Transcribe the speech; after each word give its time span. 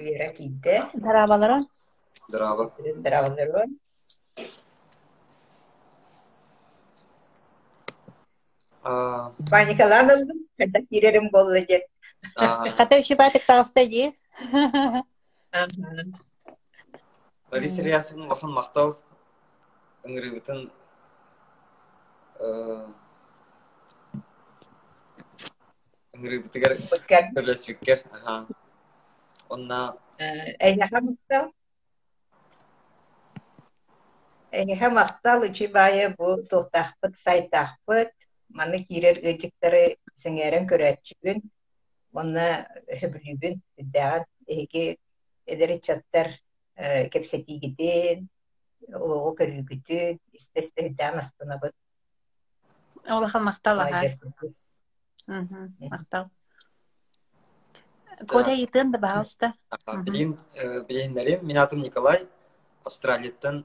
үйрә 0.00 0.32
кийде 0.36 0.80
Дарабаларын. 0.94 1.66
Драва. 2.28 2.70
драваларын 3.04 3.78
А, 8.82 9.32
паникаланылдым 9.50 10.46
когда 10.56 10.80
кирерим 10.80 11.28
болду 11.30 11.60
же 11.68 11.82
а, 12.36 12.70
Хата 12.70 13.00
үші 13.02 13.16
бәтік 13.18 13.44
тағыстай 13.48 13.86
де. 13.92 14.12
Лариса 17.52 17.82
Риясовна 17.82 18.28
лахан 18.30 18.54
мақтау 18.56 18.94
ыңырыбытын 20.06 20.68
ыңырыбытыгар 26.16 26.76
Өткәр 26.78 27.30
төрлөспеккер. 27.36 28.04
Ага. 28.16 28.59
Бу 36.18 36.28
тохтахпыт 36.50 37.14
сайтахпыт 37.24 38.12
маны 38.48 38.78
кирер 38.88 39.16
ыжыктары 39.30 39.84
сеңерен 40.22 40.64
көрәчүгүн 40.70 41.42
онна 42.20 42.46
хөбүлүгүн 43.00 43.60
даган 43.94 44.24
эги 44.46 44.98
эдери 45.46 45.76
чаттар 45.86 46.34
көрүлгүтүн 49.38 50.18
истестеһиддаан 50.38 51.22
астынабыт 51.22 51.74
Олахан 53.08 53.46
мақтал 53.48 53.80
аға. 53.80 54.02
Мгм, 55.26 55.74
Мақтал. 55.80 56.28
Коля 58.28 58.54
итын 58.54 58.90
да 58.92 58.98
бағалыста. 58.98 59.52
Мгм. 59.86 60.04
билин 60.04 60.38
билиннерим 60.88 61.46
мен 61.46 61.56
атым 61.58 61.80
Николай 61.82 62.28
Австралияттан 62.84 63.64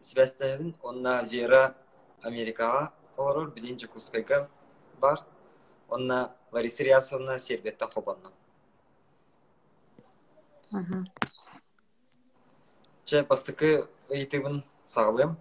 связьтәбин 0.00 0.74
онна 0.82 1.22
Вера 1.22 1.74
Америкага 2.22 2.92
олорор 3.16 3.50
билин 3.50 3.78
Жакускайга 3.78 4.48
бар 5.00 5.24
онна 5.88 6.34
Лариса 6.52 6.84
Риясовна 6.84 7.38
Сербетта 7.38 7.88
холбанна 7.88 8.30
Мгм. 10.70 11.06
Че 13.04 13.22
бастыкы 13.22 13.88
ыйтыбын 14.10 14.64
саглым. 14.86 15.38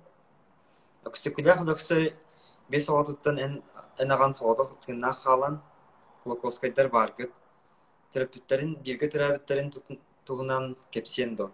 Оксикулях 1.04 1.66
доксы 1.66 2.16
бес 2.70 2.88
оғатыттан 2.90 3.40
эн 3.40 3.64
энаган 4.00 4.34
соғата 4.34 4.74
тынна 4.86 5.12
халан 5.14 5.62
клокоскайдар 6.24 6.88
баргыт. 6.88 7.32
Терапевттерин 8.14 8.76
бирге 8.84 9.08
терапевттерин 9.08 9.72
тугунан 10.26 10.76
кепсиендо. 10.92 11.52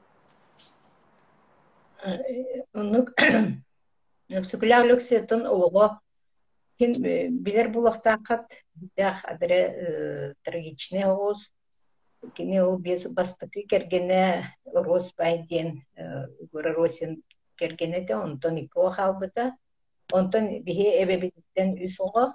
Онук 2.74 3.14
сүкүләг 4.50 4.88
lökсөтөн 4.90 5.46
улуго 5.48 5.90
кин 6.80 6.96
билер 7.46 7.70
булактакат 7.74 8.56
дах 8.98 9.24
адре 9.30 9.60
трагичный 10.44 11.06
оғыз 11.08 11.44
кини 12.36 12.60
ол 12.62 12.78
бес 12.78 13.06
бастыкы 13.08 13.66
кергене 13.70 14.50
рос 14.66 15.12
байден 15.18 15.82
гора 16.52 16.74
росин 16.74 17.22
кергене 17.58 18.06
де 18.08 18.16
онтон 18.16 18.58
ико 18.58 18.90
халбыта 18.90 19.52
онтон 20.14 20.64
бихи 20.64 20.88
эбебиттен 21.04 21.78
үс 21.84 22.00
ого 22.00 22.34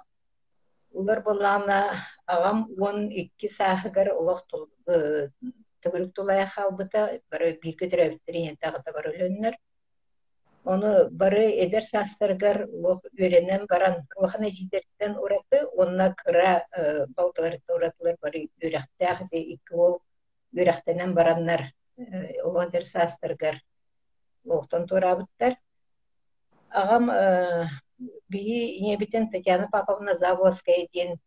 улар 0.91 1.21
боллана 1.23 1.79
агам 2.25 2.67
он 2.79 3.09
икки 3.09 3.47
сахыгар 3.47 4.11
олох 4.19 4.43
төгүлүк 4.49 6.13
тулая 6.15 6.45
халбыта 6.55 7.01
бары 7.31 7.57
бирге 7.63 7.89
төрөбүттерин 7.91 8.57
тагыта 8.61 8.91
бар 8.93 9.11
өлөннөр 9.13 9.55
Оны 10.69 11.09
бары 11.09 11.45
эдер 11.63 11.83
састыргар 11.87 12.65
лох 12.67 12.99
үйренен 13.17 13.65
баран 13.69 14.01
лохана 14.17 14.49
жидерден 14.51 15.15
ураты, 15.17 15.63
онна 15.77 16.13
кыра 16.19 16.65
балтылар 17.15 17.55
уратылар 17.75 18.17
бары 18.21 18.41
үйрәхтәх 18.61 19.23
де 19.31 19.39
ике 19.55 19.75
ол 19.75 20.01
үйрәхтенен 20.53 21.13
бараннар 21.15 21.71
олодер 22.43 22.85
састыргар 22.85 23.61
лохтан 24.45 24.85
турабыттар. 24.87 25.55
Агам 26.69 27.09
бии 28.29 28.79
небитен 28.81 29.29
Татьяна 29.29 29.67
Павловна 29.71 30.15
Заволская 30.15 30.87
ден 30.93 31.17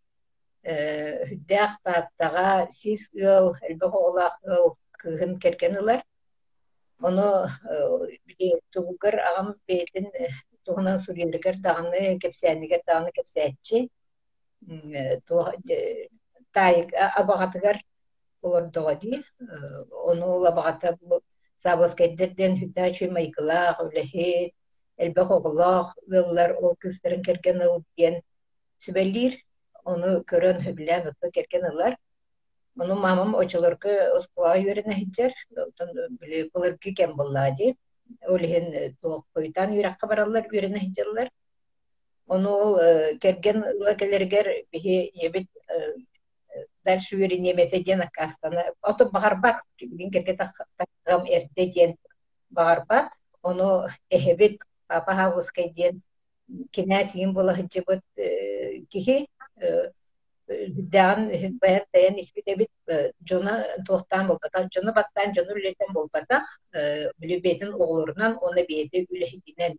хүддәх 0.62 1.76
таттага 1.82 2.70
сис 2.70 3.10
ыл, 3.14 3.54
элбэх 3.68 3.94
олах 3.94 4.38
ыл 4.44 4.76
кыгын 5.00 5.38
керген 5.42 5.76
ылар. 5.82 6.02
Оно 7.00 7.48
тугугар 8.70 9.18
агам 9.18 9.54
бейтин 9.66 10.06
тугунан 10.64 10.98
сурьергер 10.98 11.56
даганы 11.58 12.18
кепсәнигер 12.22 12.82
даганы 12.86 13.10
кепсәтчи. 13.10 13.90
Тайг 16.52 16.94
абагатыгар 16.94 17.82
олар 18.42 18.70
догади. 18.70 19.24
Оно 20.06 20.38
лабагата 20.38 20.96
сабаскайдерден 21.56 22.58
хүддә 22.58 22.90
чүй 22.94 23.10
майкылах, 23.10 23.78
үлехет, 23.82 24.54
элбэх 24.96 25.30
оголах, 25.30 25.94
ыллар 26.06 26.56
ол 26.60 26.76
кыстырын 26.76 27.22
керген 27.22 27.60
ыл 27.62 27.84
диен 27.96 28.20
сүбәллир. 28.84 29.36
Оны 29.84 30.22
көрөн 30.30 30.62
хүблән 30.64 31.08
отто 31.10 31.30
керген 31.30 31.66
ыллар. 31.70 31.96
Onu 32.78 32.94
mamam 32.94 33.34
очолорга 33.36 33.94
оскуа 34.16 34.54
үйренә 34.56 34.94
хиттер, 34.94 35.32
биле 36.20 36.48
булыр 36.54 36.78
кем 36.78 37.16
буллади. 37.16 37.76
Олһен 38.28 38.94
тоқ 39.02 39.24
койтан 39.34 39.74
юракка 39.74 40.06
баралар 40.06 40.46
үйренә 40.52 40.80
хиттерләр. 40.80 41.30
Оны 42.26 42.48
ол 42.48 42.78
керген 43.20 43.64
лакелергер 43.80 44.46
бихи 44.72 45.10
ебит 45.14 45.48
дальше 46.84 47.16
үйрене 47.16 47.54
метеден 47.54 48.02
кастана. 48.12 48.64
Ото 48.82 49.10
багарбат 49.10 49.62
билин 49.80 50.10
керге 50.10 50.36
тагам 50.36 51.26
эрде 51.26 51.66
ден 51.72 51.96
багарбат. 52.50 53.12
Оны 53.42 53.88
эхебит 54.92 55.04
папа 55.04 55.14
хавускай 55.14 55.70
ден 55.70 56.02
кинасин 56.70 57.32
була 57.32 57.54
хиттебит 57.54 58.02
кихи 58.90 59.28
дан 60.48 61.30
баят 61.60 61.86
таян 61.92 62.18
испите 62.18 62.56
бит 62.56 62.70
жона 63.24 63.64
туохтан 63.86 64.26
болбата 64.26 64.68
жона 64.74 64.92
баттан 64.92 65.34
жона 65.34 65.52
үлетен 65.52 65.92
болбатах 65.92 66.60
билибетин 67.18 67.74
оголорунан 67.74 68.38
оны 68.42 68.66
бети 68.66 69.06
үлехитинен 69.10 69.78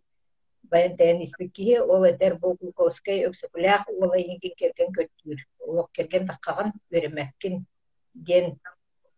баян 0.70 0.96
таян 0.96 1.22
испикки 1.22 1.78
ол 1.78 2.04
этер 2.04 2.38
бу 2.38 2.56
глукоскай 2.60 3.26
өксөкүлях 3.28 3.86
ола 3.88 4.16
иниген 4.18 4.54
керген 4.56 4.92
көттүр. 4.92 5.38
Олох 5.60 5.90
керген 5.92 6.26
таккаган 6.26 6.72
беремеккин 6.90 7.66
ден 8.14 8.58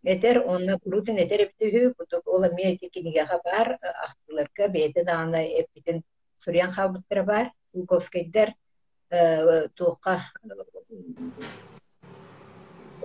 этер 0.07 0.39
онна 0.47 0.79
курутун 0.83 1.19
этер 1.19 1.41
эптүхү 1.47 1.95
бутук 1.99 2.29
ола 2.35 2.49
миэти 2.55 2.89
кинигеха 2.95 3.41
бар 3.45 3.79
ахтыларга 3.83 4.69
бети 4.69 5.05
даана 5.05 5.43
эпитин 5.63 6.03
сурьян 6.39 6.71
халбыттара 6.71 7.25
бар 7.25 7.51
глукоскайдер 7.75 8.55
туукка 9.77 10.15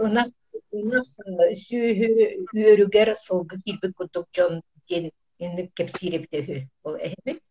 ынак 0.06 0.30
ынак 0.72 1.06
сүүһү 1.66 2.10
үөрүгер 2.54 3.16
сылгы 3.26 3.62
килбик 3.66 3.98
кутук 3.98 4.28
жон 4.38 4.62
диэн 4.88 5.10
инник 5.40 5.74
кепсирептехү 5.78 6.58
ол 6.84 6.96
эхбит 7.08 7.42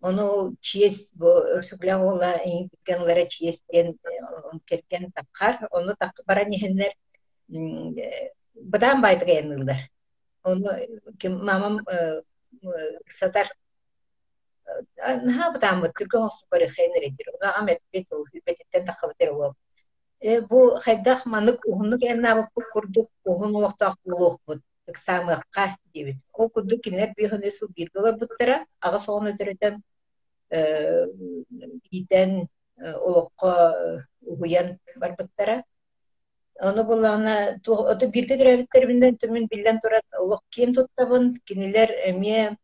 ону 0.00 0.54
чиес 0.60 1.08
бу 1.20 1.30
өксүглаң 1.58 2.04
ола 2.10 2.32
ингенлere 2.44 3.24
чиестен 3.32 3.96
кеткен 4.68 5.12
таккар 5.16 5.68
ону 5.70 5.96
так 5.98 6.20
бара 6.26 6.44
нехеннер 6.44 6.92
быдан 8.62 9.00
байтыгенылдар 9.02 9.88
ону 10.44 10.70
мамам 11.44 11.80
сатар. 13.08 13.48
Наха 15.24 15.52
бытам 15.54 15.84
түркөн 15.98 16.26
осу 16.28 16.46
бары 16.50 16.68
хенередир 16.68 17.32
уна 17.34 17.54
амет 17.58 17.80
бет 17.92 18.06
ол 18.12 18.26
хүбетиттен 18.26 18.84
тахабытер 18.86 19.32
ол 19.32 19.54
бу 20.50 20.78
хайдах 20.84 21.24
манык 21.26 21.64
ухунук 21.66 22.02
эннабы 22.02 22.46
курдук 22.72 23.08
ухун 23.24 23.54
уохтаах 23.54 23.96
булуохбут 24.04 24.62
ыксамыакка 24.86 25.76
дебит 25.94 26.16
ол 26.32 26.50
курдук 26.50 26.82
кинер 26.82 27.14
бихоне 27.16 27.50
сыл 27.50 27.68
биргалар 27.76 28.16
буттара 28.18 28.66
ага 28.80 28.98
соон 28.98 29.32
өтөрөтен 29.32 29.82
иитен 31.90 32.48
олокко 32.78 34.04
угуян 34.20 34.78
барбыттара 34.96 35.64
Оны 36.58 36.82
булана 36.82 37.34
ото 37.66 38.08
бирге 38.10 38.36
төрөбүттер 38.38 38.86
бинден 38.90 39.18
төмүн 39.22 39.46
биллен 39.50 39.78
турат 39.82 40.06
олох 40.18 40.42
кийин 40.50 40.74
туттабын 40.74 41.36
кинилер 41.46 41.92
эме 42.08 42.56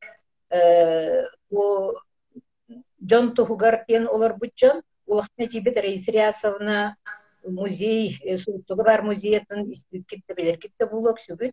бу 1.51 1.95
жон 3.11 3.35
тухугар 3.35 3.85
кен 3.89 4.09
олар 4.09 4.35
бу 4.41 4.51
жон 4.61 4.83
улахна 5.07 5.47
тибет 5.47 5.77
Рейсриясовна 5.77 6.97
музей 7.45 8.19
суруттугу 8.39 8.83
бар 8.85 9.03
музейетін 9.03 9.71
испит 9.73 10.07
кетті 10.09 10.35
билер 10.35 10.59
кетті 10.59 10.89
булок 10.91 11.21
сүгүт. 11.21 11.53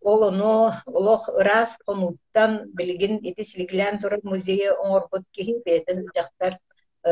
Ол 0.00 0.24
оно 0.28 0.74
олох 0.86 1.28
ырас 1.28 1.78
конуттан 1.86 2.70
билигин 2.74 3.20
ити 3.22 3.44
силигилэн 3.44 4.00
турар 4.00 4.20
музейе 4.22 4.72
оҥорбут 4.72 5.24
киһи 5.32 5.62
бээтэ 5.64 6.02
жактар 6.14 6.58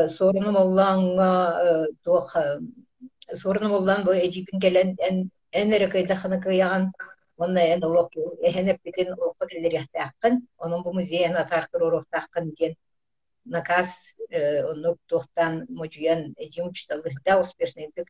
суорунум 0.09 0.57
оллааңҥа 0.57 1.31
туох 2.03 2.35
суорунум 3.41 3.73
оллаан 3.79 4.03
бу 4.05 4.11
эжипин 4.25 4.59
келен 4.63 4.89
эн 5.59 5.67
эрекайда 5.77 6.15
ханакыяган 6.15 6.83
онна 7.43 7.61
эн 7.73 7.81
олох 7.87 8.09
эхенеппитин 8.47 9.09
олхор 9.25 9.49
илериэхтээххин 9.57 10.35
онун 10.63 10.81
бу 10.83 10.89
музейен 10.93 11.35
атаартыр 11.43 11.81
орохтааххын 11.87 12.45
диэн 12.57 12.73
наказ 13.45 13.89
онук 14.71 14.97
туохтан 15.09 15.53
мужуян 15.79 16.21
эжим 16.43 16.65
учталыхта 16.67 17.31
успешныйдык 17.43 18.07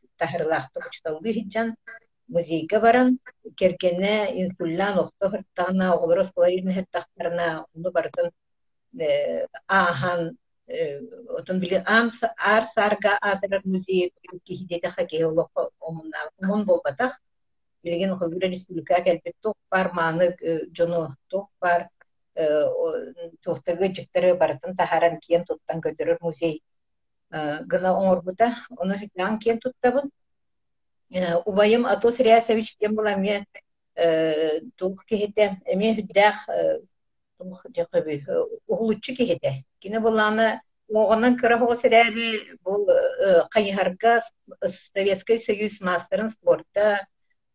музейге 2.28 2.78
баран 2.80 3.18
кергене 3.58 4.14
инсуллян 4.42 4.98
охто 4.98 5.24
колорин 6.34 6.72
хырттахтарына 6.76 7.66
уну 7.74 7.90
били 10.66 11.82
ам 11.86 12.10
ар 12.38 12.64
сарга 12.64 13.18
адырар 13.20 13.62
музей 13.64 14.12
кихидете 14.44 14.88
хаке 14.88 15.26
олох 15.26 15.50
омунна 15.80 16.30
омун 16.42 16.64
болбатах 16.64 17.20
билген 17.82 18.16
хылгыра 18.16 18.48
республика 18.48 19.02
келбет 19.02 19.34
тук 19.42 19.56
бар 19.70 19.92
мааны 19.92 20.36
жону 20.72 21.16
тук 21.28 21.50
бар 21.60 21.88
туохтагы 22.34 23.92
жыктары 23.94 24.34
бартын 24.34 24.76
тахаран 24.76 25.20
киен 25.20 25.44
туттан 25.44 25.80
көтөрөр 25.80 26.18
музей. 26.20 26.62
Гына 27.30 27.94
оңорбута 27.94 28.54
ону 28.76 28.98
хытлан 28.98 29.38
киен 29.38 29.60
туттабын 29.60 30.10
убайым 31.44 31.86
атос 31.86 32.18
рясович 32.18 32.76
тем 32.76 32.94
была 32.94 33.16
мне 33.16 33.46
тух 34.76 35.04
кихете 35.06 35.60
эме 35.66 35.94
хүддах 35.94 36.46
тух 37.38 37.66
жакыби 37.76 38.24
угулуччу 38.66 39.14
кихете 39.14 39.64
кине 39.84 40.00
буланы 40.00 40.48
оғынан 40.88 41.36
кыра 41.40 41.58
хоосерääри 41.60 42.58
бул 42.64 42.88
кайыһарга 43.54 44.18
советский 44.66 45.38
союз 45.38 45.80
мастерын 45.80 46.28
спорта 46.32 47.06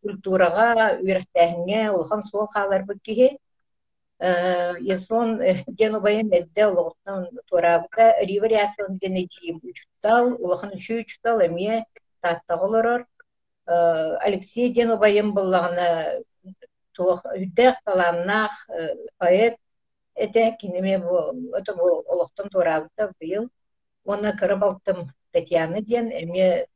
культурага 0.02 0.98
үөрэхтээһиҥҥэ 1.02 1.90
улахан 1.92 2.22
суол 2.22 2.46
хааларбыт 2.54 3.02
киһи. 3.02 3.28
Ясон 4.20 5.40
ген 5.78 5.94
убайын 5.96 6.28
эдде 6.32 6.66
олоғыттан 6.70 7.28
туарабыта 7.48 8.14
рива 8.28 8.48
рясын 8.52 8.98
гене 9.02 9.26
жиим 9.32 9.60
учуттал 9.64 10.34
улахан 10.44 10.74
үчү 10.76 11.00
учуттал 11.04 11.40
эмие 11.40 11.84
тааттаголорор 12.20 13.06
Алексей 13.66 14.72
ден 14.74 14.92
убайым 14.92 15.32
буллагына 15.32 16.20
туох 16.92 17.24
үддэх 17.24 17.76
таланнах 17.84 18.52
поэт 19.18 19.56
эте 20.24 20.56
кинеме 20.60 20.98
бу 20.98 21.16
это 21.58 21.74
бу 21.74 21.86
олохтон 22.12 22.48
туарабыта 22.50 23.12
быйыл. 23.20 23.48
Оны 24.04 24.36
кырып 24.38 24.62
алттым 24.62 25.10
Татьяна 25.32 25.80
ден 25.80 26.10
эме 26.22 26.66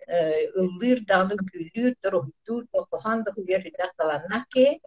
ыллыр 0.63 1.05
дагы 1.09 1.37
күлүр 1.51 1.95
торохтур 2.03 2.67
тохан 2.73 3.25
да 3.25 3.33
хүлер 3.33 3.67
үддэх 3.69 3.97
таланнах 3.97 4.47
ки 4.49 4.81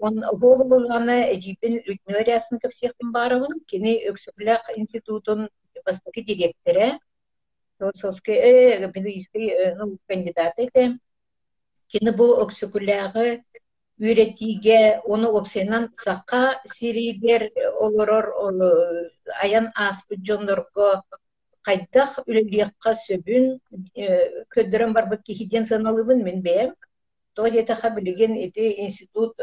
Он 0.00 0.20
голубуланы 0.20 1.36
эжипин 1.36 1.82
Людмила 1.84 2.22
Рясенко 2.22 2.70
всехтин 2.70 3.12
барыбын, 3.12 3.60
кини 3.68 4.08
Өксүклак 4.08 4.70
институтун 4.76 5.50
бастыки 5.84 6.22
директоры, 6.22 6.98
философский, 7.78 8.78
педагогический 8.94 9.74
ну, 9.76 9.98
кандидат 10.08 10.54
эти. 10.56 10.98
Кини 11.88 12.10
бу 12.16 12.40
Өксүклягы 12.40 13.44
үйретиге 14.00 15.00
оны 15.04 15.28
опсенан 15.38 15.90
сака 15.92 16.60
сиригер 16.64 17.50
олорор 17.86 18.26
аян 19.42 19.68
аспы 19.74 20.16
жонлорго 20.26 21.02
кайдах 21.62 22.18
үлелиякка 22.26 22.94
сөбүн 23.06 23.60
көдөрөн 24.54 24.94
барбыт 24.96 25.22
кихиден 25.26 25.64
саналыбын 25.68 26.24
мен 26.24 26.40
бэм 26.46 26.72
тоодиэтаха 27.36 27.90
билигин 27.96 28.36
ити 28.46 28.72
институт 28.86 29.36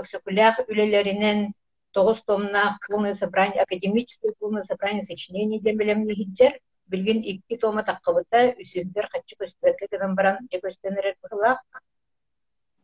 өксөкүлях 0.00 0.64
үлелеринен 0.66 1.52
тогуз 1.92 2.22
томнах 2.24 2.78
полное 2.88 3.14
собрание 3.14 3.62
академическое 3.62 4.32
полное 4.38 4.62
собрание 4.62 5.02
сочинений 5.02 5.60
демелемни 5.60 6.14
хиджер 6.14 6.58
билгин 6.86 7.22
икки 7.22 7.56
тома 7.56 7.84
таккыбыта 7.84 8.54
үсүндер 8.58 9.08
каччы 9.14 9.38
көстүрөкке 9.40 9.88
гынан 9.94 10.16
баран 10.18 10.48
же 10.50 10.58
көстөнерер 10.64 11.16
быхылах 11.22 11.62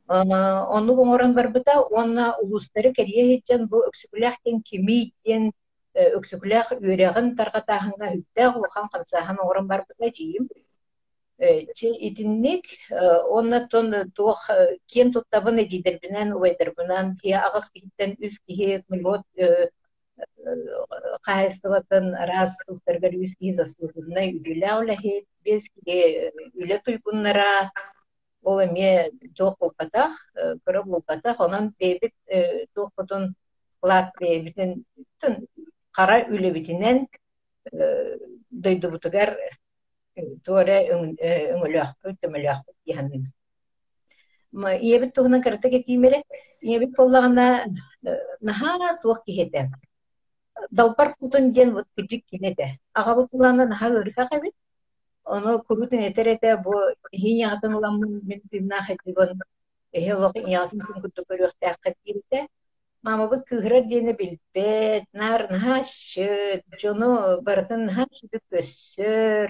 онну 0.09 0.95
оңорон 1.05 1.35
барбыта 1.35 1.75
онна 2.03 2.35
улустары 2.43 2.93
керие 2.97 3.25
хиджен 3.31 3.67
бу 3.69 3.83
өксөкүлях 3.89 4.39
кен 4.45 4.63
кими 4.63 5.13
кен 5.25 5.51
өксөкүлях 6.19 6.73
үөрегин 6.79 7.35
таргатаахынга 7.37 8.13
хүттэ 8.15 8.49
улахан 8.57 8.89
камсаахан 8.95 9.37
оңорон 9.43 9.69
барбыта 9.69 10.11
жийим 10.17 10.49
итинник 11.39 12.65
оннаттон 13.39 14.11
туох 14.17 14.49
кien 14.87 15.13
туттабын 15.13 15.61
эдидербинен 15.65 16.33
убайдарбынан 16.33 17.17
кие 17.21 17.37
агас 17.37 17.71
киттен 17.71 18.17
үс 18.21 18.39
кие 18.47 18.83
народ 18.89 19.23
кайыстыбатын 21.23 22.15
раз 22.33 22.57
улахи 24.81 25.27
без 25.45 25.63
үле 25.87 26.81
ол 28.43 28.61
эме 28.61 29.11
туох 29.37 29.59
булпатах 29.59 30.13
кыры 30.65 30.83
булпатах 30.85 31.41
онан 31.41 31.75
бейбит 31.79 32.15
туох 32.75 32.91
бутун 32.97 33.35
лат 33.83 34.13
бейбитин 34.21 34.85
кара 35.93 36.27
үлебитинен 36.29 37.07
дойдубутугар 38.51 39.37
туоре 40.45 40.79
өңөлөөхпүт 40.95 42.17
төмөлөөхпүт 42.23 42.77
иһаннын 42.91 43.27
ма 44.53 44.75
иебит 44.77 45.15
туһунан 45.15 45.43
карата 45.43 45.69
кетиимере 45.71 46.23
иебит 46.61 46.97
боллагана 46.97 47.67
наха 48.41 48.99
туох 49.03 49.23
киһете 49.27 49.71
далпар 50.71 51.15
футун 51.19 51.53
диэн 51.53 51.73
вот 51.73 51.87
кижик 51.97 52.25
кинете 52.27 52.79
агабы 52.93 53.29
булана 53.33 53.67
наха 53.67 53.89
ырыка 53.89 54.27
кабит 54.29 54.55
оно 55.37 55.59
курутун 55.67 56.01
этерете 56.09 56.57
бу 56.65 56.73
хиñаатын 57.23 57.73
уламмын 57.79 58.13
мен 58.29 58.41
тымнах 58.51 58.87
этибон 58.95 59.31
эхе 59.97 60.15
лох 60.23 60.35
иñаатын 60.43 60.81
күн 60.87 60.99
күттү 61.05 61.21
көрүөхтээхкат 61.31 61.97
кирите 62.05 62.39
мамабыт 63.07 63.43
кыһырар 63.49 63.85
диэне 63.91 64.13
билбет 64.21 65.05
нар 65.13 65.41
шыт 65.85 66.65
жону 66.81 67.41
бартын 67.47 67.81
наха 67.89 68.05
шыты 68.19 68.39
көссөр 68.51 69.49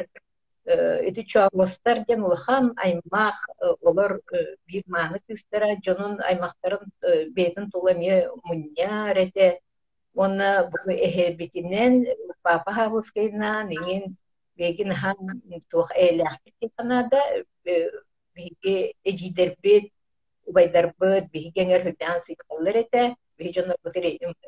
эти 1.08 1.22
чуарластар 1.30 2.04
ден 2.08 2.20
улахан 2.26 2.64
аймах 2.76 3.36
олар 3.88 4.20
бир 4.66 4.82
мааны 4.86 5.18
кыстара 5.26 5.76
жонун 5.84 6.20
аймактарын 6.20 6.84
бетин 7.36 7.70
туламе 7.70 8.28
мунья 8.44 9.12
рете 9.14 9.60
онна 10.14 10.68
бу 10.70 10.76
эхе 10.90 11.34
битинен 11.38 12.04
папа 12.42 12.72
хавускайна 12.72 13.64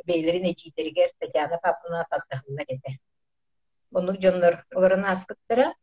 бейлерин 0.07 0.45
эжидергер 0.53 1.11
татьяна 1.19 1.59
папына 1.63 2.07
таттахылар 2.11 2.67
эте 2.69 2.99
Онук 3.93 4.21
жоннор 4.23 4.65
оларын 4.75 5.05
аспыттара 5.05 5.75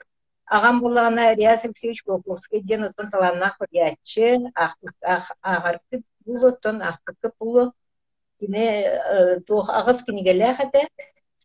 Ағам 0.48 0.80
болағына 0.80 1.36
Риас 1.36 1.66
Алексеевич 1.66 2.04
Голковский 2.06 2.62
ден 2.64 2.86
отын 2.88 3.10
таланна 3.12 3.50
хориятчы, 3.58 4.38
ағаркы 4.56 6.00
бұл 6.24 6.46
отын 6.54 6.80
ақтықы 6.88 7.34
бұл 7.42 7.74
кіне 8.40 9.42
тух 9.50 9.68
ағыз 9.82 10.06
кинигеле 10.08 10.54
хате 10.56 10.86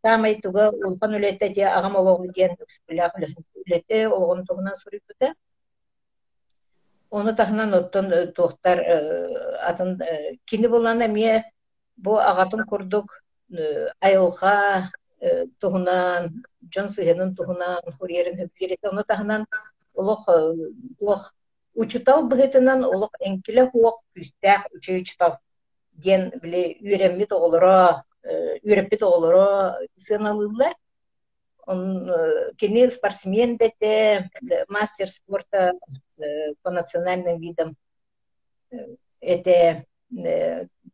самай 0.03 0.41
туга 0.43 0.71
улхан 0.89 1.15
үлете 1.19 1.49
де 1.55 1.65
ағам 1.79 1.97
олоғы 2.01 2.33
ден 2.37 2.57
үксүлях 2.65 3.17
үлете 3.63 4.07
олғын 4.09 4.45
туғынан 4.49 4.77
сурипута 4.83 5.35
оны 7.11 7.35
тахынан 7.37 7.75
оттон 7.79 8.11
тухтар 8.37 8.83
атын 9.71 9.99
кини 10.47 10.69
болана 10.75 11.09
мие 11.09 11.45
бу 11.97 12.17
ағатын 12.31 12.65
курдук 12.71 13.13
айылға 14.01 14.57
туһунан 15.61 16.31
дьон 16.73 16.89
сыһынын 16.95 17.37
туһунан 17.39 17.95
хуриерин 17.99 18.37
хөбүлерите 18.41 18.89
ону 18.89 19.05
таһынан 19.05 19.47
олох 19.95 20.27
олох 21.01 21.23
учутал 21.75 22.25
быһытынан 22.31 22.85
олох 22.85 23.13
эңкиле 23.29 23.71
хуок 23.71 23.97
күстээх 24.15 24.63
учу 24.77 24.93
учутал 25.01 25.37
диэн 26.03 26.33
биле 26.43 26.63
үөреммит 26.85 27.31
оҕолоро 27.37 28.05
үөреппит 28.25 29.03
оҕолоро 29.03 29.49
сыаналыылар 30.05 30.75
он 31.67 31.81
кини 32.59 32.89
спортсмен 32.89 33.57
дете 33.57 34.31
мастер 34.69 35.09
спорта 35.09 35.75
по 36.63 36.71
национальным 36.71 37.41
видам 37.41 37.77
это 39.21 39.85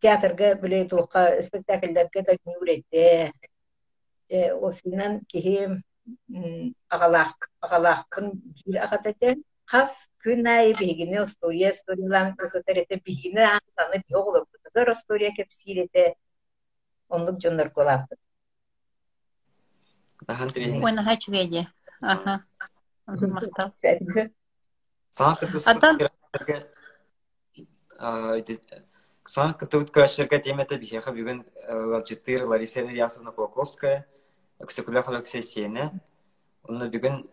театрга 0.00 0.54
биле 0.54 0.88
туукка 0.88 1.42
спектакльлерге 1.42 2.23
да 2.23 2.32
нүретте 2.47 3.32
осунан 4.68 5.20
киһи 5.30 5.82
агалаак 6.88 7.50
агалааккын 7.61 8.26
дир 8.56 8.76
агатате 8.87 9.37
хас 9.70 10.08
күн 10.25 10.47
ай 10.49 10.73
бигине 10.80 11.25
история 11.25 11.70
историялан 11.70 12.37
өтөтерете 12.44 13.00
бигине 13.04 13.44
антаны 13.56 14.02
биоглор 14.08 14.47
бутугар 14.52 14.92
история 14.92 15.32
кепсирете 15.37 16.14
онлук. 17.08 17.38
Мактал. 23.34 23.70
Саан 25.10 25.36
кытыс 25.36 25.66
Атан- 25.66 25.98
Сан 29.24 29.54
кытыбыт 29.54 29.90
көрәштерге 29.92 30.42
темете 30.42 30.78
бихеха 30.78 31.10
бүгін 31.12 31.44
Ларчитыр 31.68 32.46
Лариса 32.46 32.80
Ильясовна 32.80 33.32
Колоковская, 33.32 34.06
Ксекуля 34.66 35.02
Алексей 35.06 35.42
Сене. 35.42 36.00
Онна 36.62 36.88
бүгін 36.88 37.28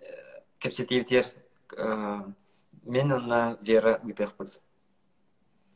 кепсетивтер 0.60 1.26
мен 2.84 3.12
онна 3.12 3.58
Вера 3.62 4.00
Гытыхпыз. 4.04 4.60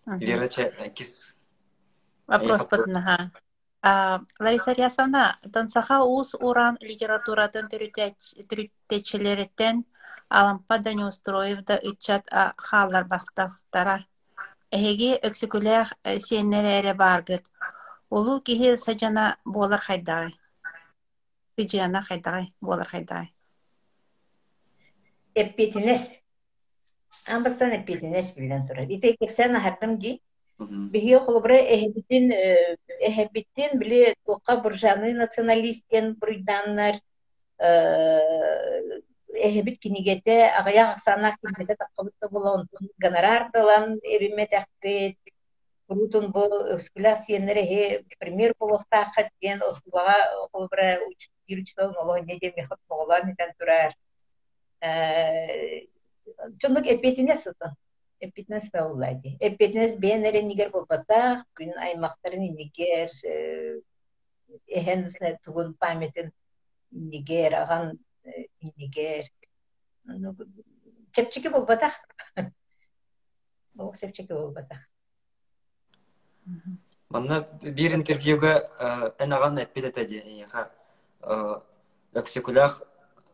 Вера 0.06 0.48
кис 0.90 1.36
Вопрос 2.28 2.66
поднаха. 2.66 3.32
Лариса 3.84 4.74
Рясовна, 4.74 5.38
тансаха 5.54 6.04
уус 6.04 6.36
уран 6.36 6.78
литературатын 6.82 7.70
түрүттечилереттен 7.72 9.86
алампа 10.30 10.80
да 10.80 10.94
не 10.94 11.06
устроив 11.06 11.64
да 11.64 11.80
ичат 11.82 12.28
а 12.32 12.54
халлар 12.58 13.06
бахтахтара. 13.06 14.06
Эһеги 14.72 15.18
өксүкүлээх 15.28 15.94
сиэннерере 16.26 16.94
баргыт. 16.94 17.46
Улу 18.10 18.42
киһи 18.42 18.78
саджана 18.78 19.38
буолар 19.46 19.80
хайдагай. 19.80 20.36
Сыджана 21.56 22.02
хайдагай, 22.02 22.54
буолар 22.62 22.88
хайдагай. 22.88 23.34
эппетинес 25.36 26.04
амбастан 27.26 27.72
эппетинес 27.80 28.34
билен 28.36 28.68
тура 28.68 28.84
ите 28.84 29.16
кепсен 29.20 29.56
ахардым 29.56 30.02
жи 30.02 30.22
Бихи 30.60 31.16
холбра 31.26 31.56
эхебитин 31.56 32.32
эхебитин 33.00 33.80
биле 33.80 34.16
тука 34.26 34.58
буржаны 34.58 35.14
националистен 35.14 36.16
буйданнар 36.20 37.00
эхебит 39.48 39.80
кинигете 39.80 40.48
агая 40.60 40.92
аксанах 40.92 41.36
кинигете 41.40 41.76
таккабытта 41.76 42.30
була 42.30 42.56
онтун 42.60 42.90
гонорар 42.98 43.52
талан 43.54 44.00
эбиме 44.04 44.48
тахпет 44.48 45.18
Рутун 45.90 46.28
бу 46.30 46.44
өскүлә 46.76 47.16
сиеннәре 47.26 47.62
хе 47.66 47.86
премьер 48.22 48.52
булыкта 48.62 49.08
хаткен 49.16 49.64
оскулага 49.66 50.18
холбра 50.54 51.00
учтырчтан 51.08 51.96
оло 51.98 52.20
не 52.28 52.38
деме 52.44 52.66
хат 52.68 52.80
болан 52.88 53.32
итен 53.32 53.56
турар. 53.58 53.96
Чондук 56.62 56.86
эпетине 56.94 57.36
сытын. 57.36 57.74
Эпитнес 58.20 58.70
бәуллайды. 58.74 59.38
Эпитнес 59.40 59.96
бенере 60.00 60.42
нигер 60.44 60.72
болбата, 60.74 61.46
күн 61.56 61.72
аймактарын 61.80 62.44
нигер, 62.56 63.14
эхенсне 64.68 65.38
тугун 65.46 65.74
памятын 65.80 66.32
нигер, 66.92 67.56
аган 67.62 68.00
нигер. 68.76 69.30
Чепчеки 71.12 71.50
болбата. 71.50 71.92
Бұл 73.78 73.96
чепчеки 74.00 74.34
болбата. 74.34 74.82
Манна 77.10 77.42
бир 77.62 77.96
интервьюга 77.96 78.58
энаган 79.20 79.58
эппетете 79.64 80.06
ди. 80.06 80.46
Өксекулях 82.14 82.82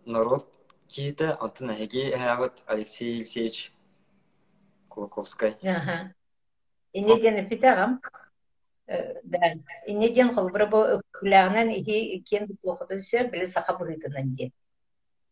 народ 0.05 0.47
киите 0.87 1.37
антын 1.39 1.71
эги 1.71 2.11
хагат 2.11 2.63
Алексей 2.67 3.15
Алексеевич 3.15 3.71
Кулаковскай. 4.95 5.57
Ага. 5.61 6.13
Инеден 6.93 7.39
эпитагам. 7.45 7.99
Да. 8.87 9.53
Инеден 9.87 10.33
холбра 10.35 10.67
бу 10.71 10.79
өкүләгенән 10.97 11.71
иһи 11.75 12.21
кен 12.29 12.47
плохоты 12.61 13.01
сөй 13.01 13.27
биле 13.31 13.47
саха 13.47 13.75
быгытынан 13.79 14.35
ди. 14.35 14.51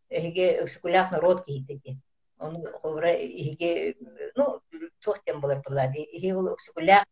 Эге 0.09 0.47
өкүләг 0.65 1.13
народ 1.15 1.45
киите 1.45 1.79
ди. 1.83 1.97
Оны 2.39 2.65
холбра 2.81 3.13
иһиге 3.13 3.95
ну 4.35 4.59
тохтен 4.99 5.39
булар 5.39 5.61
булады. 5.67 6.01
Иһи 6.01 6.33
ул 6.33 6.51
өкүләг 6.55 7.05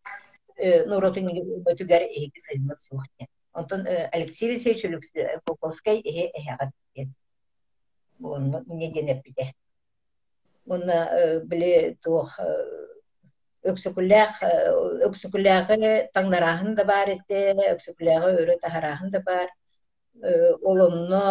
народын 0.92 1.32
өтүгәр 1.32 2.10
иһиге 2.10 2.40
сыймас 2.42 2.88
сухте. 2.90 3.30
Онтон 3.54 3.88
Алексей 3.88 4.50
Алексеевич 4.50 4.82
Кулаковскай 5.46 6.02
иһи 6.02 6.32
эһагат 6.36 6.74
ди. 6.96 7.08
Оны 8.22 8.64
инеден 8.68 9.08
эпите. 9.16 9.54
Оны 10.68 10.98
биле 11.50 11.96
туох 12.04 12.38
өксүкүлээх 13.72 14.42
өксүкүлээхи 15.08 15.92
таңнараахын 16.16 16.76
да 16.78 16.86
бар 16.86 17.12
ите 17.14 17.42
өксүкүлээхи 17.74 18.38
өрө 18.42 18.56
таһараахын 18.62 19.12
да 19.14 19.22
бар 19.26 19.50
олонно 20.64 21.26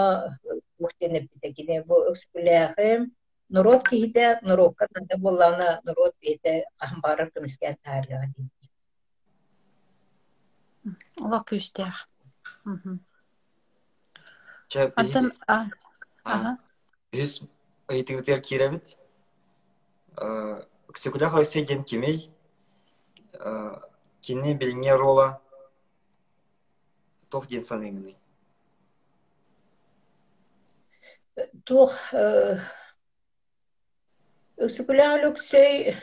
мухтенеппите 0.78 1.52
кине 1.56 1.82
бу 1.82 1.98
өксүкүлээхи 2.12 3.10
народ 3.50 3.88
киһите 3.88 4.38
народка 4.42 4.86
нада 4.94 5.18
буллана 5.18 5.80
народ 5.84 6.14
киһите 6.22 6.64
ахамбарар 6.78 7.30
кымискэн 7.34 7.76
таарыга 7.84 8.26
ди 8.36 8.48
Ола 11.20 11.44
күстех. 11.44 12.08
Че 14.68 14.92
Антон, 14.96 15.32
а, 15.46 15.66
ага. 16.24 16.58
Үс 17.12 17.42
ыйтыгытер 17.90 18.40
киребит. 18.40 18.96
Ксекулях 20.92 21.34
Алексей 21.34 21.64
ген 21.64 21.84
кимей. 21.84 22.30
Кине 24.20 24.54
билине 24.54 24.96
рола. 24.96 25.40
Тох 27.30 27.46
ген 27.48 27.64
саныгыны. 27.64 28.16
туох 31.64 31.94
өксүкүлээх 34.60 35.22
өксөй 35.30 35.94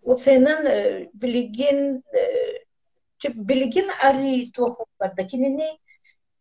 Упсайнан 0.00 0.64
билигин 1.20 2.02
билигин 3.48 3.90
ари 4.00 4.50
туох 4.56 4.80
барда 4.98 5.24
кинини 5.28 5.68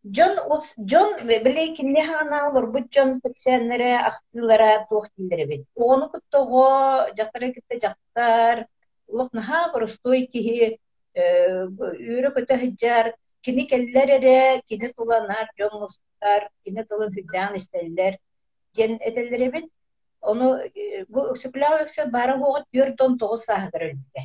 Джон 0.08 0.38
Упс 0.50 0.74
Джон 0.79 1.27
биле 1.27 1.75
кинне 1.75 2.06
хана 2.06 2.48
олор 2.50 2.68
бу 2.72 2.79
Джон 2.79 3.22
пексеннере 3.22 3.98
ахтылара 3.98 4.86
туох 4.89 5.08
дилдере 5.18 5.46
бит. 5.46 5.68
Оны 5.75 6.10
куттого 6.10 7.10
жактары 7.18 7.53
китте 7.53 7.79
жактар 7.79 8.68
улух 9.08 9.34
наха 9.34 9.72
простой 9.74 10.27
кихи 10.27 10.79
үйрө 11.15 12.32
көтө 12.38 12.56
хыджар 12.62 13.13
кини 13.41 13.68
келлерере 13.68 14.62
кини 14.68 14.94
туланар 14.94 15.50
Джон 15.58 15.82
Мустар 15.82 16.50
кини 16.63 16.86
тулан 16.86 17.12
хүддан 17.13 17.56
истеллер 17.56 18.18
ген 18.74 19.00
этеллере 19.01 19.51
бит. 19.51 19.72
Bir 22.74 22.98
ton 22.98 23.18
toğuz 23.18 23.44
sahagır 23.44 23.82
ölüde. 23.82 24.22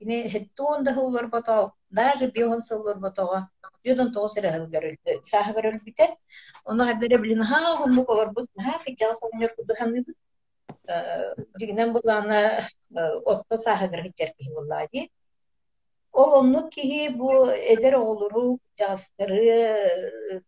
Yine 0.00 0.34
hettuğun 0.34 0.86
da 0.86 0.96
hıllar 0.96 1.32
batal. 1.32 1.70
Даже 1.90 2.30
биохан 2.30 2.60
сыллар 2.62 2.98
батага. 2.98 3.48
Биодан 3.84 4.12
тоғыз 4.14 4.38
сәрі 4.38 4.52
хылгар 4.52 4.82
ölüde. 4.82 5.20
Sahagır 5.24 5.64
ölüde. 5.64 6.16
Onu 6.64 6.86
hadere 6.86 7.22
bilin 7.22 7.40
ha 7.40 7.80
hımı 7.80 8.06
kolar 8.06 8.34
bu. 8.34 8.46
Ha 8.58 8.78
fitjal 8.78 9.14
sanıyor 9.14 9.56
kudu 9.56 9.74
hanı 9.78 10.06
bu. 10.06 10.12
Жигнен 11.60 11.92
буланы 11.94 12.68
отто 13.30 13.56
сахагыр 13.56 14.02
хичер 14.02 14.30
ки 14.38 14.48
буллади. 14.54 15.10
Ол 16.12 16.38
онну 16.40 16.70
ки 16.70 17.08
бу 17.08 17.46
эдер 17.72 17.94
олуру 17.96 18.60
жастыры 18.78 20.42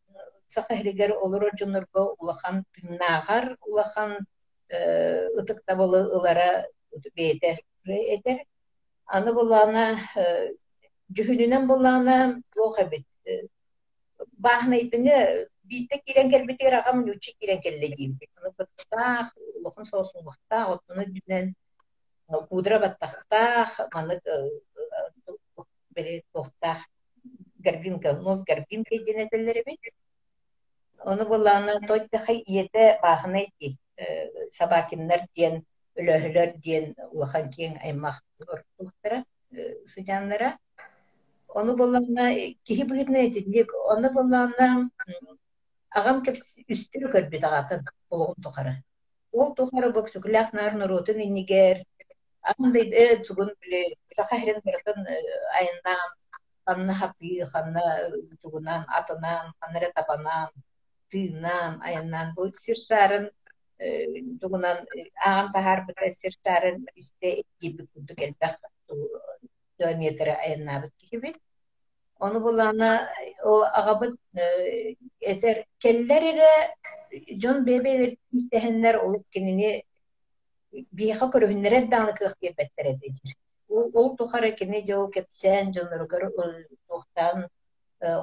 сахагыр 0.48 1.10
олуру 1.24 1.50
жунурго 1.58 2.14
улахан 2.20 2.64
нагар 2.82 3.56
улахан 3.66 4.26
ытык 4.70 5.58
табылы 5.66 6.00
ылара 6.16 6.66
бейте 7.16 7.60
этер. 7.84 8.44
Аны 9.06 9.32
буланы 9.32 9.84
жүхүнүнен 11.16 11.66
буланы 11.68 12.42
лоха 12.56 12.84
бит. 12.84 13.06
Бахнайтыны 14.38 15.48
бийте 15.64 16.00
кирен 16.04 16.30
келбетер 16.30 16.74
агам 16.80 17.04
нүчи 17.06 17.34
кирен 17.40 17.60
келле. 17.62 17.88
Аны 18.36 18.52
баттах, 18.58 19.34
лохан 19.62 19.84
сосын 19.84 20.24
отуны 20.74 21.06
дүнен 21.06 21.54
кудра 22.48 22.78
баттахтах, 22.78 23.80
маны 23.94 24.20
беле 25.94 26.22
тохтах 26.32 26.78
гарбинка, 27.58 28.12
нос 28.12 28.44
бит. 29.66 29.94
Оны 31.04 31.24
буланы 31.24 31.80
тойта 31.86 32.18
хай 32.18 32.42
иете 32.46 32.98
бахнайти. 33.02 33.78
Сабакиннар 34.52 35.20
диен, 35.34 35.64
диен 36.56 36.94
Оны 41.48 41.76
болланна 41.76 42.34
киһи 42.66 42.84
быһытна 42.84 43.18
этинник, 43.28 43.72
оны 43.92 44.12
болланна 44.12 44.90
агам 45.90 46.22
кеп 46.24 46.36
үстүр 46.68 47.10
көрбүт 47.14 47.44
агатын 47.44 47.84
болгон 48.10 48.36
тухары. 48.42 48.74
Ол 49.32 49.54
тухары 49.54 49.92
боксуклах 49.92 50.52
нар 50.52 50.74
нурутун 50.74 51.20
иннигер, 51.20 51.84
андай 52.42 52.90
э 52.92 53.24
тугун 53.24 53.50
биле 53.60 53.82
сахарин 54.16 54.60
биртен 54.64 54.98
айынан 55.58 56.10
ханна 56.66 56.94
хаты 57.00 57.46
ханна 57.52 57.84
тугунан 58.42 58.84
атынан 58.98 59.52
ханнара 59.60 59.92
тапанан 59.94 60.50
тыынан 61.10 61.80
айынан 61.88 62.34
бу 62.36 62.42
сиршарын 62.64 63.30
тугунан 64.40 64.78
агам 65.28 65.52
тахар 65.52 65.78
бит 65.86 65.98
сиршарын 66.20 66.86
исте 67.00 67.42
гиби 67.60 67.86
кудук 67.92 68.18
элбах 68.26 68.54
километр 69.78 70.28
айыннабыт 70.28 70.92
кихибит. 70.98 71.36
Onu 72.20 72.42
bulana 72.42 73.08
o 73.44 73.64
agabıt 73.72 74.18
eter 75.20 75.64
kellere 75.78 76.74
John 77.38 77.66
bebeler 77.66 78.16
istehenler 78.32 78.94
olup 78.94 79.32
kendini 79.32 79.82
bir 80.72 81.10
hak 81.10 81.34
örühünlere 81.34 81.90
kene 84.56 84.86
jol 84.86 85.12
kepsen 85.12 85.72
jonları 85.72 86.04
gör 86.04 86.32
tohtan 86.88 87.50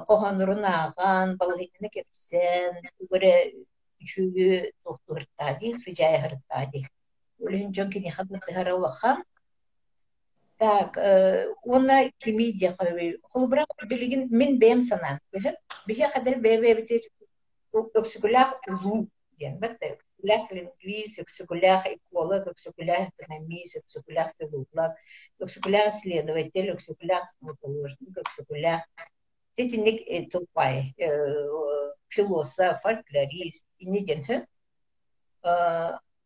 kohanurun 0.06 0.62
ağan 0.62 1.38
balıhitini 1.38 1.90
kepsen 1.90 2.82
böyle 3.10 3.52
üçüyü 4.00 4.72
tohtu 4.84 5.14
hırttadi 5.14 5.74
sıcağı 5.74 6.18
hırttadi. 6.18 6.82
Ölün 7.40 7.72
jon 7.72 7.90
kini 7.90 8.10
hadı 8.10 8.40
tıhara 8.40 8.76
olakam 8.76 9.24
Так, 10.58 10.96
уонна 11.62 12.10
кими 12.18 12.52
дьахабы. 12.52 13.18
Холбра 13.30 13.66
билигин 13.90 14.28
мин 14.30 14.58
бэм 14.58 14.80
санаан. 14.82 15.20
Бихе 15.86 16.08
хадер 16.08 16.36
бэбэ 16.40 16.74
битер 16.78 17.02
өксүгүлах 17.72 18.50
улу 18.68 19.08
диэн. 19.38 19.58
Бэтэ 19.60 19.86
өксүгүлах 19.94 20.44
лингвиз, 20.56 21.18
өксүгүлах 21.22 21.82
эколог, 21.92 22.48
өксүгүлах 22.52 23.12
экономист, 23.12 23.76
өксүгүлах 23.80 24.32
филолог, 24.38 24.92
өксүгүлах 25.44 25.92
следователь, 26.00 26.72
өксүгүлах 26.74 27.28
стоматоложник, 27.34 28.16
өксүгүлах 28.24 28.82
тетинник 29.56 29.98
тупай 30.32 30.94
философ, 32.08 32.80
фольклорист, 32.82 33.64
инеден 33.78 34.24
хэ. 34.24 34.36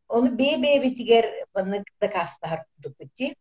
Оны 0.06 0.30
бэбэ 0.38 0.78
битигер 0.87 1.26
баны 1.52 1.82
дакастар 2.00 2.64
дукути. 2.78 3.34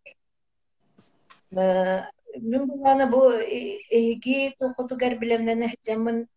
Мен 1.51 2.67
буланы 2.69 3.07
бу 3.09 3.21
эги 3.41 4.55
тохотугар 4.59 5.15
билемнене 5.17 5.73
жамын 5.87 6.27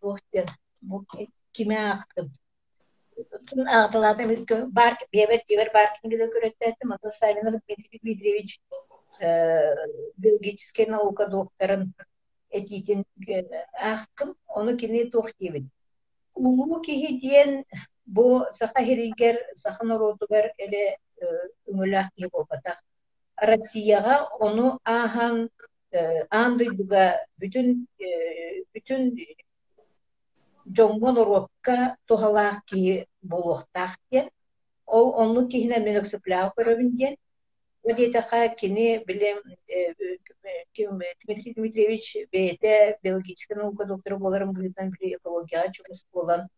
бохтен 0.00 0.46
бу 0.80 1.04
киме 1.52 1.76
актым. 1.92 2.30
Тун 3.50 3.68
агдылады 3.68 4.24
мен 4.24 4.46
бар 4.72 4.96
бебер 5.12 5.42
жебер 5.48 5.70
бар 5.74 5.92
кинге 6.00 6.30
көрөттөтүм. 6.32 6.94
Ото 6.94 7.10
Савинов 7.10 7.60
Дмитрий 7.66 8.00
Дмитриевич 8.02 8.60
биологический 10.16 10.86
наука 10.86 11.28
докторын 11.28 11.92
этитин 12.48 13.04
актым. 13.74 14.36
Оны 14.46 14.78
кини 14.78 15.10
тохтебит. 15.10 15.66
Улуу 16.34 16.80
кихи 16.80 17.20
диен 17.20 17.64
бу 18.06 18.46
саха 18.58 18.82
херигер 18.82 19.36
сахан 19.54 19.92
оротугар 19.92 20.54
эле 20.56 20.96
үмүлах 21.66 22.08
ки 22.16 22.24
болбатак 22.32 22.80
Россияға 23.40 24.16
оны 24.46 24.74
ахан 24.84 25.48
андыйдыга 26.40 27.04
бүтүн 27.40 27.70
бүтүн 28.74 29.06
жоңгон 30.78 31.18
уропка 31.22 31.96
тухалаах 32.06 32.60
ки 32.64 33.06
болохтаах 33.22 33.96
диэн. 34.10 34.28
Ол 34.86 35.14
онну 35.22 35.48
киһинэ 35.48 35.80
мен 35.86 36.00
өксүплээх 36.02 36.54
көрөбүн 36.56 36.90
диэн. 36.98 37.16
Одетаха 37.82 38.48
кини 38.48 39.02
билем 39.06 39.38
Дмитрий 41.24 41.54
Дмитриевич 41.54 42.16
бейте 42.30 42.98
биологический 43.02 43.54
наука 43.54 43.84
доктору 43.86 44.18
боларым 44.18 44.52
быһытан 44.52 44.90
били 44.90 45.14
экологияга 45.16 45.72
чугус 45.72 46.06
болан 46.12 46.48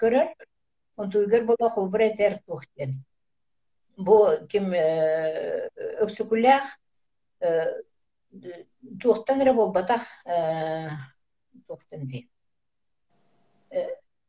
көрөр. 0.00 0.28
Холбур 1.74 2.00
этер 2.00 2.40
бу 4.06 4.16
ким 4.50 4.72
өксүкүлээх 6.04 6.66
туохтан 9.02 9.40
эре 9.42 9.52
болбатах 9.52 10.02
туохтан 11.66 12.06
ди 12.10 12.28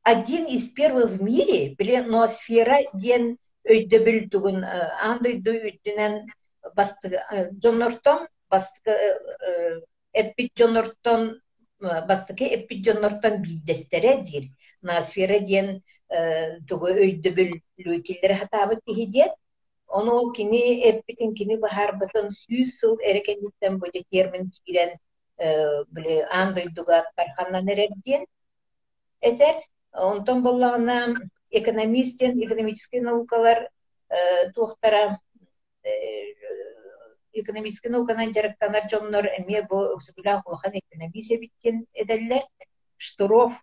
один 0.03 0.45
из 0.47 0.69
первых 0.69 1.11
в 1.11 1.21
мире 1.21 1.75
биле 1.75 2.01
ноосфера 2.01 2.79
диэн 2.93 3.37
өйдөбүл 3.69 4.29
тугун 4.33 4.63
андойду 4.65 5.53
үттүнен 5.69 6.25
бастыгы 6.75 7.21
жоннортон 7.63 8.27
бастыгы 8.49 8.95
эппит 10.13 10.51
жоннортон 10.57 11.39
бастыгы 11.79 12.45
эппит 12.57 12.85
жоннортон 12.85 13.41
биддестере 13.41 14.21
дир 14.23 14.49
ноосфера 14.81 15.39
диэн 15.39 15.81
тугу 16.67 16.89
өйдөбүл 17.05 17.53
лүтиллер 17.85 18.33
хатабыт 18.41 18.81
киһи 18.85 19.05
Onu 19.91 20.33
kini 20.33 20.81
epitin 20.81 21.33
kini 21.33 21.61
bahar 21.61 21.99
batın 21.99 22.31
yüz 22.49 22.83
yıl 22.83 22.97
erekeninden 23.03 23.81
böyle 23.81 24.03
termin 24.03 24.51
kiren 24.65 24.99
bile 25.87 26.27
andıydıga 26.27 27.05
tarhanna 27.17 27.61
nereden 27.61 28.27
eter 29.21 29.63
ondan 29.93 30.43
bollağına 30.43 31.13
ekonomistten 31.51 32.39
экономический 32.39 33.01
наукалар 33.01 33.67
туохтара 34.55 35.19
экономический 37.33 37.89
науканан 37.89 38.33
жарыктанар 38.33 38.89
жоннор 38.91 39.25
эме 39.25 39.61
бу 39.69 39.77
өксүгүлаа 39.95 40.43
кулахан 40.43 40.73
экономия 40.79 41.39
биттен 41.39 41.85
эделлер 41.93 42.43
штуров 42.97 43.53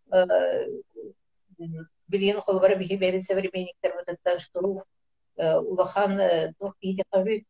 билген 2.09 2.41
холбара 2.41 2.77
бихи 2.77 2.97
бери 2.97 3.21
современниктер 3.21 3.95
вот 3.97 4.41
штуров 4.41 4.83
улахан 5.39 6.21
тохиди 6.59 7.05
кави 7.11 7.47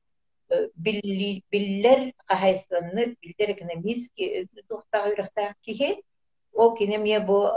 биллер 0.77 2.13
кахайсанны 2.27 3.17
биллер 3.21 3.51
экономист 3.53 4.15
тохтагы 4.69 5.13
үрахтаа 5.15 5.55
кихи 5.63 6.03
ол 6.53 6.77
кинемия 6.77 7.21
бу 7.21 7.49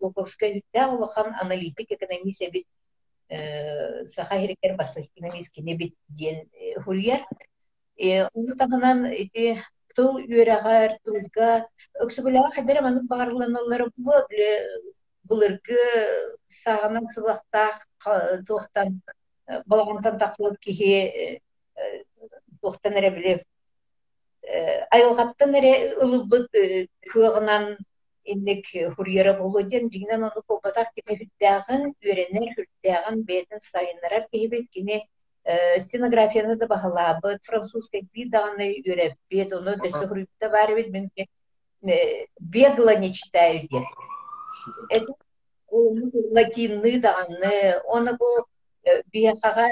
Гуковская 0.00 0.62
улахан 0.88 1.34
аналитик 1.40 1.90
экономист 1.90 2.42
бит 2.52 2.66
саха 4.08 4.38
херекер 4.40 4.76
басы 4.76 5.08
экономист 5.14 5.52
кине 5.52 5.76
бит 5.76 5.94
диен 6.08 6.48
хурьяр 6.84 7.24
уну 8.34 8.56
тагынан 8.56 9.06
ити 9.12 9.58
тыл 9.94 10.16
үөрәгәр 10.20 10.98
тылга 11.04 11.66
хәдәр 12.56 12.82
маны 12.82 13.02
багарланалар 13.08 13.90
бу 13.96 14.12
балагантан 19.66 20.18
тақлып 20.18 20.58
кихи 20.60 21.40
тухтан 22.62 22.98
эре 23.00 23.10
билеп 23.10 23.40
айылгаттан 24.96 25.54
эре 25.54 25.94
ылыбыт 26.04 26.50
кыагынан 27.12 27.76
инник 28.24 28.66
хурьера 28.96 29.32
болу 29.38 29.62
ден 29.62 29.90
жигинен 29.90 30.24
ону 30.24 30.42
колбатак 30.46 30.88
кини 30.94 31.16
хүттягын 31.20 31.94
үйренер 32.04 32.52
хүттягын 32.56 33.24
бетин 33.24 33.60
сайыннарар 33.60 34.28
кихибит 34.32 34.70
кини 34.70 35.02
стенографияны 35.78 36.56
да 36.56 36.66
баһалаабыт 36.66 37.44
французский 37.44 38.06
би 38.12 38.28
даганы 38.28 38.66
үйреппит 38.84 39.52
ону 39.52 39.76
дөсө 39.82 40.06
хурьютта 40.08 40.48
барыбит 40.48 40.88
мен 40.92 41.10
бегло 42.38 42.96
не 42.98 43.14
читаю 43.14 43.66
дет 43.68 43.86
это 44.90 45.14
латинны 45.70 47.00
даганы 47.00 47.80
оны 47.84 48.16
бу 48.16 48.26
биэхаға 49.12 49.66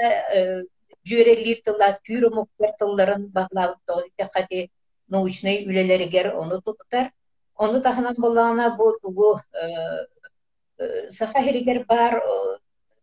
жүйрелир 1.09 1.61
тыла 1.65 1.99
пюромоктер 2.05 2.73
тылларын 2.79 3.31
бағлабыттоҕу 3.37 4.29
хати 4.33 4.69
научный 5.09 5.65
үлелеригер 5.65 6.35
ону 6.35 6.61
туттар 6.61 7.11
ону 7.55 7.81
таханан 7.81 8.15
болаана 8.17 8.75
бу 8.77 8.97
тугу 9.01 9.39
саха 11.09 11.41
херигер 11.41 11.85
бар 11.85 12.21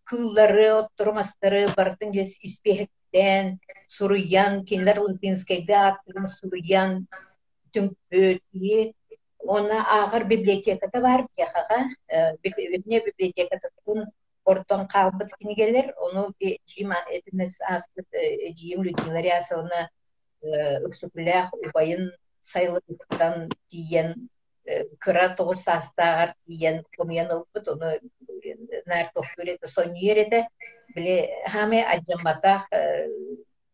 кыыллары 0.08 0.68
оттурмастары 0.80 1.66
бартын 1.76 2.12
жес 2.14 2.38
испехеттен 2.48 3.58
суруян 3.88 4.64
кинилер 4.64 5.00
латинскайда 5.00 5.80
аттыгын 5.88 6.26
суруян 6.26 7.06
түңпөтии 7.74 8.94
она 9.48 9.82
агар 10.02 10.24
библиотеката 10.24 11.00
бар 11.00 11.26
биэхаға 11.36 11.80
библиотеката 12.42 13.70
ортон 14.50 14.82
калбыт 14.94 15.30
кинигелер 15.38 15.86
ону 16.04 16.22
жиим 16.70 16.90
этинес 17.16 17.54
аспыт 17.74 18.06
жиим 18.58 18.80
людмиларияса 18.86 19.58
оны 19.62 19.80
өксүкүлээх 20.86 21.46
убайын 21.64 22.04
сайлыктан 22.50 23.34
тиен 23.70 24.08
кыра 25.02 25.26
тоҕус 25.38 25.60
саастаагар 25.66 26.30
тиен 26.46 26.76
комуян 26.96 27.28
ылбыт 27.36 27.66
ону 27.72 27.88
нар 28.90 29.06
тохтурете 29.14 29.66
соньюерете 29.66 30.40
биле 30.94 31.16
хаме 31.52 31.80
аджаматах 31.94 32.62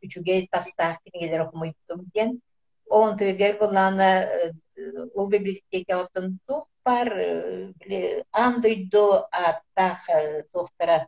үчүге 0.04 0.34
тастаах 0.52 0.96
кинигелер 1.04 1.46
окумуйттум 1.46 2.00
диен 2.14 2.40
Олон 2.92 3.16
төгер 3.16 3.54
булана 3.60 4.08
ул 5.14 5.28
библиотека 5.32 6.02
оттон 6.02 6.38
тух 6.46 6.66
бар 6.84 7.08
биле 7.80 8.24
ам 8.32 8.60
дойдо 8.60 9.26
аттах 9.30 10.06
тохтара 10.52 10.98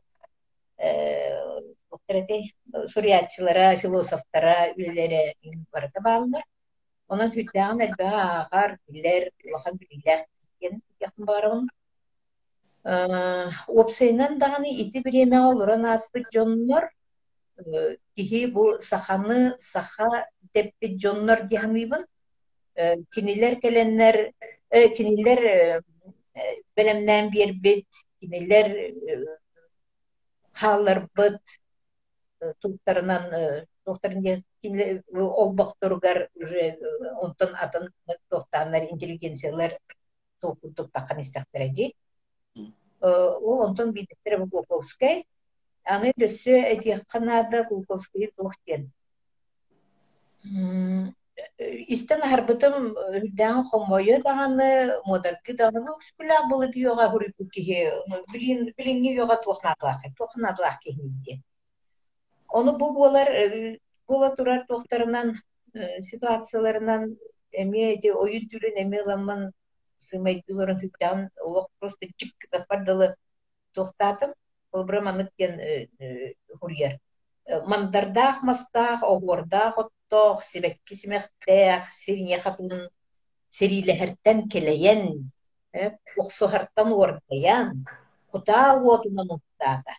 тохтарате 1.90 2.38
суриятчылара 2.92 3.76
философтара 3.76 4.74
үлелере 4.76 5.34
барата 5.72 6.00
баалдар 6.00 6.44
онан 7.08 7.30
хүттәгән 7.34 7.84
әлбә 7.86 8.10
агар 8.10 8.78
билер 8.88 9.30
лахан 9.52 9.78
билер 9.80 10.26
кен 10.60 10.80
якын 11.00 11.24
барым 11.30 11.68
опсейнан 12.84 14.38
даганы 14.38 14.70
ити 14.82 15.02
биреме 15.04 15.40
олоран 15.40 15.86
аспыт 15.86 16.26
жоннор 16.32 16.90
киһи 18.16 18.46
бу 18.46 18.78
саханы 18.80 19.56
саха 19.58 20.26
теппит 20.52 20.98
дьоннор 20.98 21.46
диһамыйбын 21.52 22.04
кинилер 23.14 23.60
келеннер 23.60 24.32
кинилер 24.96 25.82
белемнән 26.76 27.30
биэрбит 27.30 27.86
кинилер 28.20 28.70
хааларбыт 30.58 31.40
туттарынан 32.60 33.28
тохтарын 33.84 34.44
олбохторугар 35.42 36.28
уже 36.34 36.64
онтон 37.22 37.54
атын 37.54 37.88
тохтааннар 38.30 38.90
интеллигенциялар 38.90 39.78
токурдук 40.40 40.90
такан 40.92 41.20
истахтара 41.20 41.68
ди 41.68 41.94
ол 43.00 43.62
онтон 43.68 43.92
бидеттер 43.92 44.40
Глуковскай 44.46 45.26
аны 45.84 46.12
дөссө 46.16 46.54
этиякканада 46.74 47.64
Глуковский 47.68 48.32
тохтен 48.36 48.90
истен 51.94 52.20
харбытым 52.22 52.94
хүддән 52.96 53.64
хомойы 53.70 54.20
даганы 54.26 54.68
модерки 55.06 55.56
даганы 55.58 55.94
үскүлә 55.96 56.36
булы 56.50 56.68
биога 56.74 57.08
хурипу 57.10 57.46
кихи 57.56 57.78
билин 58.32 58.68
билинги 58.78 59.14
биога 59.16 59.36
тухнатлах 59.42 60.04
тухнатлах 60.18 60.78
кихи 60.84 61.42
Оны 62.48 62.72
бу 62.78 62.92
болар 62.94 63.28
була 64.06 64.30
турар 64.36 64.64
тохтарынан 64.68 65.34
ситуацияларынан 66.08 67.16
эме 67.52 67.96
де 68.02 68.12
ойын 68.12 68.46
түрен 68.52 68.78
эме 68.84 69.02
ламан 69.02 69.50
сымайдыларын 69.98 70.78
хүддән 70.82 71.28
олох 71.42 71.66
просто 71.80 72.06
чик 72.16 72.46
дапардылы 72.52 73.14
тохтатым 73.74 74.34
ол 74.72 74.84
браманык 74.84 75.32
кен 75.38 75.58
хурьер 76.60 76.98
мандардах 77.66 78.42
мастах 78.42 79.02
огордах 79.02 79.78
оттох 80.04 80.42
сибекки 80.44 80.94
симехтех 80.94 81.88
сирине 81.88 82.38
хатын 82.38 82.88
сирилехерттен 83.50 84.48
келеyen 84.48 85.30
охсохарттан 86.18 86.92
уордаян 86.92 87.86
кута 88.30 88.74
уотунан 88.74 89.28
уттаата 89.36 89.94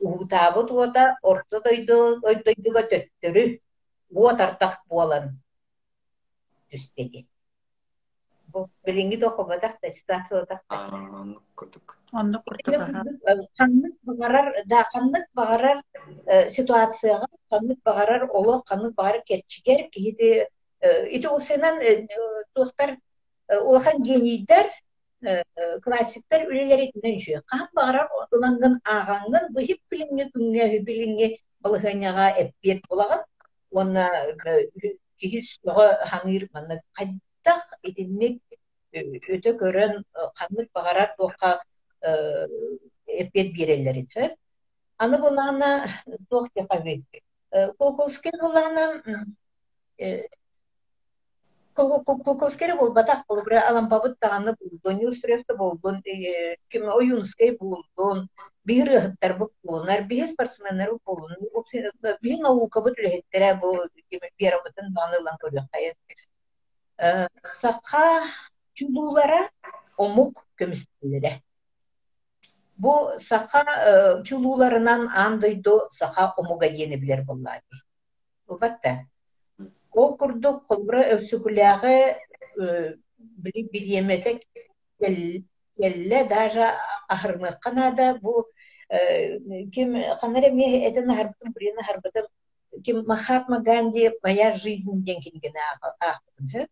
уутаабыт 0.00 0.70
уота 0.70 1.04
орто 1.22 1.60
дойду 1.60 1.98
ойдойдуга 2.28 2.82
төттөрү. 2.90 3.44
Уотартах 4.10 4.74
буолан. 4.88 5.26
Түстеди 6.70 7.26
бу 7.26 7.37
билинги 8.84 9.16
дохобатах 9.16 9.72
ситуациятах 9.90 10.60
Оннук 12.12 12.44
курдук 12.44 12.74
аһа. 12.74 13.04
Ханнык 13.58 13.94
багарар 14.02 14.54
да 14.66 14.84
ханнык 14.92 15.26
багарар 15.34 15.82
ситуацияга 16.50 17.26
ханнык 17.50 17.78
багарар 17.84 18.28
оло 18.32 18.62
ханнык 18.66 18.94
багарар 18.94 19.22
кетчигер 19.26 19.90
киһиди 19.90 20.46
ити 21.10 21.26
усенан 21.26 21.76
туохтар 22.54 22.96
улахан 23.48 24.02
генийдер 24.02 24.66
классиктер 25.82 26.46
үлелер 26.46 26.80
итинен 26.86 27.18
үчү 27.18 27.42
кам 27.46 27.66
багарар 27.74 28.08
ылангын 28.32 28.80
агаңын 28.84 29.52
бу 29.52 29.60
хип 29.60 29.80
билинге 29.90 30.30
күнгө 30.34 30.84
билинге 30.88 31.36
балыханяга 31.60 32.30
эппет 32.42 32.82
булаган 32.88 33.24
онна 33.70 34.06
киһи 35.18 35.40
сого 35.42 35.86
хаңыр 36.10 36.48
манна 36.54 36.80
кайдах 37.48 37.64
итинник 37.82 38.42
өтө 38.92 39.54
көрөн 39.60 40.04
ханнык 40.38 40.68
багарар 40.74 41.14
туохка 41.16 41.50
эппет 43.06 43.52
биреллери 43.56 44.06
тө 44.12 44.30
аны 44.98 45.18
булана 45.18 45.70
туох 46.30 46.48
текаби 46.54 47.04
Колковский 47.78 48.32
булана 48.40 49.02
Колковский 51.74 52.74
бул 52.76 52.92
батак 52.92 53.24
бул 53.28 53.42
бир 53.44 54.18
таганы 54.20 54.56
булдун 54.60 55.00
юстрефте 55.00 55.54
булдун 55.54 56.02
ким 56.02 56.88
бир 58.64 58.88
ыттар 59.00 59.38
бу 59.38 59.50
бир 59.64 60.28
бир 62.22 62.38
наука 62.40 62.80
бу 62.80 62.90
бу 63.60 63.76
ким 64.10 64.20
бир 64.38 64.54
сака 67.60 68.06
чулуулара 68.74 69.42
омук 69.96 70.44
көмүстүлөрө 70.58 71.32
бу 72.78 72.94
саха 73.18 73.62
чулууларынан 74.26 75.08
андойду 75.26 75.76
саха 75.90 76.32
омуга 76.36 76.70
диенеблер 76.70 77.22
буллааги 77.24 77.82
Улбатта. 78.48 79.06
Ол 79.92 80.16
курдук 80.16 80.66
колбура 80.66 81.02
өсүгүлääге 81.16 82.16
били 83.44 83.62
билиеметек 83.72 84.42
келле 85.00 86.24
даже 86.28 86.74
ахырмыкканада 87.08 88.18
бу 88.22 88.46
ким 89.74 89.94
ханара 90.20 90.50
ме 90.50 90.88
этен 90.88 91.12
харбытым 91.14 91.52
бирина 91.52 91.82
харбытым 91.82 92.26
ким 92.84 93.04
Махатма 93.06 93.60
Ганди 93.60 94.10
моя 94.22 94.56
жизнь 94.56 95.04
ден 95.04 95.20
кинигене 95.20 95.60
ахпытым 96.00 96.68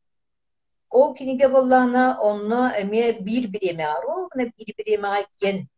ол 0.91 1.15
киниге 1.15 1.49
боллана 1.49 2.19
онно 2.21 2.73
эме 2.81 3.13
бир 3.13 3.49
биреме 3.49 3.87
ару 3.87 4.29
бир 4.35 4.75
биреме 4.79 5.27
кен 5.41 5.69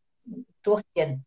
тухтен 0.63 1.25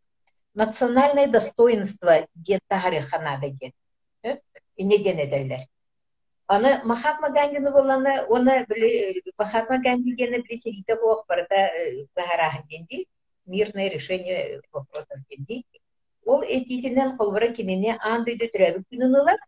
национальное 0.54 1.28
достоинство 1.28 2.28
ден 2.36 2.60
тарихана 2.68 3.40
деген 3.42 3.74
ине 4.76 4.98
ден 4.98 5.18
эдерлер 5.20 5.62
аны 6.48 6.82
махатма 6.84 7.30
гандины 7.30 7.72
боланы 7.72 8.26
оны 8.28 8.66
махатма 9.38 9.78
ганди 9.78 10.12
гене 10.16 10.42
присегите 10.44 10.96
бок 10.96 11.26
барда 11.28 11.70
гахарахан 12.16 12.64
денди 12.70 13.08
мирное 13.46 13.90
решение 13.90 14.62
вопросов 14.74 15.18
денди 15.30 15.66
ол 16.26 16.42
этитинен 16.44 17.18
колбара 17.18 17.50
кинене 17.54 17.98
андыйды 18.02 18.52
түрәбі 18.54 18.84
күнінылар 18.92 19.40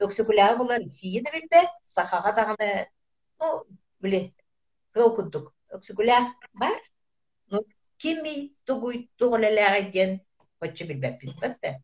өксікулағы 0.00 0.56
болар 0.62 0.82
сиені 0.96 1.30
білбе 1.34 1.62
сахаға 1.84 2.32
дағаны 2.38 2.70
ну 3.42 3.50
біле 4.04 4.20
кыл 4.96 5.12
күддік 5.18 5.50
өксікулақ 5.78 6.46
бар 6.62 6.78
ну 7.52 7.62
кими 8.04 8.36
тугуй 8.68 9.02
туголеләгә 9.22 9.82
ден 9.96 10.16
хоччы 10.60 10.88
билбәп 10.90 11.20
битбәттә 11.24 11.76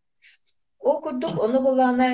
ол 0.91 1.01
күрдүк 1.07 1.41
оны 1.47 1.61
булана 1.67 2.09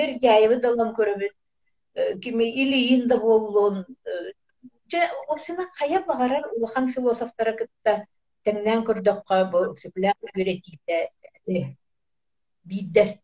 бер 0.00 0.16
жайыбы 0.24 0.60
далам 0.64 0.94
көрөбүт 0.98 2.20
кими 2.24 2.50
илиин 2.64 3.06
да 3.08 3.18
боллун 3.20 3.84
же 4.92 5.02
осына 5.28 5.66
кая 5.78 6.02
багарар 6.06 6.50
улахан 6.56 6.90
философтара 6.92 7.56
кытта 7.60 7.96
теңнән 8.46 8.84
көрдөккө 8.88 9.40
бу 9.52 9.64
сүплә 9.82 10.14
үретите 10.34 10.98
биддер 12.72 13.14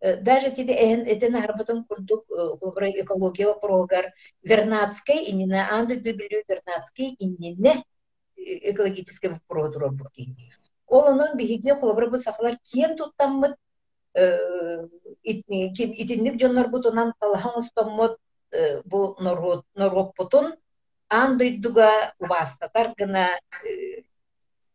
даже 0.00 0.50
тиде 0.50 0.74
эн 0.74 1.06
этен 1.06 1.36
арбатым 1.36 1.84
курдук 1.84 2.24
обра 2.30 2.90
экология 2.90 3.46
вопрогар 3.46 4.12
вернадский 4.42 5.30
инина 5.30 5.68
анды 5.70 5.96
бибилю 5.96 6.42
вернадский 6.48 7.16
иннине 7.18 7.84
экологический 8.36 9.28
вопрос 9.28 9.76
бурки 9.76 10.34
ол 10.86 11.04
онон 11.04 11.36
биһиге 11.36 11.74
холобра 11.74 12.08
бу 12.10 12.18
сахалар 12.18 12.56
киен 12.64 12.96
туттаммыт 12.96 13.56
итинник 15.22 16.36
дьоннорбут 16.36 16.86
онан 16.86 17.12
талахан 17.18 17.58
устаммыт 17.58 18.16
бу 18.84 19.16
норгоппутун 19.74 20.54
ан 21.08 21.36
дойдуга 21.38 22.14
убастатар 22.18 22.94
гына 22.96 23.28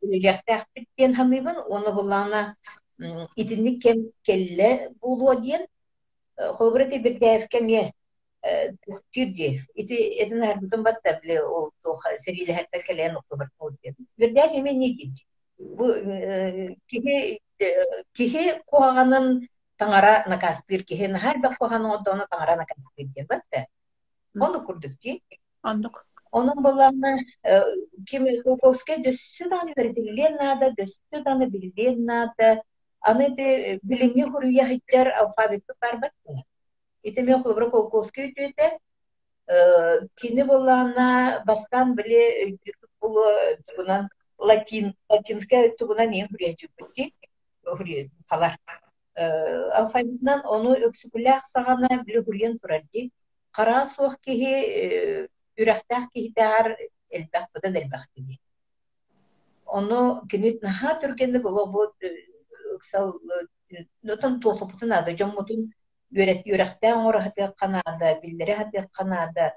үлелехтәхпит 0.02 0.86
диэн 0.98 1.16
ханыйбын, 1.16 1.58
оны 1.68 1.92
булана 1.92 2.56
итинник 3.36 3.82
кем 3.82 4.12
келле 4.24 4.92
булуа 5.02 5.36
диэн, 5.42 5.66
холбурат 6.38 6.94
ибирдәевке 6.94 7.62
ме 7.62 7.92
тирди. 9.12 9.62
Ити 9.76 9.94
этин 9.94 10.42
харбутун 10.42 10.84
батта 10.84 11.20
биле 11.22 11.42
ол 11.44 11.72
тох 11.84 12.04
сериле 12.18 12.54
хәтта 12.54 12.84
келен 12.86 13.18
октябрь 13.18 13.48
диэн. 13.84 13.96
Бирдәев 14.18 14.64
мен 14.64 14.80
не 14.80 14.94
диди. 14.96 15.26
Бу 15.58 15.94
кихе 16.88 17.40
кихе 18.14 18.62
куаганын 18.66 19.48
таңара 19.80 20.28
накастыр 20.30 20.84
кихе 20.84 21.08
һәр 21.08 21.42
бак 21.42 21.58
куаганын 21.58 22.04
таңара 22.04 22.58
накастыр 22.58 23.08
диэн 23.08 23.28
батта. 23.28 23.66
Оны 24.40 24.66
курдук 24.66 25.00
ди. 25.02 25.22
Ондук. 25.64 26.06
Onun 26.32 26.62
баланы 26.62 27.20
kimi 28.10 28.44
Kukovske 28.44 28.98
надо, 28.98 30.74
дөссү 30.78 31.24
даны 31.24 31.46
билден 31.48 32.04
надо. 32.06 32.62
Аны 33.06 33.30
де 33.38 33.80
билими 33.84 34.24
хуруя 34.32 34.66
хиттер 34.68 35.12
алфавитты 35.14 35.74
барбат. 35.82 36.14
Ите 37.04 37.22
мен 37.22 37.44
хулбра 37.44 37.70
Kukovske 37.70 38.32
үтөтө 38.32 38.70
кини 40.18 40.44
баланы 40.50 41.44
бастан 41.46 41.94
биле 41.96 42.58
бул 43.02 43.20
тугунан 43.68 44.10
латин 44.40 44.96
латинская 45.10 45.70
тугунан 45.78 46.10
не 46.10 46.26
хуруя 46.26 46.56
чүпти. 46.58 47.14
Хуруя 47.66 48.10
калар. 48.30 48.58
Алфавитнан 49.16 50.42
оны 50.46 50.80
өксүкүләк 50.90 51.46
сагана 51.54 52.02
биле 52.08 52.24
хуруян 52.24 52.58
турарди. 52.58 53.12
Кара 53.52 53.86
суак 53.86 54.18
киһи 54.26 55.30
үрәхтәх 55.62 56.10
киһитәгәр 56.14 56.74
элбәх 57.10 57.46
быдан 57.54 57.78
элбәх 57.82 58.10
дине. 58.16 58.40
Ону 59.66 60.26
кинит 60.28 60.64
наха 60.64 60.98
түргенде 61.02 61.40
бу 61.46 61.54
бу 61.54 61.86
ыксал 62.78 63.14
нотон 64.04 64.40
толтопутун 64.42 64.94
ада 64.94 65.16
жоммутун 65.18 65.72
оңора 66.16 67.22
хатя 67.28 67.54
канада 67.58 68.20
билләре 68.24 68.56
хатя 68.56 68.88
канада 68.92 69.52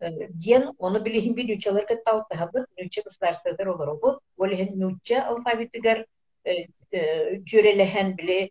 диен 0.00 0.70
оны 0.78 1.00
билихин 1.00 1.34
бир 1.34 1.54
үчелер 1.56 1.86
кеттал 1.86 2.24
тахабыт 2.30 2.66
үче 2.84 3.02
государстводар 3.02 3.68
олар 3.74 3.94
бу 4.02 4.18
олехен 4.38 4.74
нүче 4.78 5.20
алфавитигер 5.20 6.06
жүрелehen 7.52 8.16
биле 8.16 8.50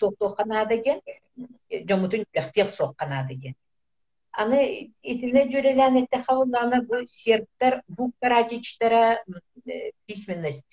тохто 0.00 0.34
канада 0.34 0.76
ген 0.76 1.00
жомутун 1.70 2.26
үрәхтә 2.26 2.68
сок 2.70 2.96
ген 2.98 3.54
аны 4.32 4.62
итине 5.02 5.46
жүрелән 5.52 6.02
этте 6.02 6.18
хавылланы 6.26 6.82
бу 6.88 7.04
сербтар 7.06 7.82
бу 7.88 8.12
карачичтара 8.20 9.22
письменность 10.06 10.66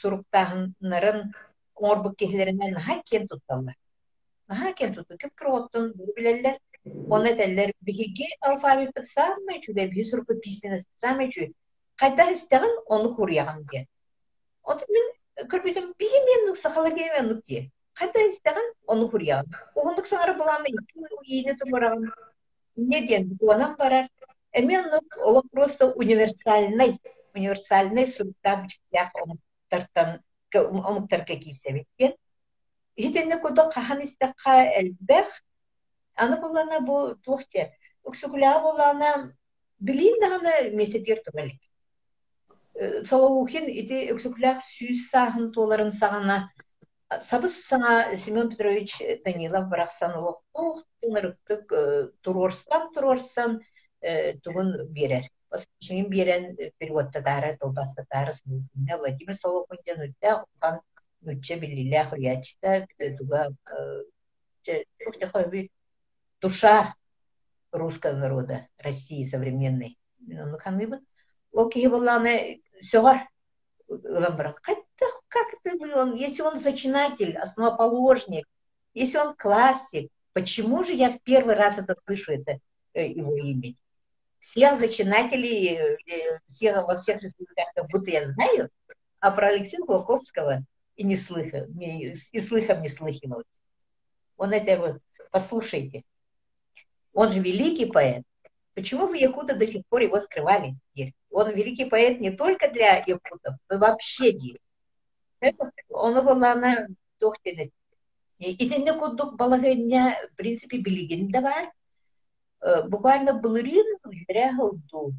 суруктаһыннарын 0.00 1.32
орбук 1.80 2.16
кеһлеринен 2.16 2.72
наха 2.74 3.02
кен 3.10 3.28
тутталлар 3.28 3.76
наха 4.48 4.72
кен 4.72 4.94
тутту 4.94 5.16
кеп 5.18 5.34
кроттун 5.34 5.92
билеллер 6.16 6.58
оны 7.10 7.36
теллер 7.36 7.72
биһиги 7.80 8.26
алфавит 8.40 8.92
самый 9.04 9.60
чуде 9.60 9.86
биһи 9.86 10.04
сурку 10.04 10.34
письменность 10.34 10.88
самый 10.96 11.30
чу 11.32 11.52
кайдар 11.96 12.32
истеген 12.32 12.72
от 14.62 14.88
мен 14.88 15.06
көрбүтүм 15.52 15.94
биһи 15.98 16.18
мен 16.28 16.56
сахалар 16.56 16.94
мен 16.94 17.28
нук 17.28 17.44
ди 17.44 17.70
кайда 17.94 18.28
истеген 18.28 18.66
огондук 18.86 20.06
саңары 20.06 20.36
буланы 20.38 20.68
ине 21.26 21.54
тумараган 21.56 22.12
неден 22.76 23.28
буанан 23.40 23.76
барар. 23.76 24.08
Ол 25.24 25.42
просто 25.52 25.86
универсальный, 25.92 27.00
универсальный 27.34 28.06
омуктартан 29.22 30.20
омуктарга 30.58 31.36
кирсе 31.36 31.72
беткен. 31.72 32.14
Хитенне 32.98 33.38
кодо 33.38 33.70
кахан 33.70 34.02
истакка 34.04 34.66
элбех, 34.78 35.28
аны 36.14 36.40
булана 36.40 36.80
бу 36.80 37.14
тухте. 37.24 37.72
Уксукуля 38.02 38.60
булана 38.60 39.32
билин 39.78 40.20
даганы 40.20 40.70
месетер 40.70 41.22
тугали. 41.24 41.60
Соухин 43.04 43.68
ити 43.68 44.12
уксукулях 44.12 44.58
сүйс 44.64 45.10
сахын 45.10 45.52
толарын 45.52 45.92
сагана 45.92 46.50
Сабыс 47.10 47.56
саңа 47.66 48.14
Семен 48.14 48.52
Петрович 48.52 48.92
Данилов 49.24 49.64
барақсан 49.72 50.12
олық 50.14 50.36
тоқ 50.54 50.76
тыңырыктык 51.02 51.72
турорсан 52.22 52.84
турорсан 52.94 53.56
тугун 54.44 54.70
берер. 54.94 55.26
Шеңин 55.55 56.09
берен 56.11 56.49
переводтадары, 56.79 57.55
тылбастадары 57.61 58.33
сынында 58.35 58.97
Владимир 58.99 59.37
Солохунден 59.39 60.01
үтті 60.09 60.33
ұлған 60.33 60.81
үтче 61.31 61.57
білілі 61.61 62.01
хуриячта 62.09 62.87
туга 63.19 63.47
душа 66.41 66.95
русского 67.71 68.13
народа 68.13 68.67
России 68.77 69.23
современной. 69.23 69.97
Ну, 70.19 70.57
ханыбын. 70.57 71.05
Ол 71.51 71.69
кихи 71.69 71.87
болланы 71.87 72.61
сөгар. 72.81 73.27
Кайтта 73.87 75.05
как 75.27 75.47
ты, 75.63 75.77
он, 75.95 76.15
если 76.15 76.41
он 76.41 76.59
зачинатель, 76.59 77.37
основоположник, 77.37 78.47
если 78.93 79.17
он 79.17 79.35
классик, 79.35 80.11
почему 80.33 80.83
же 80.83 80.93
я 80.93 81.09
в 81.09 81.21
первый 81.21 81.55
раз 81.55 81.77
это 81.77 81.95
слышу, 82.05 82.31
это 82.31 82.59
его 82.93 83.35
имя? 83.35 83.75
Всех 84.40 84.80
зачинателей, 84.80 85.98
всех, 86.46 86.86
во 86.86 86.96
всех 86.96 87.22
республиках, 87.22 87.66
как 87.74 87.88
будто 87.90 88.10
я 88.10 88.26
знаю, 88.26 88.70
а 89.20 89.30
про 89.30 89.48
Алексея 89.48 89.80
Волковского 89.86 90.64
и 90.96 91.04
не 91.04 91.16
слыхал, 91.16 91.66
не, 91.68 92.12
и 92.12 92.40
слыхом 92.40 92.82
не 92.82 92.88
слыхивал. 92.88 93.42
Он 94.36 94.52
это 94.52 94.80
вот, 94.80 94.98
послушайте, 95.30 96.04
он 97.12 97.30
же 97.30 97.40
великий 97.40 97.86
поэт. 97.86 98.24
Почему 98.74 99.06
вы 99.06 99.18
якуты 99.18 99.54
до 99.54 99.66
сих 99.66 99.82
пор 99.88 100.02
его 100.02 100.18
скрывали? 100.20 100.74
Он 101.30 101.50
великий 101.52 101.84
поэт 101.84 102.20
не 102.20 102.30
только 102.30 102.70
для 102.70 103.04
якутов, 103.06 103.56
но 103.68 103.78
вообще 103.78 104.32
дир. 104.32 104.58
Оны 105.90 106.22
болана 106.22 106.88
тохтенет. 107.18 107.72
Итинне 108.38 108.94
кудук 108.94 109.36
балагanya 109.36 110.16
в 110.32 110.36
принципе 110.36 110.78
билигин 110.78 111.28
да 111.28 111.70
бар. 112.60 112.88
Буквально 112.88 113.32
былырин 113.32 113.98
үлдірә 114.04 114.52
ғылду. 114.58 115.12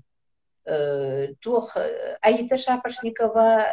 Тух 1.41 1.77
Аита 2.21 2.57
Шапошникова 2.57 3.67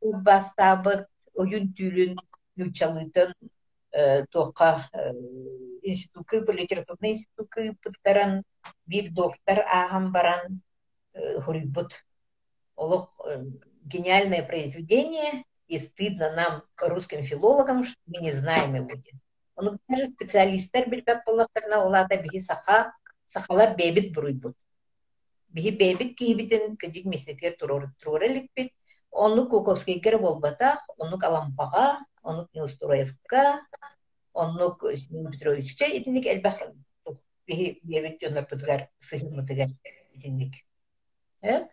бастабыт 0.00 1.06
ойын 1.34 1.72
түйлін 1.72 2.18
нүчалытын 2.58 3.32
тоққа 4.32 4.88
институты, 5.82 6.52
литературный 6.52 7.12
институты 7.12 7.76
пыттаран 7.82 8.42
бир 8.86 9.10
доктор 9.10 9.64
ағам 9.66 10.10
баран 10.12 10.62
хурибут. 11.14 11.92
Олық 12.76 13.10
гениальное 13.84 14.42
произведение, 14.42 15.44
и 15.68 15.78
стыдно 15.78 16.34
нам, 16.34 16.62
русским 16.78 17.22
филологам, 17.22 17.84
что 17.84 18.00
мы 18.06 18.20
не 18.20 18.32
знаем 18.32 18.74
его. 18.74 18.90
Он 19.54 19.78
специалисттер 20.10 20.88
билбеп 20.88 21.24
боллактарына 21.26 21.84
олата 21.84 22.16
биһи 22.16 22.40
саха 22.40 22.92
сахалар 23.32 23.70
бебит 23.76 24.12
буруйбут. 24.14 24.56
Биһи 25.54 25.70
бебит 25.70 26.10
киһибитин 26.18 26.76
кыжик 26.76 27.04
местекер 27.12 27.52
турор 27.58 27.82
туреликпит. 28.02 28.72
Онну 29.10 29.48
Куковскийгер 29.48 30.18
болбатах, 30.18 30.80
онну 30.96 31.16
Алампага, 31.28 31.98
онну 32.22 32.48
Нилстураевка, 32.54 33.60
онну 34.32 34.78
Семен 34.96 35.30
Петровичке 35.32 35.98
итинник 35.98 36.26
элбах 36.26 36.56
биһи 37.46 37.80
бебит 37.82 38.22
жонор 38.22 38.46
итинник. 40.14 40.54
Э? 41.42 41.66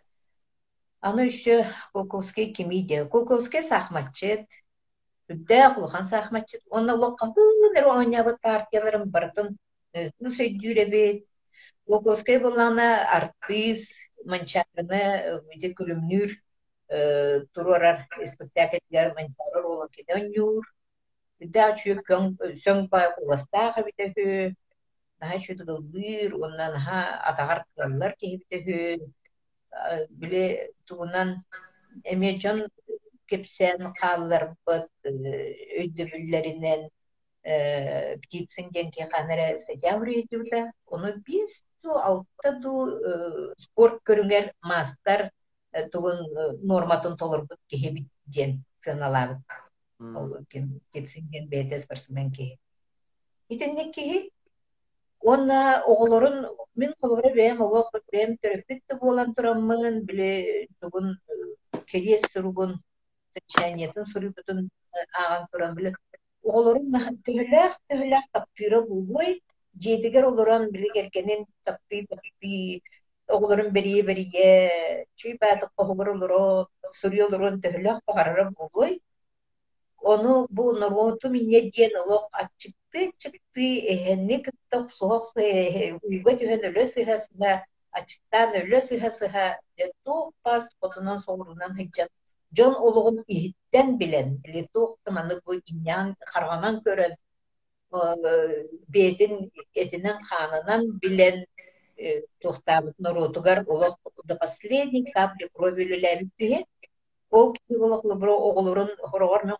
Аны 1.00 1.20
еще 1.20 1.66
Куковский 1.92 2.52
кимиде. 2.52 3.04
Куковский 3.06 3.62
сахматчет. 3.62 4.46
Сахматчет. 6.10 6.62
Сөйдүребет. 10.36 11.29
Куковский 11.90 12.38
булана 12.38 12.84
артист, 13.18 13.90
манчарыны, 14.30 15.00
үде 15.50 15.72
күлүмнүр, 15.74 16.34
турорар 17.54 18.04
спектакльгер 18.32 19.10
манчарыр 19.16 19.64
олы 19.72 19.88
кедөнюр. 19.96 20.68
Үддә 21.42 21.64
чүк 21.80 22.12
сөң 22.62 22.84
бай 22.92 23.08
куластага 23.16 23.82
битехү. 23.88 24.54
Наһа 25.18 25.40
чүтүгыл 25.46 25.80
бир, 25.96 26.36
оннан 26.38 26.78
ха 26.84 27.00
атагар 27.32 27.64
кыллар 27.74 28.14
кебитехү. 28.22 29.10
биле 30.20 30.70
тугунан 30.86 31.28
эме 32.04 32.30
жон 32.42 32.58
кепсен 33.30 33.92
каалар 34.00 34.54
быт 34.66 34.90
өйдүрүллеринен 35.10 36.88
птицинген 37.42 38.90
кеханере 38.90 39.58
сетяври 39.58 40.26
дюда 40.30 40.72
оны 40.86 41.14
бис 41.26 41.64
ту 41.82 41.96
алтта 41.96 42.52
ду 42.60 42.74
спорт 43.56 44.02
көрүңер 44.04 44.52
мастар 44.62 45.30
тугун 45.92 46.18
норматын 46.62 47.16
толорбут 47.16 47.58
кехебит 47.68 48.08
диэн 48.26 48.64
сыналабыт 48.84 49.40
ол 50.00 50.44
ким 50.50 50.80
кетсинген 50.92 51.48
бетес 51.48 51.86
барсымен 51.88 52.30
ки 52.30 52.58
итенник 53.48 53.94
ки 53.94 54.30
онна 55.20 55.82
оголорун 55.86 56.36
мен 56.74 56.92
колбура 57.00 57.32
бэм 57.34 57.62
олох 57.62 57.90
бэм 58.12 58.36
төрөппүт 58.42 58.80
да 58.88 58.94
буолан 59.00 59.34
тураммын 59.34 60.04
биле 60.08 60.68
тугун 60.80 61.16
кедиес 61.90 62.22
суругун 62.32 62.72
совещаниятын 63.32 64.04
сурубутун 64.12 64.70
ааган 65.20 65.46
туран 65.52 65.74
биле 65.76 65.94
оголорун 66.44 66.86
төһөлөөх 67.26 67.74
төһөлөөх 67.88 68.26
таптыыра 68.32 68.80
булбой 68.88 69.42
дьиэтигер 69.74 70.24
олорон 70.30 70.70
били 70.70 70.88
керкенин 70.94 71.46
таппый 71.64 72.06
таппый 72.06 72.82
оголорун 73.26 73.70
берие 73.76 74.02
берие 74.02 75.06
чүй 75.16 75.36
булбой 78.58 79.00
ону 80.00 80.46
бу 80.50 80.72
нормоту 80.72 81.28
минне 81.28 81.60
диэн 81.70 81.92
олох 82.02 82.28
ачыкты 82.32 83.12
чыкты 83.18 83.66
пас 90.42 90.68
жон 92.56 92.74
олугун 92.86 93.16
иһиттен 93.34 93.88
билен 94.00 94.28
или 94.46 94.62
туох 94.72 94.90
тыманы 95.04 95.34
бу 95.44 95.50
иньян 95.72 96.06
харганан 96.32 96.76
көрөн 96.86 97.14
этинен 99.82 100.18
ханынан 100.28 100.82
билен 101.02 101.36
тухтабыт 102.42 102.96
норотугар 103.04 103.58
олох 103.72 103.94
до 104.28 104.34
последней 104.44 105.04
капли 105.16 105.44
крови 105.54 105.82
үлеләбиттиһи 105.86 106.58
ол 107.30 107.46
оҕолорун 108.48 108.90
хорогор 109.10 109.42
мен 109.44 109.56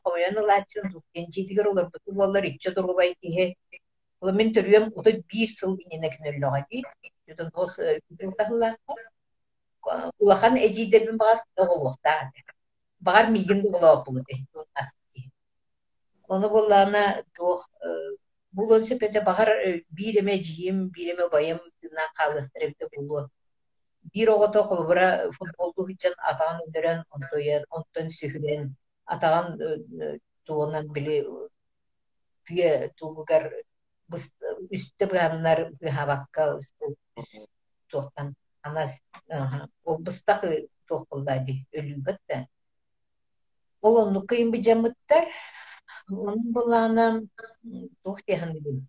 киһи 3.22 3.44
ол 4.22 4.32
мен 4.38 4.48
төрүөм 4.56 4.84
ото 4.98 5.10
биир 5.30 5.50
сыл 5.58 5.72
кинөллөҕа 5.78 6.60
ди 6.70 6.78
багар 13.00 13.30
мигин 13.30 13.62
болоо 13.72 14.04
булуте 14.04 14.34
оны 16.28 16.48
боллаана 16.48 17.02
туох 17.36 17.66
бул 18.52 18.72
онсо 18.76 18.98
пете 18.98 19.20
багар 19.20 19.48
бииреме 19.98 20.34
жиим 20.48 20.88
бииреме 20.96 21.28
байым 21.34 21.60
на 21.98 22.04
калыстырыбды 22.18 22.88
булу 22.96 23.28
бир 24.14 24.30
огото 24.30 24.64
холбура 24.64 25.30
футболду 25.38 25.86
хичен 25.88 26.14
атаган 26.30 26.60
өдөрөн 26.66 27.00
онтоен 27.14 27.64
онтон 27.76 28.06
сүхүрен 28.18 28.62
атаган 29.14 29.46
туонан 30.46 30.86
били 30.94 31.16
тие 32.46 32.70
тугугар 32.98 33.44
үстө 34.76 35.06
ганнар 35.14 35.58
хабакка 35.96 36.44
тохтан 37.90 38.34
ана 38.62 38.88
ол 39.84 39.98
быстах 40.06 40.40
тохулдади 40.88 41.54
өлүбөт 41.78 42.18
да 42.28 42.46
ол 43.82 43.96
онну 44.02 44.20
кыйын 44.26 44.50
бижамыттар 44.54 45.26
onun 46.10 46.54
bulana 46.54 47.06
tuh 48.04 48.18
dihan 48.26 48.54
gibi. 48.54 48.82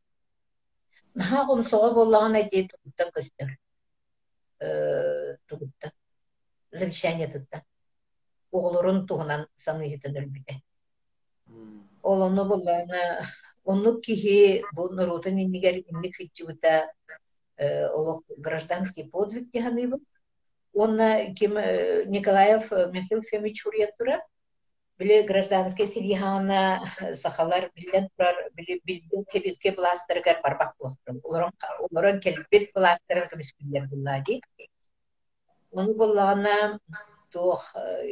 Nah, 1.15 1.49
onu 1.49 1.63
soğa 1.63 1.95
bulana 1.95 2.51
diye 2.51 2.67
tutta 2.67 3.12
göster. 3.15 3.49
Tutta. 5.47 5.91
Завещание 6.73 7.32
tutta. 7.32 7.62
Oğlurun 8.51 9.06
tuğunan 9.06 9.47
sanı 9.56 9.86
yıtın 9.86 10.15
ölbüde. 10.15 10.54
Olonu 12.04 12.49
bulana 12.49 13.25
onu 13.65 14.01
kihi 14.01 14.62
bu 14.75 14.95
нарутын 14.95 15.38
иннигер 15.38 15.75
инник 15.91 16.15
хитчибута 16.17 16.91
олох 17.97 18.23
гражданский 18.38 19.10
подвиг 19.10 19.51
дихан 19.51 20.01
Он 20.73 20.97
ким 21.36 21.54
Николаев 22.15 22.71
Михаил 22.71 23.21
Фемич 23.21 23.63
Хурьятура 23.63 24.21
били 25.01 25.23
гражданский 25.23 25.87
силихана 25.87 26.61
сахалар 27.13 27.71
билен 27.75 28.07
турар 28.15 28.35
били 28.53 28.81
билбин 28.85 29.25
тебизге 29.31 29.71
бластергер 29.77 30.37
барбак 30.43 30.75
булактыр 30.79 31.15
олорон 31.23 31.51
олорон 31.85 32.19
келбит 32.25 32.69
бластер 32.75 33.27
кемискүллер 33.31 33.87
буллади 33.93 34.41
onu 35.79 35.93
буллагана 36.01 36.79
туох 37.33 37.63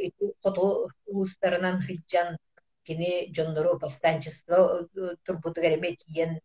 ити 0.06 0.32
кото 0.42 0.88
улустарынан 1.06 1.76
хиджан 1.86 2.28
кини 2.86 3.32
жоннору 3.36 3.78
повстанчество 3.78 4.88
турбутугар 5.24 5.72
эме 5.78 5.90
тиен 6.02 6.40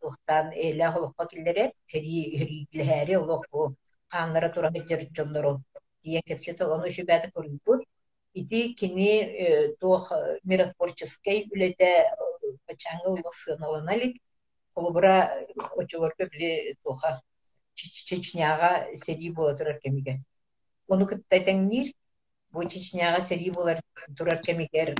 тухтан 0.00 0.52
эле 0.66 0.86
холокко 0.92 1.26
киллере 1.32 1.72
хери 1.90 2.14
хериглери 2.38 3.14
олок 3.22 3.46
бу 3.52 3.74
каннара 4.12 4.48
тура 4.54 4.70
хиджер 4.76 5.00
жоннору 5.16 5.52
тиен 6.02 6.22
кепсете 6.28 6.64
onu 6.74 6.90
шүбәте 6.96 7.30
көрүбүт 7.36 7.80
ити 8.40 8.60
кини 8.78 9.10
туох 9.80 10.04
миротворческой 10.48 11.38
үлете 11.52 11.90
пачангыл 12.66 13.16
сыналаналик 13.42 14.14
колубура 14.74 15.14
очолорго 15.80 16.24
биле 16.32 16.74
туха 16.82 17.20
чечняга 17.74 18.70
сери 19.04 19.30
бола 19.36 19.56
турар 19.58 19.78
кемиге 19.84 20.14
ону 20.88 21.04
кыттайтаңнир 21.10 21.92
бу 22.52 22.68
чечняга 22.74 23.20
сери 23.28 23.50
болар 23.50 23.80
турар 24.18 24.38
кемигер 24.46 24.94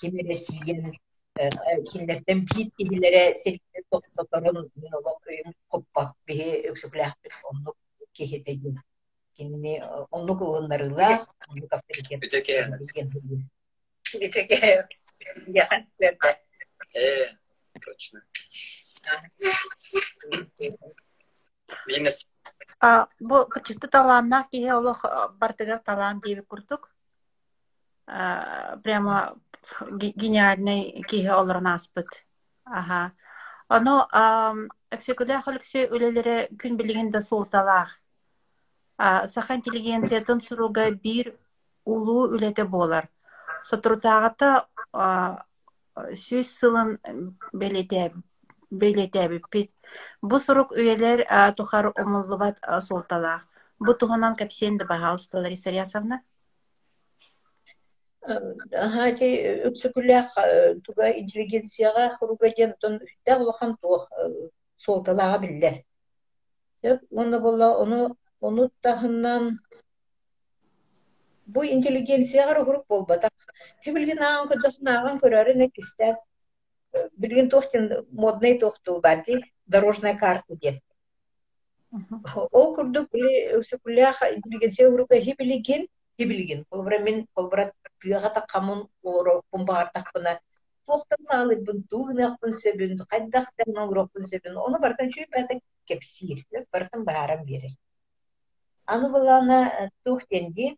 кимере 0.00 0.36
тиген 0.46 0.92
кинлерден 1.90 2.44
бит 2.44 2.68
кихилере 2.76 3.34
серине 3.34 3.80
токтоторун 3.90 4.70
коппак 5.68 6.14
бихи 6.26 6.48
өксүклэхпит 6.70 7.32
онну 7.50 7.72
кихетедин 8.12 8.80
Үтеке. 14.14 14.88
Я 15.46 15.68
Э, 16.94 17.26
точно. 17.84 18.22
Минус. 21.86 22.26
А, 22.80 23.06
бу 23.20 23.46
олох 24.70 25.04
бартыгар 25.38 25.80
диэби 26.20 26.42
курдук. 26.42 26.90
А, 28.06 28.76
Прямо 28.84 29.36
ге- 29.90 30.12
гениальный 30.16 31.02
киһи 31.08 31.28
олорун 31.28 31.66
аспыт. 31.68 32.06
Ага. 32.64 33.12
Ону 33.68 34.06
эксекулях 34.90 35.48
Алексей 35.48 35.86
үлелере 35.86 36.48
күн 36.60 36.76
билигин 36.76 37.10
да 37.10 37.22
султалаах. 37.22 38.01
Саха 38.98 39.54
интеллигенциятын 39.54 40.40
суруга 40.40 40.90
бир 40.90 41.34
улуу 41.84 42.28
үлете 42.34 42.64
болар. 42.64 43.08
Сотрутаагата 43.64 44.66
сүз 45.94 46.46
сылын 46.58 46.98
белетебиппит. 48.72 49.70
Бу 50.22 50.38
сурук 50.38 50.72
үйелер 50.72 51.26
тухар 51.56 51.92
омуллубат 51.96 52.58
а, 52.62 52.80
султалаах. 52.80 53.46
Бу 53.78 53.94
туһунан 53.94 54.36
кепсенди 54.36 54.84
баһалыста 54.84 55.38
Лариса 55.38 55.70
Рясовна. 55.70 56.22
Хати 58.22 59.28
өксөкүлэх 59.68 60.28
туга 60.86 61.10
интеллигенцияга 61.10 62.16
хуругаден 62.16 62.74
тон 62.80 63.00
үттэ 63.02 63.36
улахан 63.36 63.76
туох 63.82 64.08
солталага 64.78 65.38
биллер. 65.42 65.82
Төп 66.82 67.00
оны 67.10 67.40
болла 67.40 67.74
оны 68.46 68.68
тахыннан 68.84 69.58
бу 71.46 71.64
интеллигенцияга 71.64 72.64
хурук 72.64 72.86
болбата. 72.88 73.28
Хибилген 73.84 74.22
аган 74.28 74.48
көдөхн 74.52 74.88
аган 74.96 75.20
көрөрү 75.22 75.54
не 75.54 75.68
кистер. 75.70 76.16
Билген 77.16 77.48
тохтен 77.50 77.90
модный 78.10 78.58
тохтул 78.58 79.00
барди 79.00 79.40
дорожная 79.66 80.16
карта 80.18 80.56
дет. 80.56 80.80
Ол 82.50 82.74
курдук 82.74 83.10
биле 83.12 83.58
өксөкүлэх 83.58 84.22
интеллигенция 84.36 84.90
хурука 84.90 85.20
хибилген 85.20 85.86
хибилген. 86.18 86.64
Колбра 86.70 86.98
мен 86.98 87.26
колбра 87.34 87.72
тыга 88.00 88.30
таккамын 88.38 88.88
оро 89.02 89.42
бумбар 89.52 89.90
такпына 89.94 90.40
тохтан 90.86 91.24
саалы 91.30 91.56
бун 91.66 91.82
тугнахпын 91.90 92.52
сөбүн 92.62 93.04
кайдактан 93.12 93.78
оңроппун 93.84 94.26
сөбүн 94.30 94.58
оны 94.66 94.80
бартан 94.84 95.12
чүй 95.14 95.28
бата 95.34 95.60
кепсир 95.86 96.42
бартан 96.72 97.04
баарам 97.04 97.44
бере 98.92 98.98
аны 98.98 99.08
булана 99.08 99.90
тухтенди 100.04 100.76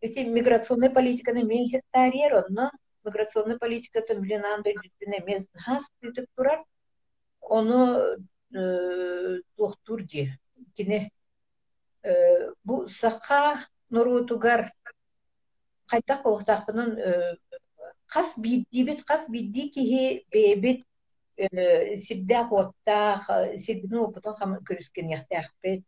эти 0.00 0.20
миграционная 0.20 0.90
политиканы 0.90 1.42
мен 1.42 1.68
хеттарьер 1.68 2.34
онно 2.34 2.70
миграционная 3.04 3.58
политика 3.58 4.02
томленанда 4.02 4.70
жүттүн 4.70 5.18
эмес 5.20 5.48
хас 5.54 5.88
түтүп 6.02 6.26
турар 6.36 6.64
оны 7.40 8.18
тухтурди 9.56 10.32
кине 10.76 11.10
бу 12.64 12.88
сака 12.88 13.66
нурутугар 13.90 14.72
кайта 15.86 16.22
колуктакпынын 16.22 16.96
хас 18.06 18.38
биддибит 18.38 19.04
хас 19.06 19.28
бидди 19.28 19.68
киһи 19.70 20.26
бэбит 20.30 20.84
сирдэ 21.36 22.38
хуоттаах 22.48 23.24
сирбитин 23.64 23.98
опутун 24.08 24.34
хам 24.38 24.56
көрүскен 24.68 25.10
яхтаахпыт 25.12 25.84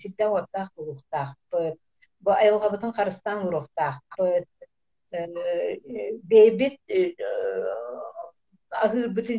сирдэ 0.00 0.24
хуоттаах 0.28 0.70
булуктаахпыт 0.76 1.76
бу 2.24 2.30
айылгабытын 2.32 2.92
харыстан 2.96 3.46
урухтаахпыт 3.46 4.48
бэбит 6.30 6.80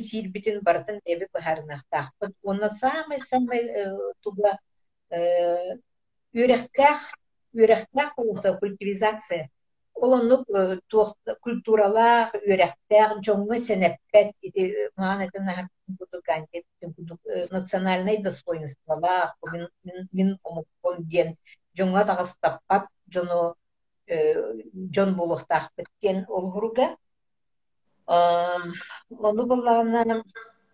silbitin 0.09 0.65
barıtın 0.65 1.01
evi 1.05 1.27
baharnaqtaqpıt. 1.33 2.33
Ona 2.43 2.69
samay 2.69 3.19
samay 3.19 3.61
tuba 4.21 4.57
ürektaq 6.33 6.99
ürektaq 7.53 8.11
olta 8.17 8.59
культивизация. 8.59 9.49
Олонук 10.01 10.45
культуралах 11.41 12.33
ürektaq 12.35 13.17
жоңы 13.25 13.59
сенеппет 13.59 14.35
ити 14.41 14.89
маанатын 14.95 15.69
кутукан 15.97 16.45
национальный 17.51 18.21
достоинстволах 18.23 19.35
мин 20.13 20.37
омуккон 20.43 21.03
диен 21.09 21.35
жоңа 21.77 22.05
тагыстакпат 22.05 22.87
жону 23.09 23.55
жон 24.95 25.15
булуктакпыт 25.15 25.87
кен 26.01 26.25
олгуруга 26.27 26.95
Onu 28.07 29.49
bulağına 29.49 30.23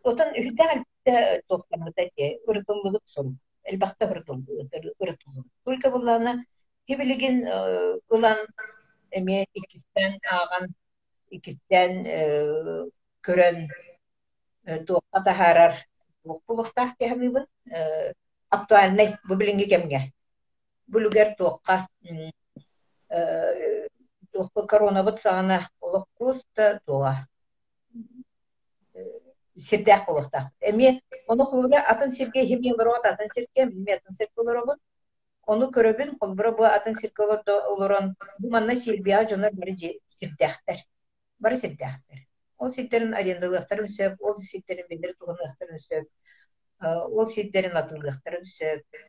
Otun 0.03 0.33
ühden 0.35 0.85
de 1.07 1.41
tohtamıda 1.49 2.09
ki 2.09 2.41
ırtılılık 2.49 3.01
son. 3.05 3.37
Elbette 3.63 4.05
ırtılılık, 4.05 4.73
ırtılılık. 5.01 5.45
Только 5.65 5.91
bulağına 5.91 6.45
hebeligin 6.87 7.45
ılan 8.11 8.37
eme 9.17 9.45
ikisten 9.59 10.11
ağan 10.35 10.65
ikisten 11.35 11.91
körön 13.25 13.57
тоққа 14.87 15.19
тахарар 15.25 15.73
булуктах 16.47 16.89
кемибин 16.99 17.45
актуальный 18.49 19.09
бу 19.27 19.35
билинги 19.35 19.65
кемге 19.73 19.99
булугер 20.87 21.35
тоққа 21.39 21.75
туохпу 24.31 24.67
коронабыт 24.67 25.17
саҕана 25.19 25.57
олох 25.81 26.05
просто 26.17 26.63
туа 26.85 27.13
сирдээх 29.67 30.05
болохтаах 30.05 30.47
эми 30.69 31.01
ону 31.27 31.43
хулура 31.45 31.79
атын 31.91 32.11
сирге 32.11 32.45
хими 32.45 32.73
олорот 32.73 33.05
атын 33.05 33.27
сирге 33.35 33.65
билми 33.65 33.91
атын 33.97 34.13
сирге 34.13 34.41
ону 35.47 35.69
көрөбүн 35.75 36.17
холбура 36.19 36.51
бу 36.57 36.63
атын 36.69 36.95
сирге 36.95 37.23
олорон 37.73 38.15
бу 38.39 38.49
манна 38.49 38.75
сирбия 38.75 39.23
жонор 39.29 39.51
бары 39.53 39.75
сирдэхтер 40.17 40.83
бары 41.39 41.57
сирдэхтер 41.57 42.27
ол 42.57 42.71
сирдерин 42.71 43.13
арендалыахтарын 43.13 43.89
сөп 43.97 44.21
ол 44.21 44.37
сирдерин 44.51 44.87
бедер 44.89 45.15
туганыахтарын 45.19 45.81
сөп 45.87 46.07
ол 47.19 47.27
сирдерин 47.27 47.75
атылыахтарын 47.81 48.45
сөп 48.57 49.03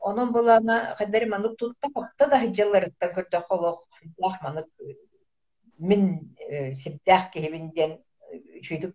Onun 0.00 0.34
bulana 0.34 0.94
kadar 0.94 1.22
manık 1.22 1.58
tutta 1.58 1.88
kapta 1.94 2.30
da 2.30 2.42
hıcallarıtta 2.42 3.14
körde 3.14 3.40
kolok 3.48 3.88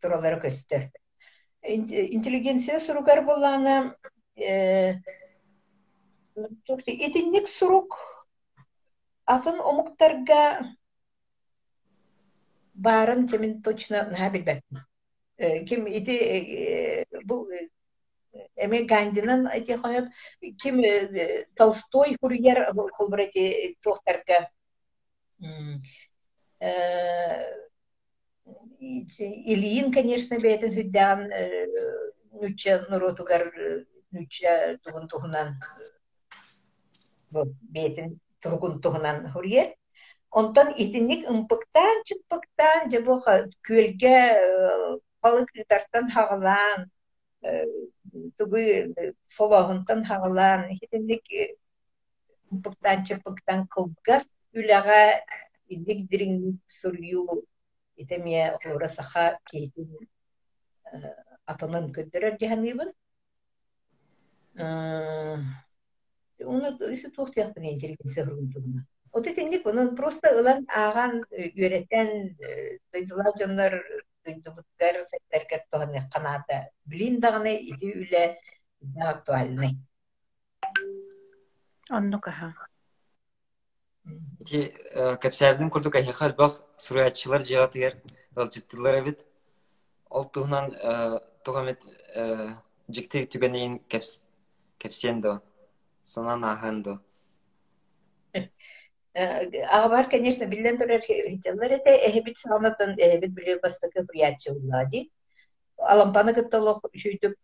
duraları 0.03 0.41
köstür. 0.41 0.81
Интеллигенция 1.63 2.79
итинник 6.35 7.47
сурук 7.47 7.95
атын 9.25 9.59
омуктарга 9.59 10.75
барын 12.73 13.27
чемин 13.27 13.61
точно 13.61 14.03
наха 14.09 14.29
билбеп. 14.29 14.63
Ким 15.67 15.87
ити 15.87 17.05
бу 17.23 17.47
эме 18.55 18.83
Гандинын 18.83 19.47
эти 19.47 19.77
коеп 19.77 20.05
ким 20.61 20.81
Толстой 21.55 22.17
хурьер 22.19 22.73
холбар 22.93 23.21
эти 23.21 23.77
тохтарга 23.81 24.49
Ильин, 28.79 29.91
конечно, 29.91 30.37
бейтен 30.37 30.75
хүддән 30.75 31.19
нүчә 32.35 32.75
нуротугар 32.91 33.47
нүчә 34.13 34.77
тугун 34.83 35.07
бейтен 37.75 38.19
тургун 38.41 38.81
тугунан 38.81 39.29
хурьер. 39.33 39.67
Онтан 40.31 40.73
итинник 40.83 41.21
ымпыктан 41.31 41.95
чыппыктан 42.07 42.89
жабо 42.91 43.13
көлгө 43.67 44.17
балык 45.21 45.49
тартан 45.69 46.05
хагалан 46.15 46.79
тугы 48.37 48.93
солоһунтан 49.35 49.99
хагалан 50.09 50.61
итинник 50.71 51.23
ымпыктан 52.51 52.97
чыппыктан 53.07 53.67
кылгас 53.73 54.25
үләгә 54.57 55.01
идик 55.67 55.99
дирин 56.09 56.59
сурью 56.67 57.45
итемия 57.95 58.57
олора 58.57 58.89
саха 58.89 59.25
кейтин 59.49 59.89
атанын 61.45 61.91
көддөрөр 61.95 62.35
жаһаныбын 62.41 62.91
уну 66.43 66.73
үсү 66.93 67.11
туохтуяхпын 67.15 67.71
интеллигенция 67.73 68.25
хургунтугуна 68.25 68.85
Оты 69.15 69.31
теңдик 69.31 69.67
онун 69.71 69.93
просто 69.95 70.27
ылан 70.35 70.65
ааган 70.67 71.21
үөреттен 71.31 72.35
дойдулар 72.91 73.31
жоннор 73.39 73.77
дойдубуттар 74.25 75.03
сеттергер 75.07 75.61
тоҕаны 75.71 76.01
канаата 76.11 76.67
билин 76.85 77.19
даганы 77.19 77.55
ити 77.55 77.93
үле 78.01 78.23
актуальный 78.99 79.77
онну 81.89 82.19
каха 82.19 82.53
Ити 84.39 84.59
кәпсәбдин 85.23 85.69
курдук 85.71 85.95
ахихар 85.95 86.35
бах 86.37 86.59
сураятчылар 86.77 87.41
жыгатыгар 87.41 87.95
ылжыттылар 88.35 88.99
эбит. 88.99 89.25
Ол 90.09 90.25
туһунан 90.25 90.75
тугамет 91.43 91.81
жикти 92.87 93.25
түгенейин 93.25 93.79
кәпсен 93.89 95.21
до. 95.21 95.41
Сонан 96.04 96.44
ахан 96.44 96.82
до. 96.82 97.00
Агабар, 99.14 100.08
конечно, 100.08 100.46
билен 100.46 100.78
турар 100.78 101.00
хитялар 101.00 101.72
эте 101.72 101.96
эхебит 102.08 102.38
саанатын 102.38 102.98
эхебит 102.98 103.32
биле 103.32 103.58
бастакы 103.58 104.04
приятчыллади. 104.04 105.10
Алампаны 105.76 106.34
кыттолох 106.34 106.82
шүйдүк 106.94 107.34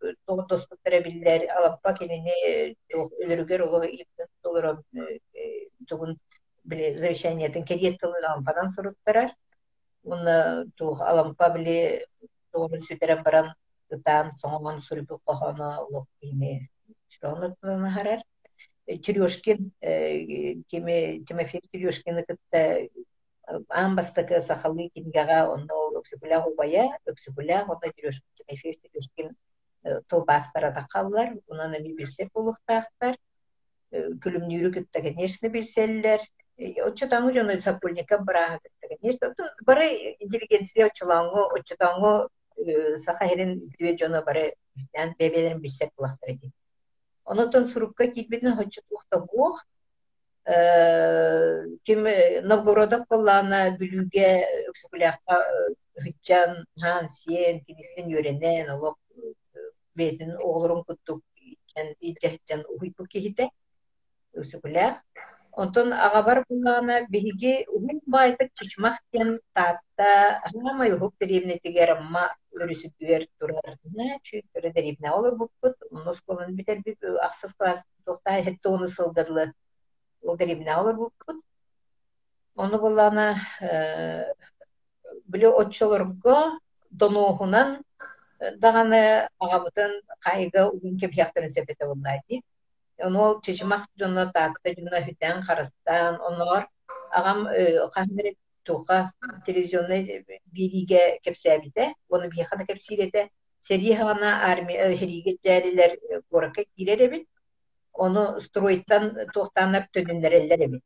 достуктара 0.49 1.01
биллер, 1.03 1.49
алампа 1.57 1.95
кенени 1.99 2.77
өлөрүгөр 2.93 3.63
оло 3.67 3.85
илтен 3.85 4.29
толором 4.43 4.83
тугун 5.89 6.19
биле 6.65 6.95
завещаниятын 6.99 7.65
кедес 7.65 7.97
тылын 7.99 8.25
алампадан 8.25 8.71
суруттарар. 8.71 9.33
Уны 10.05 10.71
тух 10.77 11.01
алампа 11.01 11.49
биле 11.57 12.07
тоғын 12.53 12.83
сүтерен 12.87 13.23
баран 13.25 13.53
ытан 13.91 14.31
соңон 14.41 14.81
сурупу 14.81 15.19
кохоно 15.25 15.83
улук 15.87 16.09
бини 16.21 16.69
шроны 17.09 17.55
харар. 17.95 18.23
Тюрёшкин, 18.98 19.72
кеме 20.70 21.24
Тимофей 21.26 21.62
Тюрёшкин 21.72 22.26
кытта 22.26 22.88
амбастакы 23.70 24.42
сахалы 24.42 24.90
кингага 24.94 25.52
онда 25.54 25.74
ол 25.76 25.98
өксүбүлах 26.02 26.48
убая, 26.48 26.98
өксүбүлах 27.06 27.70
онда 27.70 27.92
Тюрёшкин 27.96 28.30
Тимофей 28.38 28.80
Тюрёшкин 28.82 29.36
тылбастара 30.08 30.72
тақаллар, 30.74 31.40
унан 31.48 31.76
эми 31.78 31.96
билсе 31.96 32.30
булуктаактар. 32.34 33.18
Күлүмнүүрү 33.92 34.70
кытта, 34.76 35.02
конечно, 35.02 35.50
билселлер. 35.50 36.22
Оччотаңы 36.58 37.34
жону 37.34 37.60
сапульника 37.60 38.20
бара 38.20 38.60
конечно. 38.88 39.34
Бары 39.66 40.16
интеллигенция 40.20 40.88
очулаңы, 40.92 41.48
оччотаңы 41.58 42.30
сахарин 43.02 43.58
дүе 43.80 43.98
жону 43.98 44.22
бары 44.24 44.54
бебелерин 44.86 45.60
билсек 45.60 45.92
булактар 45.98 46.36
эди. 46.36 46.52
Онотон 47.26 47.66
сурукка 47.66 48.08
китбитин 48.08 48.56
хоччу 48.56 48.82
тухтабух. 48.90 49.64
Ким 51.86 52.00
Новгородок 52.50 53.08
боллана 53.10 53.60
бүлүге 53.78 54.30
өксүбүлякка 54.72 55.38
хычан 56.04 56.66
хан 56.82 57.10
сиен 57.10 57.62
кидиттен 57.66 58.10
йөренен 58.10 58.72
олок 58.76 58.98
бетин 59.96 60.34
оғлорун 60.38 60.84
куттук 60.88 61.22
кен 61.74 61.94
ижехтен 62.00 62.66
уйпу 62.80 63.06
кихите 63.06 63.50
өксүбүлyak. 64.34 65.04
Онтон 65.54 65.94
агабар 65.94 66.46
буллана 66.50 66.96
биһиги 67.14 67.66
уһун 67.68 68.00
байтык 68.08 68.52
татта 69.54 70.42
хама 70.46 70.88
юхук 70.88 71.14
деревне 71.20 71.60
тигерамма 71.64 72.24
өрүсүтүгер 72.56 73.28
турар 73.40 73.76
на 73.98 74.08
чүйкөрө 74.24 74.74
деревне 74.74 75.12
олор 75.12 75.36
буппут 75.36 75.76
носколун 75.92 76.56
битер 76.56 76.80
бит 76.86 77.04
аксыз 77.04 77.54
класс 77.54 77.84
тохта 78.06 78.42
хетте 78.44 78.70
оны 78.70 78.88
сылдырлы. 78.88 79.54
Ол 80.24 80.38
деревне 80.38 80.76
олор 80.76 80.96
буппут 80.96 81.44
Оны 82.56 82.78
буллана 82.78 83.26
биле 85.26 85.48
отчолорго 85.48 86.60
доноохунан 86.90 87.84
даганы 88.58 89.30
агабытын 89.40 90.02
угун 90.72 90.98
кепияктарын 91.00 91.50
сепете 91.50 91.86
Оны 93.04 93.20
ол 93.20 93.42
чечимах 93.42 93.88
жонно 94.00 94.32
таакта 94.32 94.74
жуна 94.78 95.02
хүтэн 95.06 95.42
харастан 95.42 96.16
оноор 96.30 96.68
агам 97.12 97.48
кахмире 97.94 98.36
туха 98.64 99.12
телевизионный 99.46 100.26
бириге 100.46 101.20
кепсәбите 101.24 101.94
оны 102.10 102.30
бияхана 102.30 102.66
кепсирете 102.66 103.30
сери 103.62 103.94
хана 103.94 104.30
армия 104.52 104.96
хериге 104.96 105.38
жәрилер 105.46 105.98
горакка 106.32 106.64
киреребит 106.76 107.28
оны 107.94 108.40
строиттан 108.42 109.32
тохтанар 109.34 109.88
төдүннереллер 109.94 110.66
эбит. 110.66 110.84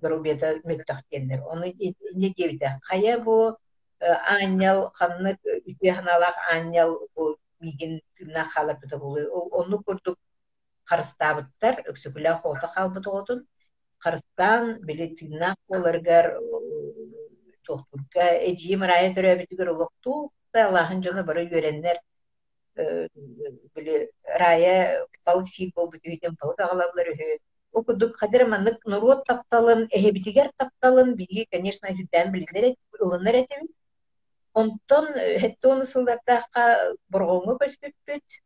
Грубета 0.00 0.54
мөттөхтеннер 0.64 1.42
оны 1.42 1.74
не 1.78 2.32
дебите 2.36 2.78
кая 2.82 3.18
бу 3.18 3.56
аньял 4.00 4.90
ханны 4.94 5.38
үтүханалах 5.66 6.36
аньял 6.50 7.00
бу 7.14 7.36
мигин 7.60 8.00
на 8.20 8.44
халар 8.44 8.78
бите 8.80 8.96
бу 8.96 9.16
оны 9.52 9.82
курдук 9.82 10.18
харыстабыттар 10.90 11.84
өксүкүлэ 11.90 12.32
хота 12.42 12.68
халбыт 12.74 13.06
отун 13.06 13.44
харыстан 14.04 14.78
били 14.88 15.14
тыннак 15.18 15.58
боларгар 15.68 16.26
тохтурка 17.66 18.26
марая 18.82 19.14
төрөбүтүгөр 19.14 19.72
олокту 19.74 20.32
Аллахын 20.52 21.02
жона 21.04 21.22
бары 21.22 21.44
үйреннер 21.46 21.98
били 23.74 24.10
рая 24.42 25.06
балык 25.26 25.48
сиит 25.48 25.74
болбут 25.74 26.04
үйден 26.04 26.36
балык 26.40 26.60
агалалар 26.60 27.12
үһү. 27.12 27.38
Окудук 27.72 28.16
хадыр 28.16 28.46
маннык 28.48 28.84
нурот 28.86 29.26
тапталын 29.26 29.88
эхебитигер 29.90 30.50
тапталын 30.56 31.14
биги 31.16 31.46
конечно 31.52 31.88
ылыныр 32.98 33.34
этебит 33.42 33.70
Онтон 34.58 35.06
хеттон 35.42 35.84
сылдаттааққа 35.86 36.62
борғоңы 37.14 37.54
көспүппүт. 37.60 38.38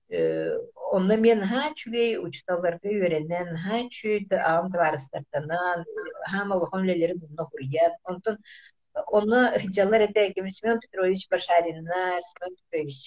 Онны 0.97 1.17
мен 1.23 1.45
ха 1.49 1.63
чүгей 1.79 2.19
учталарга 2.21 2.91
үйренен, 2.91 3.55
ха 3.63 3.81
чүйт 3.97 4.35
ағым 4.37 4.69
тварыстартанан, 4.75 5.87
хам 6.33 6.53
алыхон 6.57 6.85
лелері 6.91 7.17
бұнна 7.23 7.47
хуриян. 7.49 7.97
Онтон 8.05 8.39
оны 9.07 9.41
жалар 9.73 10.05
эте 10.09 10.29
кем 10.35 10.51
Семен 10.51 10.81
Петрович 10.81 11.29
Башариннар, 11.31 12.21
Семен 12.29 12.57
Петрович 12.61 13.01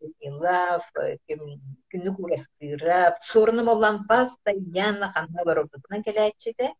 Кунилав, 0.00 0.90
кем 1.28 1.46
күнү 1.94 2.16
курастырап, 2.16 3.22
сорыным 3.22 3.68
олан 3.68 4.04
паста 4.08 4.52
ханна 4.52 6.02
келәтчеде. 6.04 6.72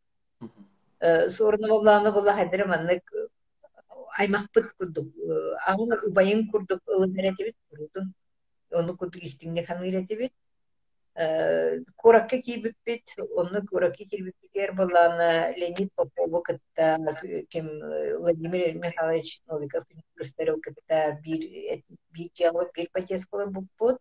Сорыным 1.01 1.71
оланы 1.71 2.11
була 2.13 2.35
маннык 2.67 3.05
аймакпыт 4.23 4.67
курдук 4.79 5.09
аны 5.67 5.97
убайын 6.09 6.51
курдук 6.51 6.81
ылын 6.87 7.15
курдун 7.71 8.13
onu 8.81 8.97
курдук 8.97 9.23
истиңне 9.29 9.65
ханыретибит 9.67 10.33
куракка 11.97 12.39
кийбиппит 12.39 13.15
onu 13.19 13.67
куракка 13.71 14.05
кирбиппигер 14.05 14.73
буланы 14.73 15.55
леонид 15.57 15.93
попову 15.95 16.43
кытта 16.43 16.99
ким 17.51 17.69
владимир 18.21 18.75
михайлович 18.75 19.41
новиков 19.47 19.85
университет 19.91 20.55
кытта 20.63 21.19
бир 21.23 21.41
бир 22.11 22.29
жагы 22.39 22.71
бир 22.75 22.89
пакескалы 22.93 23.47
буппут 23.47 23.99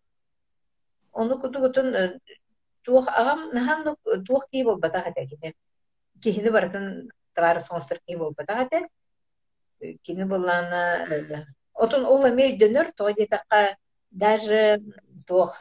onu 1.12 1.40
кутугутун 1.42 2.20
туох 2.84 3.08
агам 3.08 3.50
нахан 3.54 3.96
туох 4.28 4.44
кий 4.52 4.64
болбата 4.64 5.02
хата 5.02 5.26
кини 5.26 5.54
кихини 6.24 6.50
баратын 6.50 7.10
товар 7.36 7.60
соңстыр 7.62 8.00
кий 8.06 8.18
болбата 8.18 8.54
хата. 8.60 8.80
Кини 10.04 10.26
буллана 10.26 10.82
отун 11.74 12.06
ол 12.06 12.26
эме 12.30 12.58
дөнөр 12.58 12.92
тоди 12.98 13.28
такка 13.28 13.78
даже 14.12 14.80
тох 15.28 15.60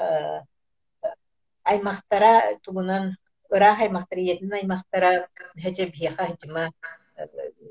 аймактара 1.64 2.58
тугунан 2.64 3.16
ырах 3.50 3.80
аймактар 3.80 4.18
иетин 4.18 4.52
аймактара 4.52 5.28
хеже 5.62 5.86
биха 5.86 6.26
хеджима 6.26 6.70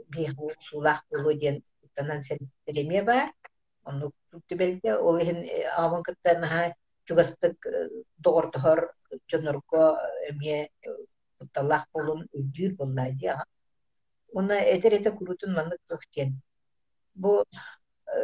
биху 0.10 0.52
сулах 0.60 1.04
болу 1.12 1.34
диен 1.34 1.64
танан 1.96 2.24
сентереме 2.24 3.04
бар 3.04 3.32
ону 3.84 4.12
түбелде 4.50 4.96
ол 4.96 5.18
ихин 5.20 5.40
авын 5.78 6.04
кытта 6.04 6.40
наха 6.40 6.74
чугастык 7.06 7.58
догортохор 8.18 8.92
жонорго 9.32 9.98
эме 10.30 10.70
тутталах 11.40 11.86
болун 11.94 12.28
үдүр 12.34 12.76
болла 12.80 13.10
дия 13.12 13.44
Уна 14.36 14.58
этер 14.76 14.94
эте 15.00 15.12
курутун 15.12 15.54
маннык 15.54 15.80
тохтен. 15.88 16.42
Бу 17.16 17.46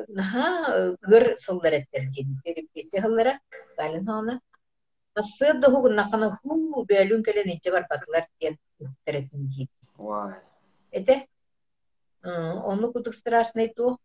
наха 0.07 0.97
гыр 1.01 1.38
сыллар 1.39 1.74
эттер 1.80 2.03
дин. 2.12 2.41
Берип 2.43 2.68
кесе 2.74 2.99
хыллара 3.01 3.39
Сталин 3.72 4.05
хана. 4.05 4.41
Асы 5.16 5.53
да 5.53 5.68
хуг 5.72 5.88
нахана 5.89 6.28
ху 6.43 6.84
бәлүн 6.89 7.24
келен 7.24 7.55
итте 7.55 7.72
бар 7.72 7.88
батлар 7.89 8.28
ден 8.41 8.57
теретин 9.05 9.47
дин. 9.47 9.68
Вай. 9.97 10.36
Эте 10.91 11.28
onu 12.24 12.91
kuduk 12.93 13.16
страшный 13.16 13.74
тух 13.74 13.97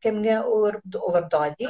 кемге 0.00 0.40
олар 0.40 0.80
олар 0.94 1.28
дади. 1.30 1.68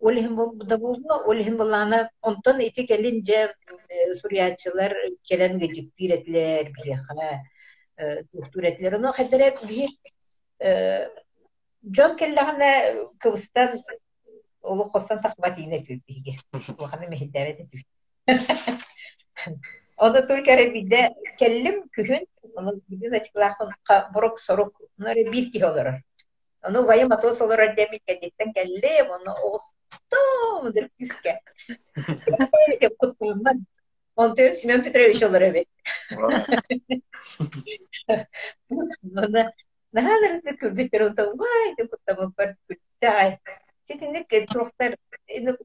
Олихим 0.00 0.36
да 0.64 0.78
булду, 0.78 1.14
олихим 1.26 1.56
булана 1.56 2.08
онтон 2.22 2.60
ити 2.60 2.86
келинже 2.86 3.54
сурьячылар 4.20 4.92
келен 5.28 5.58
гежиктиретлер 5.58 6.72
билеха. 6.72 7.42
туретилер. 8.53 8.99
Но 8.99 9.13
хәдерәк 9.15 9.63
би 9.67 9.87
Джон 10.59 12.17
келләгәнә 12.19 12.71
кыбыстан 13.23 13.77
олы 14.61 14.89
костан 14.91 15.21
тақбат 15.23 15.59
ине 15.59 15.79
күпиге. 15.85 16.35
Ваханы 16.51 17.07
мехдәвет 17.07 17.63
итеп. 17.63 17.81
Оны 19.97 20.21
только 20.27 20.55
ребиде 20.55 21.09
келлим 21.39 21.81
күһүн, 21.95 22.25
оны 22.55 22.75
биден 22.87 23.15
ачыклахын 23.15 23.73
бурок 24.13 24.39
сорок, 24.39 24.77
нары 24.97 25.25
бит 25.31 25.51
ки 25.51 25.63
олар. 25.63 26.03
Оны 26.63 26.83
вая 26.83 27.07
матос 27.07 27.41
олар 27.41 27.75
деми 27.75 27.99
кедиттен 28.05 28.53
келле, 28.53 29.03
оны 29.03 29.31
осто 29.31 30.21
мыдыр 30.63 30.89
күскә. 30.99 31.39
Деп 32.79 32.95
куттаман. 32.97 33.65
Он 34.16 34.34
төр 34.36 34.54
Семен 34.54 34.82
Петрович 34.84 35.22
олар 35.22 35.42
эбет. 35.48 35.68
Наһалырды 39.94 40.54
күрбүтер 40.60 41.08
онда 41.08 41.26
вай 41.34 41.74
деп 41.78 41.90
куттама 41.90 42.30
бар 42.36 42.56
күттай. 42.70 43.38
Сетинек 43.84 44.28
тохтар 44.52 44.96
мен 45.28 45.56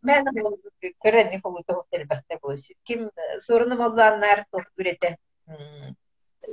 көрәне 1.06 1.40
холу 1.42 1.64
тохтар 1.68 2.06
бахта 2.10 2.40
булыш. 2.42 2.72
Ким 2.84 3.10
сорыны 3.40 3.76
малларнар 3.76 4.46
тох 4.52 4.66
күрәтә. 4.78 5.16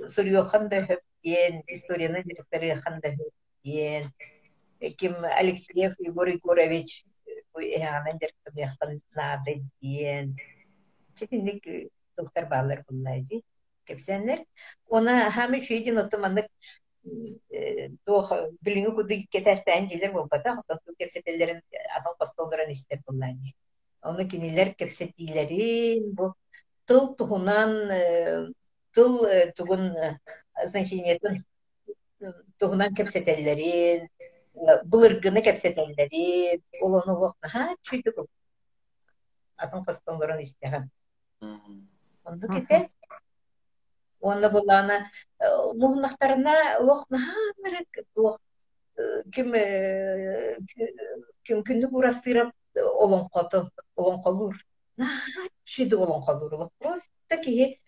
Сурьё 0.09 0.43
ханда 0.45 0.87
ен 1.23 1.63
историяны 1.67 2.23
директоры 2.25 2.77
ханда 2.77 3.15
ен. 3.63 4.13
Ким 4.99 5.15
Алексеев 5.25 5.95
Егор 5.99 6.29
Егорович 6.29 7.05
яңадан 7.57 8.19
директор 8.21 8.53
нады 9.17 9.63
ен. 9.81 10.37
Сетинек 11.17 11.91
тохтар 12.17 12.47
балар 12.47 12.85
буллайды. 12.89 13.43
кепсеннер. 13.87 14.45
Она 14.91 15.31
хами 15.31 15.61
истеп 22.73 23.01
бу 26.19 26.35
тыл 26.87 27.15
туһунан 27.15 27.73
тыл 28.95 29.53
тугун 29.57 29.95
бул 38.17 38.27
атан 39.57 39.85
постолдорын 39.85 40.43
истеген. 40.43 40.91
Онду 41.41 42.49
кете. 42.49 42.89
Оны 44.21 44.49
буланы 44.51 44.97
муһнахтарына 45.81 46.55
лохнаханрык 46.81 47.91
лох 48.17 48.39
ким 49.35 49.53
ким 51.47 51.61
күнү 51.69 51.91
урастырып 51.93 52.51
олон 52.77 53.29
кото 53.29 53.69
олон 53.97 54.23
колур 54.23 54.55
на 54.97 55.11
шиди 55.65 55.95
олон 55.95 56.25
колур 56.25 56.71
просто 56.79 57.43
ки 57.45 57.79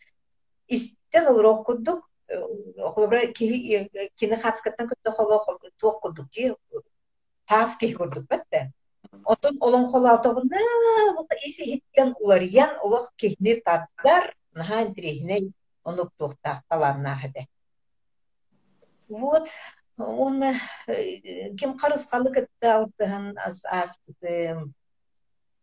истен 0.68 1.26
олрох 1.26 1.64
кудук 1.66 2.04
охлобра 2.76 3.32
ки 3.32 3.88
кини 4.16 4.36
хацкаттан 4.36 4.88
көттө 4.92 5.10
холо 5.16 5.58
туох 5.80 6.00
кудук 6.02 6.28
ди 6.30 6.52
таас 7.48 7.76
ки 7.78 7.94
курдук 7.94 8.28
бетте. 8.28 8.72
Отон 9.24 9.56
олон 9.60 9.90
холалтогунда 9.90 10.56
иси 11.46 11.64
хиттен 11.70 12.14
уларьян 12.20 12.70
олох 12.82 13.12
кихни 13.16 13.60
тардар 13.60 14.34
наха 14.54 14.88
дрихне 14.88 15.52
онук 15.84 16.10
тухтах 16.18 16.58
таларна 16.68 17.16
хаде. 17.16 17.46
Вот 19.08 19.48
Оны 19.98 20.54
э, 20.86 21.50
ким 21.58 21.74
қарысқалы 21.74 22.30
кітті 22.30 22.68
аспытым. 23.66 24.72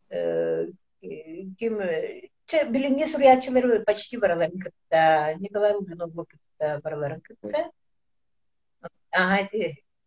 Э, 0.10 0.68
Ким 1.02 1.80
э, 1.80 2.30
че 2.46 2.66
билинге 2.66 3.08
сурьячылар 3.08 3.86
почти 3.86 4.18
бараларын 4.18 4.60
кітті. 4.60 5.40
Николай 5.40 5.74
Рубинов 5.74 6.12
бұл 6.12 6.28
кітті 6.28 6.82
бараларын 6.84 7.22
кітті. 7.22 7.72
Ага, 9.12 9.48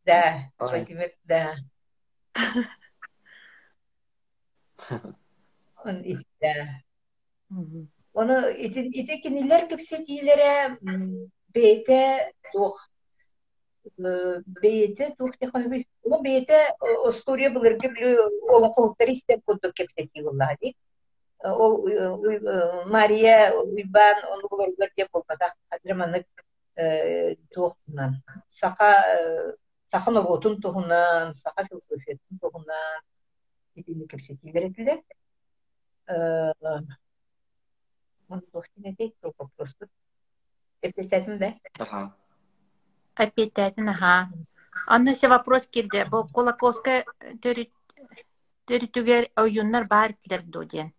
да. 0.05 0.51
Владимир, 0.59 1.15
да. 1.25 1.57
Он 5.85 6.03
ит, 6.05 6.27
да. 6.41 6.55
Оны 8.13 8.53
ити 8.65 8.81
ити 8.81 9.21
кинилер 9.23 9.69
кепсе 9.69 10.05
тилере 10.05 10.79
бейте 11.55 12.33
тух 12.53 12.89
бейте 13.97 15.15
тух 15.19 15.37
те 15.39 15.51
хойби. 15.51 15.87
Ол 16.03 16.23
бейте 16.23 16.75
история 17.09 17.51
булыр 17.51 17.79
гиблю 17.79 18.31
ол 18.49 18.73
холтер 18.73 19.09
истеп 19.11 19.45
кудук 19.45 19.73
кепсе 19.75 20.09
тилла 20.13 20.57
ди. 20.61 20.77
Ол 21.45 21.87
Мария 22.87 23.53
Уйбан 23.53 24.17
он 24.33 24.43
булыр 24.51 24.75
деп 24.97 25.09
болмада 25.13 25.55
адраманык 25.71 26.27
туохтунан. 27.55 28.23
Сака 28.49 29.57
саха 29.91 30.11
ноготун 30.11 30.61
тухунан, 30.61 31.35
сака 31.35 31.65
философиятын 31.65 32.39
тухунан 32.41 33.01
итини 33.03 33.18
кепсе 33.83 34.37
тилере 34.37 34.71
тилер. 34.71 35.03
Он 38.29 38.41
тухтин 38.53 38.85
этей 38.85 39.15
только 39.21 39.49
просто. 39.57 39.89
Эпитетим 40.83 41.39
да. 41.39 41.55
Ага. 41.79 42.15
Ага. 43.15 44.29
Анна 44.87 45.15
се 45.15 45.29
вопрос 45.29 45.67
килде. 45.67 46.05
Бу 46.05 46.27
Кулаковская 46.33 47.05
төрүтүгер 47.43 49.29
оюннар 49.37 49.85
бар 49.87 50.13
тилер 50.13 50.43
доден. 50.43 50.93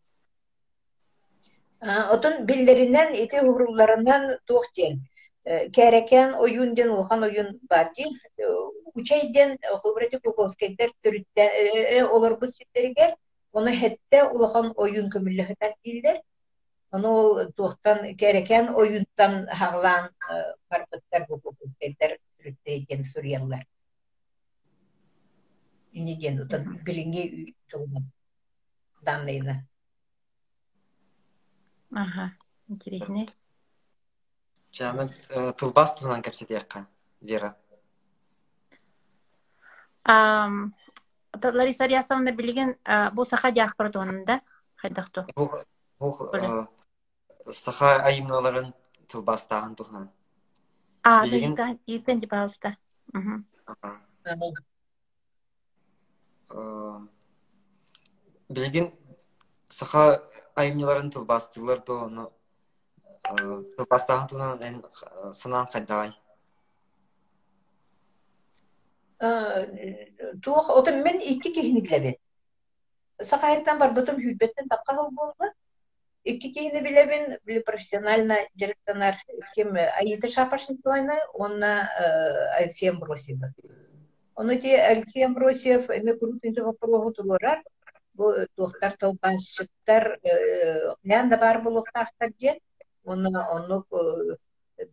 А, 1.82 2.14
Отун 2.14 2.46
биллеринен 2.46 3.16
ити 3.16 3.40
хуруларынан 3.40 4.38
туохтен. 5.46 5.72
Кәрекен 5.72 6.36
ойунден 6.36 6.90
ухан 6.90 7.24
ойун 7.24 7.60
бати. 7.70 8.06
Учайден 8.94 9.58
хубрети 9.82 10.20
куковскайдер 10.20 10.92
төрүттен 11.04 12.08
олар 12.10 12.38
бу 12.40 12.48
ситтеригер. 12.48 13.16
Оны 13.54 13.72
хетте 13.72 14.24
улахан 14.24 14.74
ойун 14.76 15.10
көмүллөһөтәк 15.10 15.76
дилдер. 15.84 16.22
Оны 16.92 17.08
ол 17.08 17.52
туохтан 17.58 18.16
кәрекен 18.18 18.74
ойунтан 18.76 19.48
хағлан 19.48 20.10
барбыттар 20.70 21.28
төрүтте 22.38 22.76
екен 22.76 23.04
сурьяллар. 23.04 23.66
Инеден 25.94 26.42
утан 26.42 26.80
билинге 26.86 27.54
тугунан 27.70 28.12
данныйна. 29.02 29.66
Ага. 31.92 32.34
Интересно. 32.68 33.26
Чамын 34.72 35.10
тылбас 35.58 35.96
туһунан 35.96 36.22
кепсетиякка, 36.22 36.86
Вера. 37.22 37.56
Ам, 40.04 40.74
та 41.42 41.52
Лариса 41.52 41.88
Рясовна 41.88 42.32
билген 42.32 42.76
бу 43.14 43.26
саха 43.26 43.52
диаспора 43.52 43.90
тонында. 43.90 44.42
Бу 45.36 45.50
бу 46.00 46.30
Öyle. 46.34 46.68
саха 47.52 47.90
айымналарын 48.08 48.74
тылбастаган 49.08 49.76
туһунан. 49.76 50.10
А, 51.04 51.26
итен 51.88 52.22
пожалуйста. 52.28 52.78
Э, 56.52 57.00
Билген 58.50 58.92
саха 59.68 60.24
айымныларын 60.56 61.12
тылбастылар 61.12 61.84
да 61.86 62.30
э, 63.24 64.26
туһунан 64.28 64.62
эн 64.62 64.84
э, 64.84 65.34
сынан 65.34 65.68
кайдай. 65.68 66.12
Туох 70.44 70.70
отун 70.70 71.04
мен 71.04 71.18
икки 71.20 71.54
кихини 71.54 71.82
билебин. 71.82 72.16
Сахайртан 73.22 73.78
бар 73.80 73.92
бутум 73.92 74.16
хүлбеттен 74.16 74.70
таққа 74.72 74.96
хыл 74.96 75.12
болды. 75.12 75.52
Икки 76.24 76.54
кихини 76.54 76.82
билебин, 76.82 77.38
били 77.44 77.60
профессионально 77.60 78.38
директорнар 78.56 79.16
ким 79.56 79.76
Аида 79.76 80.30
Шапашникова, 80.30 81.20
онна 81.34 81.90
Алексей 82.58 82.90
Амбросьев. 82.90 83.40
Оны 84.36 84.58
те 84.62 84.80
Алексей 84.80 85.26
Амбросьев 85.26 85.90
эме 85.90 86.14
крутынчы 86.14 86.64
вопрогу 86.64 87.12
турурар. 87.12 87.62
Бу 88.14 88.34
туохтар 88.56 88.96
тылбасчыктар 88.98 90.20
лян 91.04 91.30
да 91.30 91.38
бар 91.38 91.62
булуктахтар 91.62 92.32
ден. 92.40 92.58
Оны 93.12 93.30
оны 93.56 93.78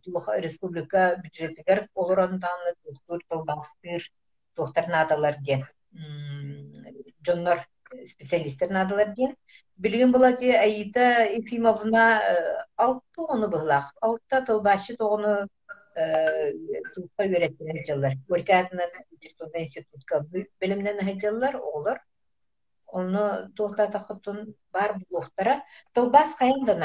туох 0.03 0.25
республика 0.45 1.01
бюджетигер 1.23 1.87
олорондан 2.01 2.59
туохтар 2.83 3.19
тылбастыр 3.29 4.01
туохтар 4.55 4.87
надалар 4.87 5.35
ден. 5.47 5.65
Жоннор 7.25 7.59
специалисттер 8.05 8.69
надалар 8.69 9.13
ден. 9.15 9.35
Билген 9.77 10.11
була 10.11 10.33
ки 10.33 10.49
Аида 10.49 11.25
Ефимовна 11.39 12.05
алты 12.75 13.21
оны 13.27 13.47
булак. 13.47 13.93
Алты 14.01 14.41
тылбашы 14.49 14.97
тоғыны 14.97 15.47
туупка 16.95 17.23
үйреттен 17.23 17.83
жылар. 17.87 18.17
Горькатынан 18.27 18.91
Институтта 19.11 19.59
институтка 19.59 20.25
билимнен 20.59 20.99
хаҗалар 21.05 21.55
олар. 21.61 22.01
Оны 22.87 23.51
туохта 23.55 23.87
тахытын 23.91 24.55
бар 24.73 24.97
булуктара 25.09 25.61
тылбас 25.93 26.35
каянда 26.35 26.75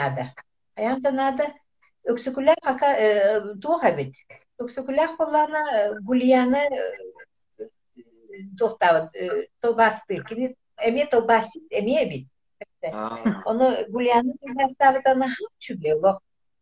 нада. 0.77 0.77
Каянда 0.77 1.11
нада 1.11 1.53
өксүкүләр 2.09 2.57
хака 2.63 2.91
туха 3.63 3.93
бит. 3.97 4.15
Өксүкүләр 4.59 5.17
буллана 5.19 5.99
Гулияны 6.03 6.67
туохта 8.59 9.11
тылбасты. 9.61 10.23
Кини 10.25 10.57
эме 10.79 11.07
тылбас 11.07 11.51
эме 11.71 12.05
бит. 12.09 12.29
А, 12.93 13.43
Оны 13.45 13.87
Гулияны 13.89 14.35
тылбаставыт 14.41 15.07
аны 15.07 15.29
чүге 15.59 15.95
лох. 15.95 16.21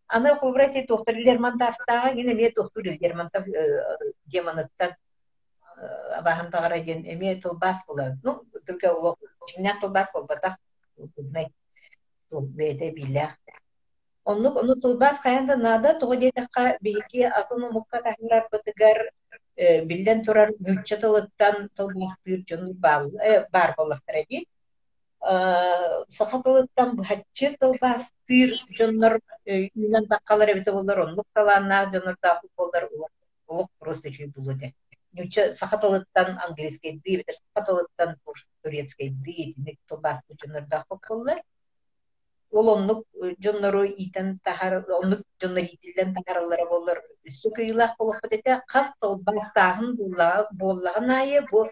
Аны 0.08 0.34
хубрати 0.34 0.86
доктор 0.86 1.14
Лермонтовтага 1.14 2.14
гине 2.14 2.34
ме 2.34 2.50
доктор 2.50 2.82
Лермонтов 2.82 3.46
демонаттан 4.26 4.96
абаһам 6.18 6.50
тагара 6.50 6.80
ден 6.80 7.04
эме 7.06 7.40
тылбас 7.40 7.84
була. 7.86 8.18
Ну, 8.22 8.44
только 8.66 8.92
лох 8.92 9.16
чинна 9.46 9.78
тылбас 9.80 10.12
бол. 10.12 10.28
Тул 12.30 12.42
бете 12.42 12.90
билlah. 12.92 13.34
Оннук 14.24 14.56
ону 14.56 14.74
тылбас 14.80 15.18
хаянда 15.22 15.56
нада 15.56 15.98
тогодетакка 15.98 16.78
бейки 16.80 17.22
атыны 17.22 17.70
мукка 17.70 18.02
тахмирар 18.02 18.48
бытыгар 18.52 18.98
билден 19.88 20.24
турар 20.24 20.50
мүччө 20.66 20.96
тылыттан 21.02 21.68
тылбастыр 21.76 22.44
жон 22.48 22.72
бар 22.74 23.08
бар 23.52 23.74
болактар 23.78 24.16
ди. 24.28 24.46
сахатылыттан 26.18 27.02
хаччы 27.04 27.56
тылбастыр 27.60 28.52
жоннор 28.78 29.20
үйнен 29.46 30.06
баккалар 30.08 30.52
эбите 30.52 30.72
болдар 30.72 31.00
онлук 31.06 31.26
талаана 31.32 31.90
жоннор 31.92 32.16
да 32.22 32.40
болдар 32.56 32.88
улук 33.48 33.70
просто 33.78 34.10
чүй 34.10 34.26
булуде. 34.28 34.74
Нүчө 35.16 35.52
сахатылыттан 35.52 36.38
английский 36.46 37.00
ди, 37.04 37.16
битер 37.16 37.36
турецкий 38.62 39.14
тиник 39.24 39.78
тылбасты 39.88 40.36
жоннор 40.42 40.66
да 40.68 40.84
болдар. 40.88 41.42
Ол 42.50 42.68
онлук 42.68 43.06
жоннору 43.38 43.84
итен 43.84 44.40
тахар, 44.42 44.84
онлук 44.88 45.22
жоннор 45.40 45.64
итилден 45.64 46.14
тахаралары 46.14 46.66
болар. 46.68 47.02
Сүкөйлах 47.26 47.96
болуп 47.98 48.20
бите 48.30 48.60
кас 48.66 48.90
тылбастагын 49.00 49.96
боллагын 50.58 51.10
айы 51.10 51.46
бу 51.50 51.68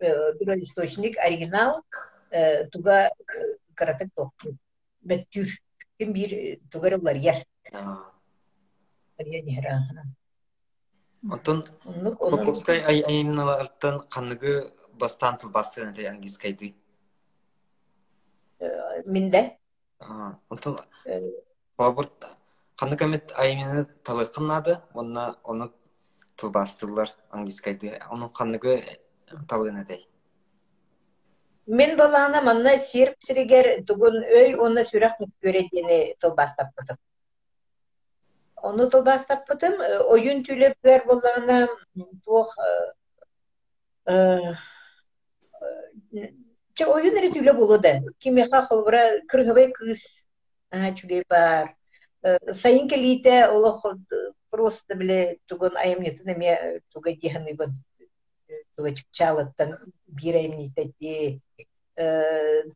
бир 0.00 0.58
источник 0.58 1.18
оригинал 1.18 1.82
туга 2.72 3.10
каратек 3.74 4.08
тоқты. 4.16 4.56
Бәттүр. 5.04 5.48
Кем 5.98 6.12
бир 6.12 6.58
тугар 6.72 6.96
улар 6.98 7.16
яр. 7.16 7.44
Онтон 11.30 11.64
Оннук 11.84 12.18
Кулаковскай 12.18 12.80
ай 12.80 13.02
айымналардан 13.02 14.00
каныгы 14.08 14.72
бастан 14.92 15.38
тылбастырын 15.38 15.94
де 15.94 16.08
английскайды. 16.08 16.74
Онтон 20.50 20.78
Бабырт 21.78 22.26
каны 22.76 22.96
камет 22.96 23.32
айымны 23.36 23.86
талыкынады, 24.04 24.80
онна 24.94 25.36
оны 25.44 25.70
тылбастылар 26.36 27.10
английскайды. 27.30 27.98
Оның 28.10 28.30
каныгы 28.32 28.80
талыгына 29.48 29.84
дей. 29.84 30.08
Мен 31.66 31.96
балана 31.96 32.42
манна 32.42 32.76
серп 32.78 33.16
сиригер 33.24 33.84
тугун 33.86 34.20
өй 34.22 34.54
оны 34.60 34.84
сүрәк 34.84 35.20
мүк 35.20 35.30
көредени 35.42 36.14
тылбастап 36.20 36.74
кытып. 36.76 36.98
Onu 38.64 38.88
тылбастаппытым, 38.90 39.80
ойын 40.12 40.44
түлеппер 40.44 41.06
боллана 41.06 41.68
туох 42.24 42.54
Че 46.74 46.86
ойын 46.90 47.16
эре 47.18 47.30
түле 47.30 47.52
болу 47.54 47.78
да. 47.78 48.00
Кимеха 48.18 48.66
холбра 48.66 49.20
кыргыбай 49.28 49.72
кыз 49.72 50.24
чугей 50.98 51.24
бар. 51.28 51.74
Сайын 52.52 52.88
келите 52.88 53.46
олох 53.48 53.84
просто 54.54 54.94
биле 54.94 55.36
тугон 55.50 55.76
айымнетін 55.76 56.30
эме 56.34 56.80
туга 56.92 57.12
диханы 57.12 57.54
бод 57.58 57.74
туга 58.76 58.92
чалыттан 59.12 59.74
бир 60.06 60.38
айымнитет 60.38 60.94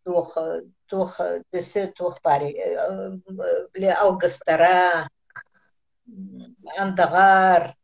туох 0.05 0.35
туох 0.91 1.15
төсө 1.53 1.87
туох 1.97 2.19
пари 2.23 2.51
биле 3.75 3.93
алгыстара 3.95 5.09
андагар 6.77 7.75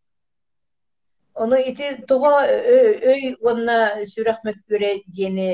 ити 1.70 1.86
өй 2.10 3.22
онна 3.42 3.78
сүрәх 4.10 4.42
мәкбүре 4.46 4.92
диене 5.06 5.48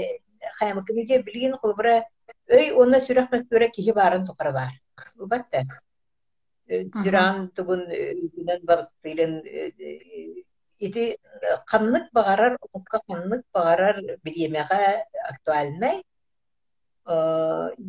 хаймыкыне 0.60 1.22
билген 1.26 1.56
холбра 1.62 2.02
өй 2.50 2.70
онна 2.82 3.00
сүрәх 3.04 3.30
мәкбүре 3.32 3.70
кихи 3.74 3.92
барын 3.96 4.26
тукара 4.26 4.52
бар. 4.52 4.74
Убатта. 5.18 5.64
Сүрән 6.70 7.48
тугун 7.56 7.86
үнен 7.90 8.62
бартылын 8.68 9.34
ити 10.80 11.06
каннык 11.70 12.10
багарар, 12.12 12.56
укка 12.72 13.00
каннык 13.08 13.42
багарар 13.54 14.00
биемега 14.24 15.04
актуальный. 15.28 16.02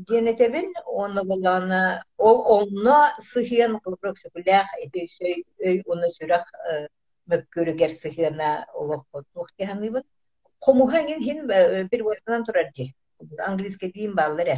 Денетебин 0.09 0.73
оны 0.85 1.23
булганы 1.23 2.01
ол 2.17 2.41
онна 2.57 3.13
сыхын 3.19 3.77
кылброк 3.83 4.17
сөкүләх 4.23 4.73
ити 4.85 5.05
өй 5.59 5.83
онна 5.85 6.09
сүрәх 6.17 6.47
mökkürüger 7.27 7.89
sıhına 7.89 8.65
olok 8.73 9.05
tuhtihanıbın. 9.33 10.03
Komuhangin 10.61 11.21
hin 11.21 11.49
bir 11.91 12.01
vartanan 12.01 12.43
turarcı. 12.43 12.83
Angiliske 13.47 13.93
diyeyim 13.93 14.17
balları. 14.17 14.57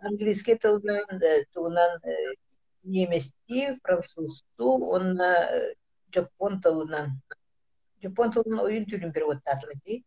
Angiliske 0.00 0.58
tıldan 0.58 1.20
tuğunan 1.54 2.00
немести, 2.84 3.74
французту, 3.82 4.66
он 4.94 5.18
Жапон 6.16 6.60
тылынан. 6.60 7.10
Жапон 8.02 8.30
тылынан 8.30 8.84
türün 8.84 9.14
bir 9.14 9.22
ottaтлы 9.22 9.74
ди. 9.84 10.04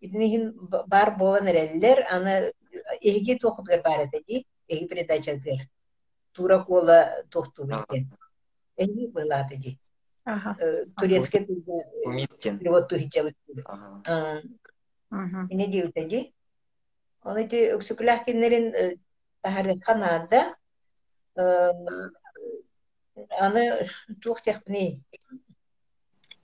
Иднихин 0.00 0.68
бар 0.86 1.18
болан 1.18 1.46
эреллер, 1.46 2.06
аны 2.10 2.52
эги 3.00 3.38
тохудгар 3.38 3.82
бар 3.82 4.08
эти, 4.12 4.44
эги 4.68 4.86
передачалар. 4.86 5.68
Тура 6.32 6.58
кола 6.64 7.24
тохту 7.30 7.64
бекен. 7.64 8.10
Эги 8.76 9.06
была 9.06 9.48
ди. 10.58 10.86
турецкий 11.00 11.44
тілді 11.46 11.84
Умиттен. 12.06 12.58
перевод 12.58 12.88
тухича 12.88 13.32
Ага. 15.10 15.46
Itu 17.40 17.56
öksükülah 17.56 18.24
kinlerin 18.24 18.98
taharı 19.42 19.80
kanada. 19.80 20.56
Anı 23.40 23.86
tuğ 24.22 24.34
tekbini. 24.44 25.00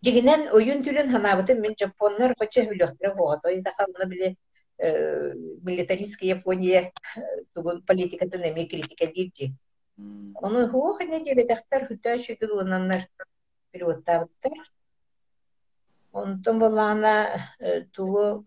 Jiginen 0.02 0.46
oyun 0.46 0.82
türün 0.82 1.08
hanabıtı 1.08 1.54
min 1.54 1.74
Japonlar 1.78 2.34
koça 2.34 2.62
hülöktüre 2.62 3.08
hoğato. 3.08 3.50
İta 3.50 3.72
kalına 3.72 4.10
bile 4.10 4.36
militaristka 5.62 6.26
Япония 6.26 6.90
тугун 7.54 7.82
политикатын 7.86 8.42
эми 8.42 8.68
критика 8.68 9.06
дейти. 9.06 9.52
Переводтабыттар. 13.74 14.52
Онтон 16.12 16.58
болана 16.62 17.14
тугу 17.92 18.46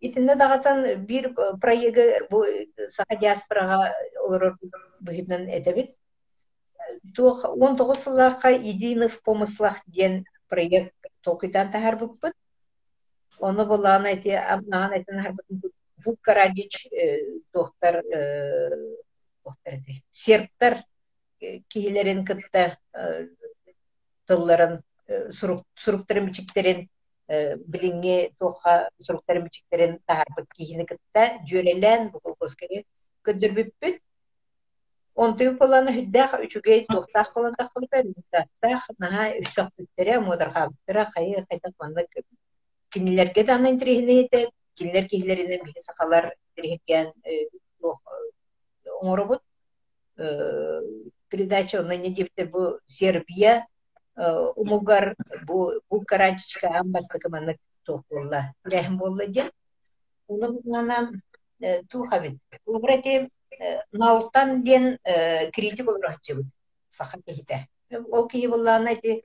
итинне 0.00 0.36
дагатан 0.36 1.04
бир 1.06 1.34
проега 1.60 2.26
бу 2.30 2.44
саха 2.88 3.16
диаспорага 3.16 3.92
олорор 4.24 4.56
быгытнан 5.00 5.48
этебит. 5.48 5.90
Тух 7.14 7.44
19 7.44 7.98
сыллакка 7.98 8.50
единый 8.50 9.08
в 9.08 9.20
помыслах 9.22 9.82
ден 9.86 10.24
проект 10.48 10.94
буппут. 11.98 12.32
Оны 13.40 13.66
болана 13.66 14.06
эти 14.06 14.28
амнан 14.28 14.92
этен 14.92 15.20
харбытын 15.22 15.62
Вук 16.04 16.20
Карадич 16.20 16.86
доктор 17.52 18.02
доктор 19.44 19.74
эти 19.74 20.04
сербтар 20.12 20.84
тылларын 24.28 24.80
суруктарын 25.84 26.26
бичиктерин 26.28 26.88
билинге 27.28 28.32
тоха 28.40 28.88
суруктарын 29.06 29.44
бичиктерин 29.44 29.98
таарбыт 30.06 30.48
киһини 30.56 30.86
кытта 30.86 31.24
жөрелен 31.50 32.10
букул 32.12 32.36
коскеге 32.40 32.84
көддөрбүппүт 33.24 34.00
онтуй 35.24 35.54
поланы 35.60 35.92
хүддах 35.96 36.34
үчүгей 36.44 36.84
тохтах 36.86 37.32
болан 37.34 37.54
тахылта 37.58 38.02
результаттах 38.02 38.88
наха 38.98 39.24
үсөкпүттере 39.42 40.20
модархабыттыра 40.20 41.04
хайы 41.14 41.44
хайдак 41.48 41.74
маннык 41.80 42.08
кинилерге 42.92 43.44
да 43.44 43.56
анын 43.56 43.78
тирихинете 43.80 44.50
кинилер 44.76 45.08
киһилеринен 45.08 45.64
биһи 45.66 45.80
сакалар 45.80 46.34
тирихирген 46.54 47.12
оңоробут 49.02 49.42
передача 51.28 51.80
онна 51.80 51.96
не 51.96 52.14
диптер 52.14 52.46
бу 52.48 52.78
Сербия 52.86 53.66
умугар 54.56 55.14
бу 55.46 55.72
амбаста 55.88 57.18
каманы 57.18 57.56
тохулла 57.84 58.52
рехм 58.64 58.96
болла 58.98 59.26
ден 59.26 59.50
уны 60.28 60.48
бугана 60.52 61.12
тухабит 61.90 62.38
убрати 62.66 63.30
наутан 63.92 64.62
ден 64.64 64.98
критик 65.54 65.88
олрахчыбыт 65.88 66.46
саха 66.88 67.18
кихите 67.26 67.68
ол 68.10 68.28
кихи 68.28 68.46
буллана 68.46 68.88
эти 68.88 69.24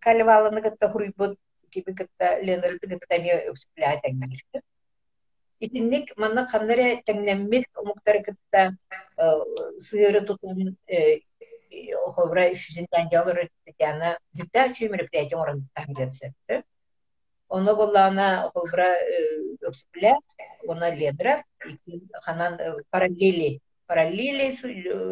калеваланы 0.00 0.60
гытта 0.60 0.88
хуруйбут 0.88 1.38
киби 1.70 1.92
гытта 1.92 2.40
ленерды 2.42 2.86
гытта 2.86 3.18
ме 3.18 3.36
өксүплää 3.50 4.00
тәңнәлер 4.04 4.62
итинник 5.60 6.12
манна 6.16 6.46
ханнере 6.48 7.02
тәңнәммит 7.06 7.68
умуктар 7.76 8.22
гытта 8.26 8.76
тутун 10.26 10.76
хобра 12.14 12.54
шизинден 12.54 13.08
жалыр 13.12 13.48
Татьяна 13.64 14.18
жүкта 14.36 14.70
чүй 14.74 14.90
мероприятие 14.90 15.38
орын 15.38 15.64
таңгенсе. 15.74 16.32
Оны 17.48 17.74
болана 17.74 18.50
хобра 18.54 18.92
өксүплә, 19.66 20.14
оны 20.68 20.94
ледра, 20.96 21.42
ханан 22.24 22.58
параллели, 22.90 23.60
параллели 23.86 24.50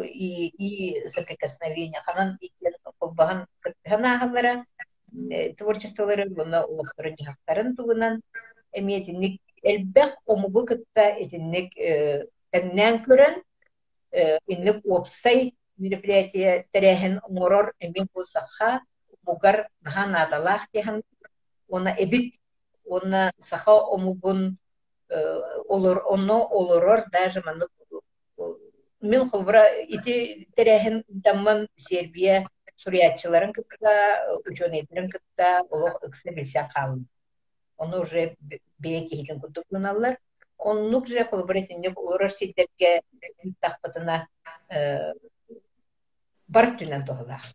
и, 0.07 0.47
и 0.47 1.09
соприкосновения, 1.09 2.01
ханан 2.05 2.37
икен 2.41 2.73
колбахан 2.99 3.45
ханахалара, 3.87 4.65
творчестволары, 5.57 6.29
бұны 6.29 6.63
улықтырын 6.63 7.19
жақтарын 7.25 7.75
туғынан, 7.75 8.19
әметінник 8.77 9.39
элбәк 9.63 10.15
омугу 10.25 10.65
кытта 10.69 11.09
этинник 11.19 11.73
тәңнән 12.53 13.03
көрөн, 13.03 13.41
инник 14.47 14.85
опсай 14.85 15.53
мероприятие 15.79 16.65
тәрәһен 16.73 17.19
оңорор 17.27 17.73
эмин 17.79 18.07
саха 18.25 18.81
бугар 19.23 19.67
нахан 19.81 20.15
адалах 20.15 20.67
техан 20.71 21.01
она 21.71 21.95
эбит 21.97 22.35
она 22.89 23.31
саха 23.41 23.75
омугун 23.95 24.57
олор 25.67 26.03
оно 26.09 26.47
олорор 26.51 27.05
даже 27.11 27.41
ману 27.41 27.67
мен 29.01 29.29
холбра 29.29 29.63
ити 29.87 30.47
тәрәһен 30.57 31.03
тамман 31.23 31.67
Сербия 31.77 32.45
суриятчыларын 32.75 33.53
кытта 33.53 33.93
ученыйдарын 34.45 35.09
кытта 35.09 35.63
олох 35.69 36.03
ыксы 36.03 36.31
билсе 36.35 36.67
калын 36.73 37.07
оны 37.77 37.99
уже 37.99 38.35
беки 38.77 39.15
хитин 39.15 39.39
кутукуналар 39.39 40.17
оннук 40.57 41.07
же 41.07 41.23
холбра 41.25 41.61
тинник 41.61 41.97
олорор 41.97 42.31
сидерге 42.31 43.01
тахпатына 43.61 44.27
бар 46.49 46.73
түнен 46.79 47.05
тоғалақ. 47.07 47.45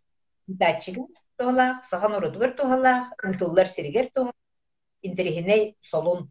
Датчигін 0.47 1.11
тоғалақ, 1.39 1.83
саған 1.91 2.17
ұрыдығыр 2.19 2.55
тоғалақ, 2.59 3.13
ұлтылар 3.29 3.69
сиригер 3.69 4.09
тоғалақ, 4.15 4.39
интерихиней 5.03 5.75
солун 5.83 6.29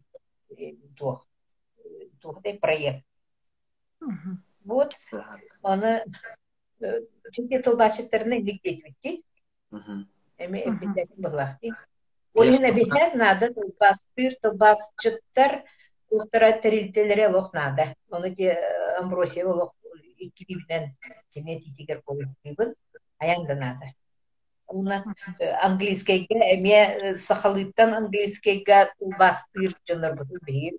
тоғ. 0.97 1.23
Тоғдай 2.25 2.57
проект. 2.59 3.05
Вот, 4.65 4.95
оны 5.61 6.05
çünkü 7.33 7.61
tılbaşıtlarını 7.61 8.45
dik 8.45 8.65
etmişti. 8.65 9.21
Emi 10.39 10.59
ebidletin 10.59 11.23
bağlaktı. 11.23 11.67
Oyuna 12.33 12.75
biter 12.75 13.17
nada 13.17 13.53
tılbastır, 13.53 14.31
tılbasçıtlar 14.41 15.63
Ухтара 16.09 16.61
терилтелере 16.61 17.27
лох 17.27 17.53
нада. 17.53 17.95
Оны 18.09 18.35
ке 18.35 18.59
Амбросия 18.99 19.45
лох 19.45 19.73
кине 20.17 21.59
титигер 21.61 22.01
полыстыбын 22.05 22.73
аяңданады 23.21 23.93
уна 24.67 25.03
английскайга 25.67 26.39
эме 26.55 27.15
сахалыттан 27.27 27.93
английскайга 28.01 28.91
бастыр 29.19 29.75
жонор 29.87 30.15
буту 30.19 30.39
бир 30.45 30.77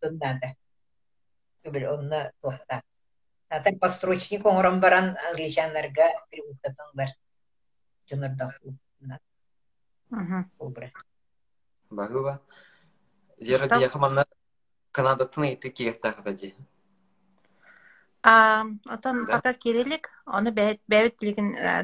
туннада 0.00 0.54
бир 1.64 1.88
онна 1.92 2.30
тохта 2.42 2.82
Атар 3.54 3.74
построчник 3.78 4.46
оңорон 4.50 4.80
баран 4.80 5.16
англичаннарга 5.28 6.08
переводтатаңдар 6.30 7.12
жонорда 8.10 8.50
булбура 10.58 10.90
Багыба. 11.90 12.40
Вера 13.38 13.68
бияхаманна 13.68 14.24
Канадатын 14.92 15.44
ити 15.44 15.70
киехтахта 15.70 16.32
ди. 16.32 16.54
А, 18.26 18.64
отон 18.86 19.26
Да. 19.26 19.36
пока 19.36 19.52
кириллик, 19.52 20.08
оны 20.24 20.50
э, 21.50 21.82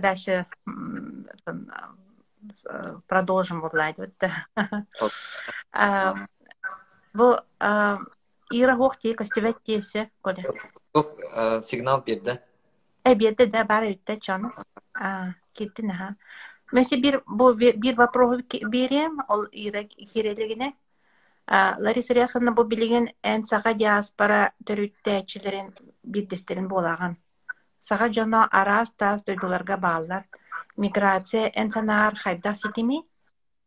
с- 2.54 2.64
э, 2.64 2.96
продолжим. 3.06 3.60
А, 5.72 6.14
Бу 7.12 7.36
а, 7.58 7.98
ира 8.50 8.74
костювет 9.14 9.62
тесе, 9.62 10.10
коля. 10.22 10.44
Тух 10.92 11.06
сигнал 11.62 12.02
берди. 12.02 12.38
Э 13.04 13.14
беде 13.14 13.46
да 13.46 13.64
бар 13.64 13.84
ütте 13.84 14.18
чаны. 14.18 14.50
А, 14.94 15.34
кетти 15.52 15.82
наха. 15.82 16.16
Мәсе 16.72 16.96
бир 16.96 17.22
вопрос 17.96 18.40
ки- 18.48 18.64
берем, 18.64 19.20
ол 19.28 19.44
ира 19.52 19.84
кирелигине. 19.84 20.74
А, 21.46 21.76
Лариса 21.80 22.14
Рясовна 22.14 22.52
бу 22.52 22.62
билеген 22.64 23.08
эн 23.22 23.44
сага 23.44 23.74
диаспора 23.74 24.52
төрүттәчилерин 24.64 25.74
биддестерин 26.14 26.68
болаган. 26.68 27.16
Сага 27.80 28.12
жона 28.12 28.48
арас 28.50 28.90
тас 28.98 29.22
дойдуларга 29.24 29.76
баалар. 29.76 30.24
Миграция 30.76 31.50
эн 31.54 31.70
санаар 31.70 32.14
хайдах 32.14 32.56
ситими. 32.56 32.98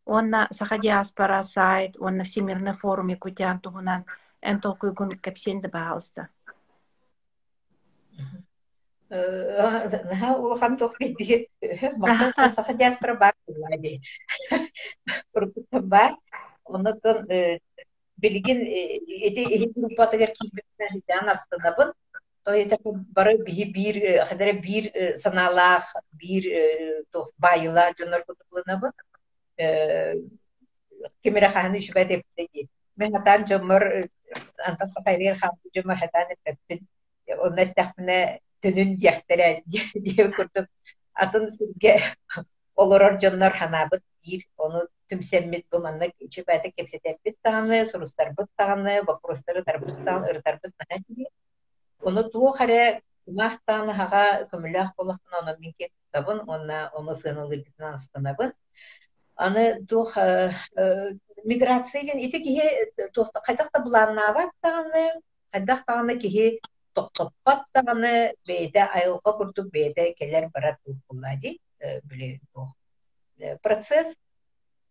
Онна 0.06 0.48
сага 0.52 0.78
диаспора 0.78 1.42
сайт, 1.44 1.96
онна 1.98 2.24
всемирный 2.24 2.74
форум 2.74 3.08
якутян 3.08 3.60
тугунан 3.60 4.04
эн 4.42 4.60
толкуйгун 4.60 5.18
кепсенди 5.18 5.66
баалыста. 5.66 6.28
Наха 9.10 10.36
улахан 10.38 10.76
тох 10.76 10.98
бидигит 10.98 11.48
саха 12.56 12.74
диаспора 12.74 13.14
бар 13.14 13.34
булади. 13.46 14.00
Уркутта 15.34 15.80
бар. 15.80 16.12
Онотон 16.64 17.26
билигин 18.16 18.58
эти 18.58 19.40
эти 19.54 19.66
группатыгар 19.78 20.30
кийбиттен 20.32 20.88
хитан 20.92 21.28
астынабын. 21.28 21.92
То 22.44 22.52
это 22.52 22.76
бары 22.84 23.38
бир 23.38 24.26
хадара 24.26 24.52
бир 24.52 25.16
саналах 25.16 25.94
бир 26.12 26.44
тох 27.10 27.30
байла 27.38 27.92
жонор 27.98 28.24
кутулунабын. 28.24 28.92
Кемера 31.22 31.48
ханы 31.48 31.80
шүбәт 31.80 32.10
эптеди. 32.18 32.68
Мен 32.96 33.16
атан 33.16 33.46
жомор 33.48 34.10
антан 34.58 34.88
сахайрер 34.88 35.38
хан 35.38 35.52
жомор 35.74 35.96
хатан 35.96 36.26
дияхтара 38.96 39.62
дие 39.66 40.32
курдук. 40.32 40.66
Атын 41.14 41.48
олорор 42.76 43.18
ханабыт 43.52 44.02
бир 44.22 44.42
оны 44.58 44.86
түмсеммит 45.08 45.64
бу 45.70 45.78
таганы, 48.56 49.02
вопростары. 49.02 49.64
Оны 52.04 52.22
туо 52.30 52.52
харе 52.52 53.02
махтан 53.26 53.88
хага 53.98 54.24
көмүлах 54.50 54.90
болахтан 54.96 55.34
оны 55.40 55.56
минке 55.58 55.88
табын, 56.12 56.38
онна 56.46 56.90
оны 56.94 57.14
сыналыргытынан 57.14 57.98
станабын. 57.98 58.52
Аны 59.36 59.84
тух 59.88 60.16
миграциялен 61.44 62.18
ити 62.18 62.38
кихе 62.44 62.66
кайдакта 63.46 63.80
буланнабат 63.82 64.50
таганы, 64.60 65.04
кайдактаганы 65.52 66.18
кихе 66.18 66.60
тоқтоппат 66.94 67.64
таганы 67.72 68.34
бейте 68.46 68.80
айылга 68.80 69.32
курдук 69.38 69.70
бейте 69.72 70.14
келер 70.18 70.50
барат 70.54 70.78
буллади 71.08 71.58
биле 72.04 72.40
процесс 73.62 74.14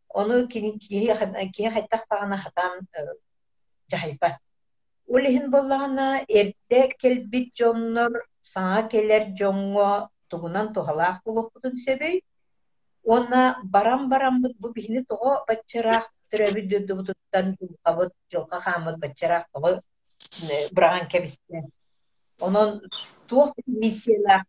оны 0.10 0.48
кини 0.48 0.80
кихе 0.80 1.16
кихе 1.54 1.70
хатан 1.70 2.88
Улиһин 5.08 5.46
боллаҕына 5.54 6.08
эрдэ 6.40 6.82
келбит 7.02 7.48
дьоннор 7.58 8.14
саҥа 8.54 8.80
келер 8.92 9.24
дьоҥҥо 9.40 9.92
тугунан 10.30 10.68
туһалаах 10.76 11.18
булохпутун 11.26 11.76
сөбөй 11.86 12.16
Онна 13.06 13.60
барам 13.64 14.10
барам 14.10 14.42
бу 14.42 14.70
бихини 14.74 15.04
того 15.04 15.44
баччараах 15.48 16.06
төрөбү 16.32 16.62
дөдүбутуттан 16.72 17.58
абыт 17.84 18.14
жылка. 18.32 18.58
Онон 22.40 22.82
туох 23.28 23.54
миссиялаах 23.68 24.44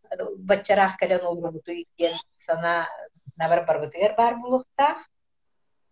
баччараах 0.49 0.93
сана 2.37 2.87
набар. 3.37 3.65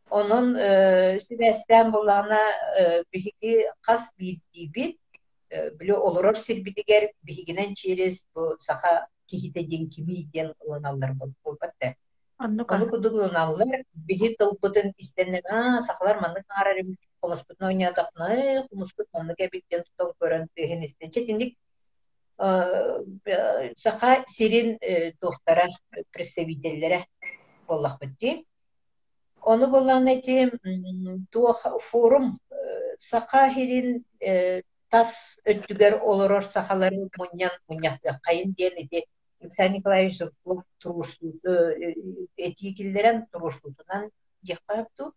Онон 0.09 0.55
сибэстэн 1.19 1.91
буллана 1.91 2.39
биһиги 3.11 3.67
хас 3.81 4.09
биибит 4.17 4.97
биле 5.79 5.93
олорор 5.93 6.35
сирбитигер 6.35 7.11
биһигинен 7.23 7.75
через 7.75 8.27
бу 8.35 8.57
саха 8.59 9.07
кихите 9.27 9.63
ден 9.63 9.89
кими 9.89 10.25
ден 10.33 10.53
ылыналлар 10.65 11.13
болбатта. 11.43 11.95
Онну 12.39 12.65
Onu 12.69 12.89
kudugulanlar 12.89 13.83
bihi 13.95 14.35
tılpıtın 14.37 14.93
isteneme 14.97 15.81
saklar 15.87 16.15
manlık 16.15 16.45
ararım 16.61 16.97
kumusputun 17.21 17.65
oynayadakna 17.65 18.67
kumusput 18.69 19.13
manlık 19.13 19.39
ebitten 19.39 19.83
tutan 19.83 20.13
görüntühün 20.21 20.81
istençe 20.81 21.27
dindik 21.27 21.57
саха 23.75 24.25
сирин 24.27 24.79
тохтара 25.21 25.67
представительлere 26.11 27.05
боллах 27.67 27.99
битти. 28.01 28.45
Onu 29.45 29.67
болан 29.71 30.07
эти 30.07 30.51
туох 31.31 31.65
форум 31.81 32.39
саха 32.99 33.49
хирин 33.53 34.03
тас 34.89 35.11
өттүгер 35.45 35.99
олорор 36.01 36.43
сахалары 36.45 37.09
муньян 37.17 37.51
муньяхта 37.67 38.19
кайын 38.23 38.53
диен 38.53 38.75
эти 38.77 39.05
Александр 39.41 39.77
Николаевич 39.77 40.17
Жирков 40.17 40.63
турушсуду 40.77 41.53
этикиллерен 42.37 43.25
турушсудунан 43.31 44.11
жакапту 44.47 45.13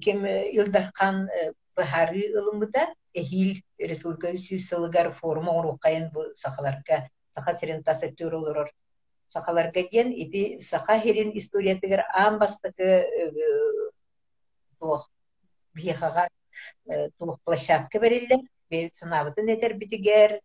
кем 0.00 0.26
Илдархан 0.26 1.28
Бахари 1.76 2.32
ылымыта 2.34 2.88
эхил 3.14 3.62
республика 3.78 4.36
сүйсылыгар 4.36 5.12
форум 5.12 5.48
орукайын 5.48 6.10
бу 6.10 6.24
сахаларга 6.34 7.08
саха 7.34 7.54
сирен 7.54 7.84
тасеттөр 7.84 8.34
олорор 8.34 8.68
сахаларга 9.32 9.82
ден 9.92 10.12
ити 10.12 10.60
саха 10.60 10.98
херин 11.00 11.30
историятыгар 11.34 12.04
ан 12.14 12.38
бастыкы 12.38 12.88
туох 14.78 15.10
бияхага 15.74 16.28
туох 17.18 17.38
площадка 17.44 17.98
бериллер 17.98 18.40
бебит 18.70 18.94
сынабытын 18.96 19.48
этер 19.54 19.74
битигер 19.74 20.40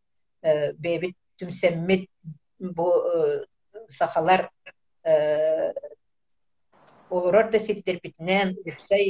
бебит 0.77 1.15
түмсеммит 1.39 2.09
бу 2.59 2.87
сахалар 3.87 4.49
олорор 7.09 7.49
да 7.51 7.59
сирдербитинен 7.59 8.55
үпсай 8.65 9.03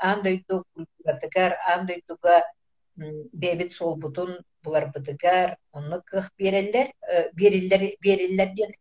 андойду 0.00 0.64
культуратыгар 0.74 1.58
андойдуга 1.76 2.42
бебит 2.96 3.72
солбутун 3.72 4.38
буларбытыгар 4.64 5.56
онны 5.72 6.00
кых 6.06 6.30
береллер 6.38 6.92
бериллер 7.34 7.96
бериллер 8.00 8.54
ден 8.54 8.72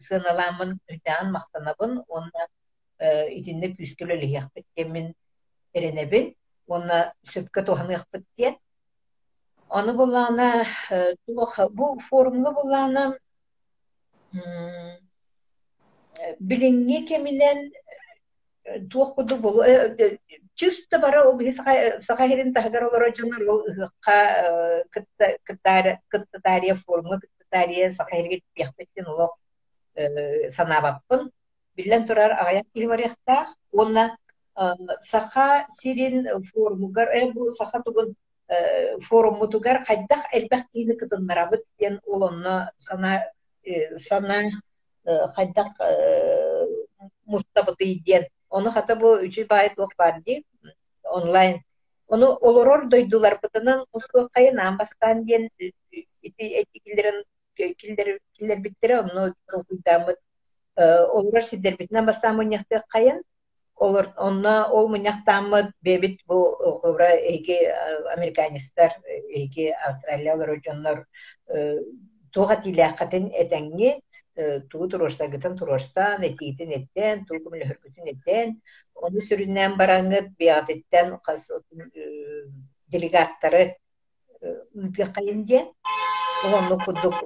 сыналамын. 0.00 0.78
Үтән 0.90 1.32
мактанабын 1.32 2.02
онна 2.08 2.48
итинне 3.34 3.74
күскөлө 3.74 4.18
лияхпыт 4.22 4.66
кемин 4.76 5.12
эренебин 5.74 6.34
онна 6.66 7.12
сөпкө 7.24 7.64
туханыхпыт 7.66 8.24
ден 8.36 8.56
Оны 9.68 9.92
булана 9.92 10.64
бу 11.28 11.98
форумга 12.00 12.52
булана 12.56 13.02
билинги 16.40 17.04
кеминен 17.06 17.70
туох 18.90 19.14
куду 19.14 19.36
болу 19.36 19.62
чисто 20.54 20.98
бара 20.98 21.24
ол 21.28 21.36
бихи 21.36 21.52
сахахирин 21.52 22.54
тахагар 22.54 22.84
олоро 22.84 23.14
жонор 23.16 23.42
ол 23.52 23.60
ыхыкка 23.70 24.18
кыттатария 26.10 26.74
форумга 26.74 27.20
кыттатария 27.20 27.90
сахахирге 27.90 28.42
бияхпеттен 28.54 29.06
олох 29.06 29.32
санабаппын. 30.56 31.30
Биллен 31.76 32.06
турар 32.06 32.32
агаяк 32.32 32.66
киһибарыахтаах 32.74 33.48
уонна 33.72 34.16
саха 35.00 35.66
сирин 35.78 36.26
форумугар 36.50 37.08
э 37.08 37.32
бу 37.32 37.50
саха 37.50 37.82
тугун 37.82 38.14
форумутугар 39.08 39.84
хайдах 39.84 40.22
элбэх 40.32 40.62
кини 40.72 40.94
кытыннарабыт 40.96 41.62
диэн 41.78 42.00
улонно 42.04 42.72
сана 42.78 43.24
сана 43.96 44.50
хайдах 45.34 45.68
мустабыты 47.26 48.00
диэн 48.06 48.24
Оны 48.50 48.70
хата 48.70 48.96
бу 48.96 49.14
үчү 49.26 49.46
бай 49.48 49.70
туох 49.76 49.92
бар 49.98 50.20
ди 50.26 50.44
онлайн. 51.04 51.60
Оны 52.08 52.26
олорор 52.26 52.88
дойдулар 52.88 53.38
бытынан 53.42 53.84
устук 53.92 54.30
кайын 54.32 54.58
амбастан 54.58 55.24
диен 55.24 55.48
ити 55.58 56.44
эти 56.60 56.78
килдерин 56.84 57.24
килдер 57.56 58.18
килдер 58.36 58.58
биттере 58.58 59.00
оны 59.00 59.34
куйдамыт. 59.68 60.18
Олорор 60.76 61.42
сидер 61.42 61.76
битнен 61.76 62.06
бастан 62.06 62.36
муньяхты 62.36 62.82
кайын 62.88 63.22
олор 63.76 64.06
онна 64.16 64.68
ол 64.70 64.88
муньяхтамыт 64.88 65.72
бебит 65.82 66.20
бу 66.26 66.56
хобра 66.80 67.10
эйге 67.16 67.72
американистар 68.16 68.90
эйге 69.06 69.74
австралиялар 69.86 70.60
жоннор 70.64 71.06
туга 72.32 72.56
тилякатын 72.62 73.30
этеңни 73.42 74.00
туу 74.70 74.88
туруштагытын 74.88 75.56
туруштан 75.58 76.22
этиитин 76.28 76.70
эттен 76.78 77.24
туу 77.26 77.38
күмүлөһөргүтүн 77.44 78.10
эттен 78.12 78.54
ону 78.94 79.20
сүрүннен 79.28 79.74
бараңыт 79.80 80.30
биатыттан 80.38 81.18
кас 81.26 81.50
делегаттары 82.92 83.62
ыйга 84.42 85.06
кайын 85.16 85.44
диэн 85.48 85.66
ону 86.44 86.78
кудук 86.84 87.16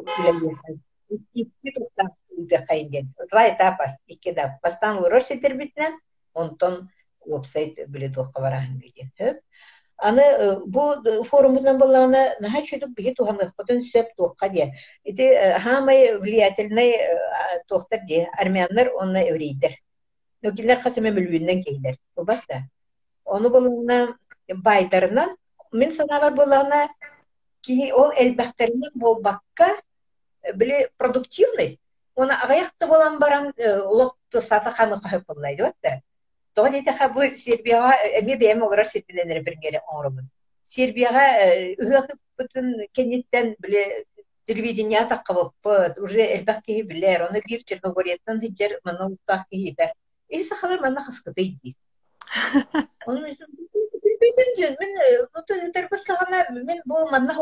ыйга 2.36 2.58
кайын 2.68 2.88
диэн 2.90 3.06
два 3.30 3.48
этапа 3.48 3.86
икки 4.06 4.28
этап. 4.30 4.60
Бастан 4.62 4.98
урор 5.04 5.22
сетербитинен 5.22 6.00
онтон 6.34 6.88
вебсайт 7.26 7.78
аны 10.02 10.24
бу 10.66 10.84
форумунан 11.30 11.78
баллана 11.78 12.22
наха 12.40 12.62
чөйдүк 12.68 12.94
биһи 12.98 13.14
туханныхпытын 13.18 13.82
сөп 13.92 14.08
туокка 14.16 14.48
дия 14.48 14.72
ити 15.04 15.28
хамай 15.64 16.18
влиятельный 16.18 16.92
туохтар 17.68 18.00
дия 18.06 18.30
армяннар 18.38 18.90
онна 19.00 19.22
еврейдер 19.30 19.78
нөкилер 20.42 20.82
касыма 20.82 21.14
мүлүүннен 21.18 21.62
кейдер 21.64 21.98
убатта 22.16 22.64
ону 23.24 23.50
балана 23.50 24.16
байтарынан 24.68 25.36
мен 25.72 25.92
санабар 25.92 26.34
балана 26.34 26.88
ки 27.62 27.92
ол 27.92 28.10
элбахтеринен 28.18 28.92
болбакка 28.94 29.70
биле 30.54 30.88
продуктивность 30.96 31.78
оны 32.16 32.34
агаяқта 32.34 32.86
болан 32.86 33.18
баран 33.18 33.52
улоқты 33.58 34.40
сата 34.40 34.70
хамы 34.70 35.00
кахып 35.00 35.26
боллайды 35.26 35.62
батта 35.62 36.00
Тоҕо 36.54 36.68
диэтэ 36.70 36.92
хабы 36.92 37.30
Сербияга 37.30 37.92
эми 38.20 38.34
бэм 38.36 38.62
олорар 38.62 38.88
сетпиленер 38.88 39.42
бириңере 39.46 39.80
оңоробун. 39.88 40.28
Сербияга 40.64 41.24
ыһыахыппытын 41.82 42.88
кенниттен 42.92 43.56
биле 43.58 44.04
телевидение 44.46 45.04
таккабыппыт, 45.06 45.98
уже 45.98 46.22
элбак 46.36 46.64
киһи 46.64 46.82
билер, 46.82 47.22
оны 47.28 47.42
бир 47.46 47.64
Черногорияттан 47.64 48.40
хиджер 48.40 48.80
мана 48.84 49.06
уттаах 49.06 49.46
киһитер. 49.50 49.92
Эли 50.28 50.44
сахалар 50.44 50.80
мана 50.80 51.00
хаскыты 51.04 51.42
идди. 51.42 51.76
Мен 53.06 54.92
утыр 55.34 55.88
баслагана 55.90 56.46
мен 56.50 56.82
манна 56.86 57.34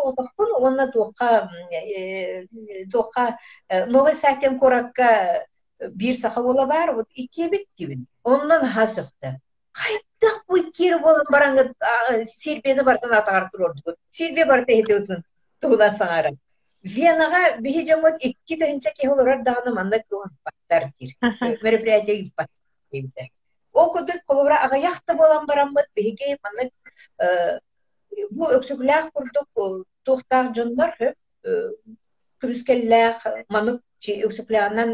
новый 3.87 4.15
сайтен 4.15 4.59
коракка 4.59 5.47
бир 5.89 6.15
саха 6.17 6.43
бола 6.43 6.67
бар, 6.67 6.95
вот 6.95 7.07
икки 7.15 7.49
бит 7.49 7.67
тибин. 7.77 8.07
Оннан 8.25 8.67
ха 8.67 8.87
сөкті. 8.87 9.39
Қайттақ 9.73 10.45
бұй 10.51 10.71
кері 10.77 11.01
болын 11.01 11.27
бараңы 11.31 11.73
Сербияны 12.27 12.85
бартын 12.85 13.15
атағар 13.17 13.51
тұрорды. 13.55 13.97
Сербия 14.09 14.47
барты 14.47 14.81
хеті 14.81 14.99
өтін 14.99 15.23
туғына 15.63 15.91
саңары. 15.97 16.37
Венаға 16.83 17.61
бихи 17.61 17.87
жамыт 17.87 18.21
икки 18.21 18.57
тәхінчә 18.57 18.95
ке 18.97 19.09
манда 19.09 20.03
көңін 20.11 20.33
паттар 20.43 20.91
тир. 20.99 21.11
Мероприятие. 21.63 22.33
Ол 23.73 23.93
күдік 23.95 24.25
қолыбыра 24.27 24.57
аға 24.67 24.77
яқты 24.83 25.15
болан 25.15 25.47
bu 28.31 28.51
öksüklük 28.53 29.15
kurduk 29.15 29.87
tuhtaq 30.05 30.55
jonlar 30.55 31.15
kürüskellek 32.41 33.17
manık 33.49 33.83
чи 34.03 34.11
өксүклээнэн 34.27 34.91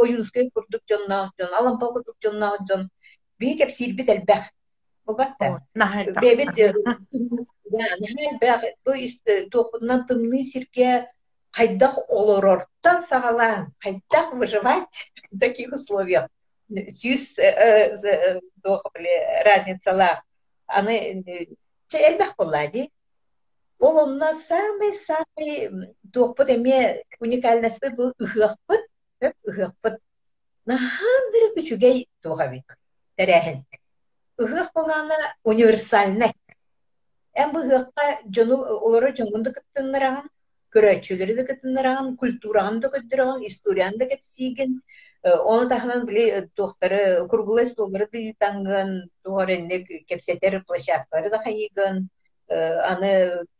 ойунскай 0.00 0.50
курдук 0.54 0.82
жонна 0.90 1.18
жон 1.38 1.52
алампа 1.58 1.92
курдук 1.92 2.16
жонна 2.24 2.56
жон 2.68 2.88
бии 3.38 3.58
кеп 3.60 3.70
сирбит 3.70 4.08
элбэх 4.08 4.44
Бубатта. 5.04 5.60
Бебит 5.74 6.54
бэх 8.40 8.62
бу 8.84 8.92
ист 8.92 9.24
токуннан 9.50 10.06
тымны 10.06 10.42
сирке 10.44 11.08
кайдах 11.50 11.98
олорортан 12.08 13.02
сагалан 13.02 13.72
кайдах 13.78 14.32
выживать 14.32 15.12
в 15.30 15.38
таких 15.38 15.72
условиях. 15.72 16.28
Сюз 16.88 17.38
разницалар 19.48 20.22
аны 20.66 20.96
элбэх 21.92 22.36
боллади 22.36 22.90
ол 23.80 23.96
онна 24.04 24.34
самый 24.34 24.92
самый 24.92 25.52
туохпут 26.12 26.48
эме 26.50 27.04
уникальность 27.18 27.80
был 27.96 28.12
ыхыахпыт 28.24 28.82
ыхыахпыт 29.48 29.96
нахандыры 30.66 31.48
күчүгей 31.56 32.08
туохабит 32.22 32.66
тәрәһен. 33.16 33.64
Ыхыах 34.42 34.72
болана 34.74 35.16
универсальный 35.44 36.32
эм 37.34 37.52
бу 37.52 37.60
ыхыахка 37.60 38.20
жону 38.36 38.56
олоро 38.86 39.12
жоңунду 39.16 39.54
кыттыннараган 39.56 40.28
көрөчүлөрү 40.74 41.36
да 41.40 41.44
кыттыннараган 41.48 42.16
культураны 42.20 42.80
да 42.84 42.92
көттүраган 42.94 43.46
историяны 43.48 43.98
да 43.98 44.10
кепсиген 44.12 44.82
оны 45.24 45.68
тахынан 45.72 46.06
били 46.06 46.48
туохтары 46.54 47.26
туоренник 49.24 49.88
кепсетер 50.06 50.62
да 51.30 51.38
аны 52.50 53.10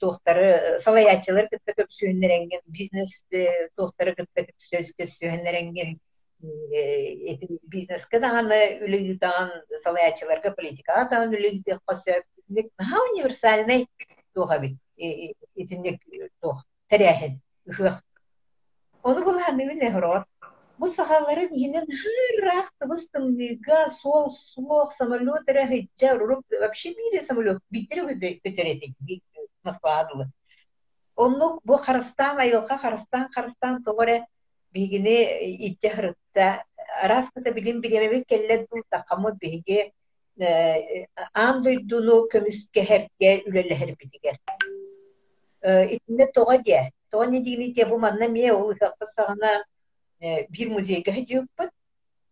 туохтары 0.03 0.79
салаячылар 0.85 1.49
кытта 1.53 1.75
көп 1.79 1.91
сүйөннеренген 1.95 2.63
бизнес 2.67 3.23
туохтары 3.77 4.15
кытта 4.19 4.47
сөзгө 4.67 5.07
сүйөннеренген 5.15 5.99
бизнеске 7.71 8.21
даганы 8.21 8.61
үлүгүтаган 8.87 9.53
салаячыларга 9.85 10.55
политикага 10.57 11.09
даган 11.13 11.37
үлүгүтэ 11.39 11.79
косөп 11.87 12.25
наха 12.81 13.03
универсальный 13.13 13.87
туха 14.35 14.59
бит 14.59 14.79
итинник 15.55 16.03
тух 16.41 16.65
теряхен 16.89 17.41
ыхых 17.67 18.03
onu 19.03 19.25
буланы 19.25 19.69
бине 19.69 19.91
хорор 20.81 20.91
bu 20.91 20.91
sahaların 20.91 21.51
yine 21.53 21.87
her 21.87 22.65
тыбыстымныга 22.81 23.91
сол 23.91 24.31
суох 24.31 24.93
самолет 24.93 25.49
рахитча 25.49 26.19
руруп 26.19 26.45
вообще 26.51 26.95
мире 26.95 27.23
самолет 27.23 27.59
биттер 27.71 27.99
көтерети 28.45 28.95
Москва 29.63 30.01
адылы. 30.01 30.27
Оннук 31.17 31.63
бу 31.65 31.77
Харастан 31.77 32.39
айылка 32.39 32.79
Харастан 32.79 33.29
Харастан 33.33 33.85
тогоре 33.85 34.27
бигини 34.73 35.69
итте 35.69 35.91
хырытта 35.91 36.65
раската 37.03 37.53
билим 37.53 37.81
биремеби 37.81 38.25
келле 38.25 38.67
ду 38.71 38.83
такамы 38.91 39.33
биге 39.33 39.93
ан 41.35 41.63
дойдуну 41.63 42.29
көмүскө 42.33 42.85
херге 42.87 43.43
үлеле 43.47 43.97
битигер. 43.99 44.39
Итинде 45.63 46.31
тога 46.35 46.59
де. 46.59 46.91
Тога 47.11 47.27
не 47.27 47.43
дигини 47.43 47.75
те 47.75 47.85
бу 47.85 47.99
манна 47.99 48.29
ме 48.29 48.53
ол 48.53 48.75
хакпасагана 48.75 49.65
бир 50.21 50.69
музейге 50.71 51.13
хедиюппут 51.13 51.71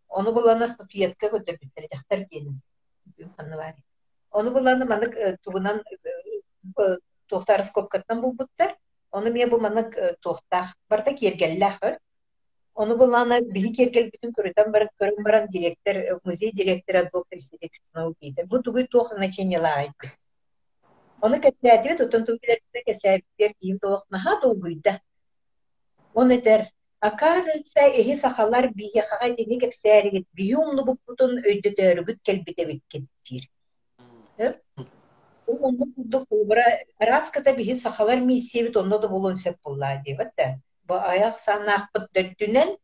onu 0.08 0.34
bulana 0.34 0.68
statuetka 0.68 1.26
götürüptür 1.26 1.88
jahtar 1.92 2.30
diyelim 2.30 2.60
anı 3.38 3.56
var 3.56 3.74
onu 4.30 4.54
bulana 4.54 4.84
maнык 4.84 5.14
тугунан 5.42 5.82
туохтар 7.28 7.62
скопкаттан 7.62 8.20
булбуттар. 8.20 8.76
Onu 9.10 9.30
мие 9.32 9.46
бу 9.46 9.58
манык 9.58 9.96
туохтах 10.20 10.74
барда 10.90 11.14
кергеллах 11.14 11.78
onu 12.74 12.96
булана 12.98 13.40
биһи 13.40 13.72
кергел 13.74 14.10
бүтүн 14.12 14.32
көрөтөн 14.36 14.72
баран 14.72 14.90
көрөн 15.00 15.24
баран 15.24 15.48
директор 15.50 16.20
музей 16.24 16.52
директору 16.52 17.08
доктор 17.12 17.38
Селексинов 17.40 18.14
дейді 18.20 18.44
бу 18.44 18.62
тугуй 18.62 18.86
туох 18.86 19.12
значение 19.12 19.58
лаайт 19.58 19.98
onu 21.20 21.40
кэсээдибит 21.40 22.00
утун 22.00 22.24
тугилерде 22.26 22.80
кэсээбиттер 22.86 23.54
кийим 23.60 23.78
туохнаха 23.78 24.40
тугуйда. 24.42 25.00
Он 26.14 26.30
этер 26.30 26.68
Оказывается, 27.00 27.80
эһи 27.80 28.16
сахалар 28.16 28.68
биһиэхаҕа 28.74 29.26
итини 29.32 29.56
кэпсээригит 29.62 30.26
биһи 30.36 30.54
умну 30.62 30.82
буппутун 30.84 31.32
өйдөтөөрүгүт 31.48 32.18
келбитебик 32.26 32.82
кеттиир. 32.90 33.44
Онно 35.46 35.84
курдук 35.94 36.24
булбара 36.28 36.66
раската 36.98 37.54
биһи 37.54 37.76
сахалар 37.76 38.18
миссиебит 38.20 38.76
онно 38.76 38.98
да 38.98 39.08
болон 39.08 39.36
сөп 39.36 39.56
буллаа 39.64 40.02
диэбат 40.04 40.30
да. 40.36 40.58
Бу 40.88 40.94
аяк 40.94 41.38
санаахпыт 41.38 42.10
дөттүнен 42.16 42.76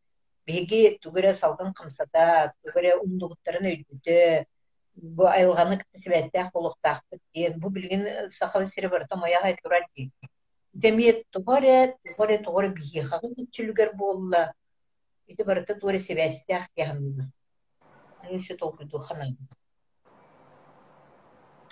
биһиги 0.47 0.99
тугура 1.03 1.35
салгын 1.35 1.75
кымсата, 1.75 2.53
тугура 2.63 2.97
умдугуттарын 3.05 3.67
өйдүтө, 3.73 4.47
бу 4.95 5.27
айылганы 5.27 5.83
себестах 5.95 6.53
болуктаахпыт 6.53 7.21
диэн 7.35 7.59
бу 7.59 7.69
билген 7.71 8.31
сахабы 8.31 8.67
сире 8.67 8.89
бар 8.89 9.09
томаяга 9.09 9.47
айтурар 9.47 9.85
ди 9.97 10.13
демиет 10.75 11.25
тугоре 11.31 11.97
тугоре 12.05 12.39
тугоре 12.39 12.69
бихихагы 12.69 13.31
бүтчүлүгер 13.39 13.95
болла 13.97 14.53
ити 15.27 15.43
барыта 15.43 15.79
тугоре 15.79 15.99
себестах 15.99 16.69
яханна 16.77 17.31
Нүйші 18.25 18.57
толкуйду 18.57 18.99
хана. 19.05 19.27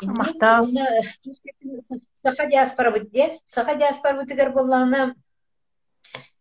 Мактал. 0.02 0.68
Саха 2.14 2.46
диаспора 2.50 2.92
бүтте, 2.92 3.38
саха 3.44 3.76
диаспора 3.78 4.20
бүтігер 4.20 4.52
болланы 4.52 5.14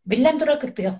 Билен 0.03 0.39
тура 0.39 0.57
кыртыга 0.57 0.97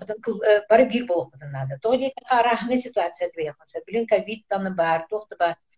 бары 0.70 0.84
бир 0.88 1.06
болуп 1.06 1.34
надо. 1.40 1.78
То 1.82 1.94
ли 1.94 2.12
карахны 2.28 2.78
ситуация 2.78 3.30
двигаться. 3.32 3.80
Билен 3.86 4.06
ковид 4.06 4.46
таны 4.48 4.70
бар, 4.74 5.06
тохты 5.10 5.36
бар. 5.36 5.56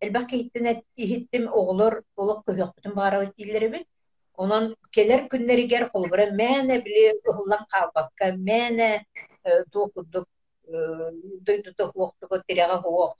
эди 0.00 0.08
элбах 0.08 0.26
кейттен 0.30 0.82
иһиттим 0.96 1.48
оғлор 1.48 2.02
олық 2.16 2.44
көһөкпүтүн 2.46 2.94
баарабыт 2.94 3.36
дииллери 3.36 3.68
бит. 3.68 3.86
Онон 4.34 4.74
келер 4.92 5.28
күннеригер 5.28 5.90
холбура 5.92 6.30
мәне 6.32 6.80
били 6.82 7.20
ыһыллан 7.28 7.66
калбакка, 7.68 8.32
мәне 8.32 9.04
туокудук 9.72 10.28
дойдутук 11.46 11.96
уоктуго 11.96 12.42
тиряга 12.46 12.80
хуок 12.82 13.16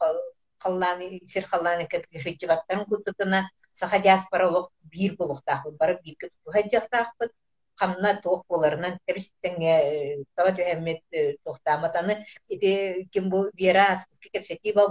қалланы 0.62 1.20
сир 1.26 1.44
қалланы 1.44 1.86
кэтгихичибаттарын 1.88 2.84
кутутына 2.86 3.50
саха 3.72 3.98
диаспоралык 3.98 4.70
бир 4.82 5.16
болуктаахпыт 5.16 5.76
бары 5.76 5.98
бир 6.04 6.14
кытухаджактаахпыт 6.20 7.32
хамна 7.80 8.20
туох 8.22 8.44
боларынан 8.48 8.98
кебистеңе 9.06 10.24
таба 10.36 10.52
түһэммит 10.58 11.02
тохтааматаны 11.44 12.24
ити 12.48 13.08
ким 13.12 13.30
бу 13.30 13.48
вера 13.54 13.92
аспыкки 13.92 14.28
кепсетиба 14.34 14.86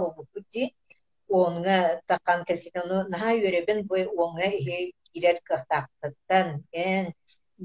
болбуппути 1.30 1.34
оонга 1.34 2.00
таккан 2.06 2.44
кепсетину 2.44 3.08
наха 3.08 3.32
үөребин 3.34 3.86
бу 3.86 3.94
оонга 3.94 4.46
ихи 4.46 4.92
кирер 5.12 5.40
кахтаахтаттан 5.44 6.64
эн 6.72 7.12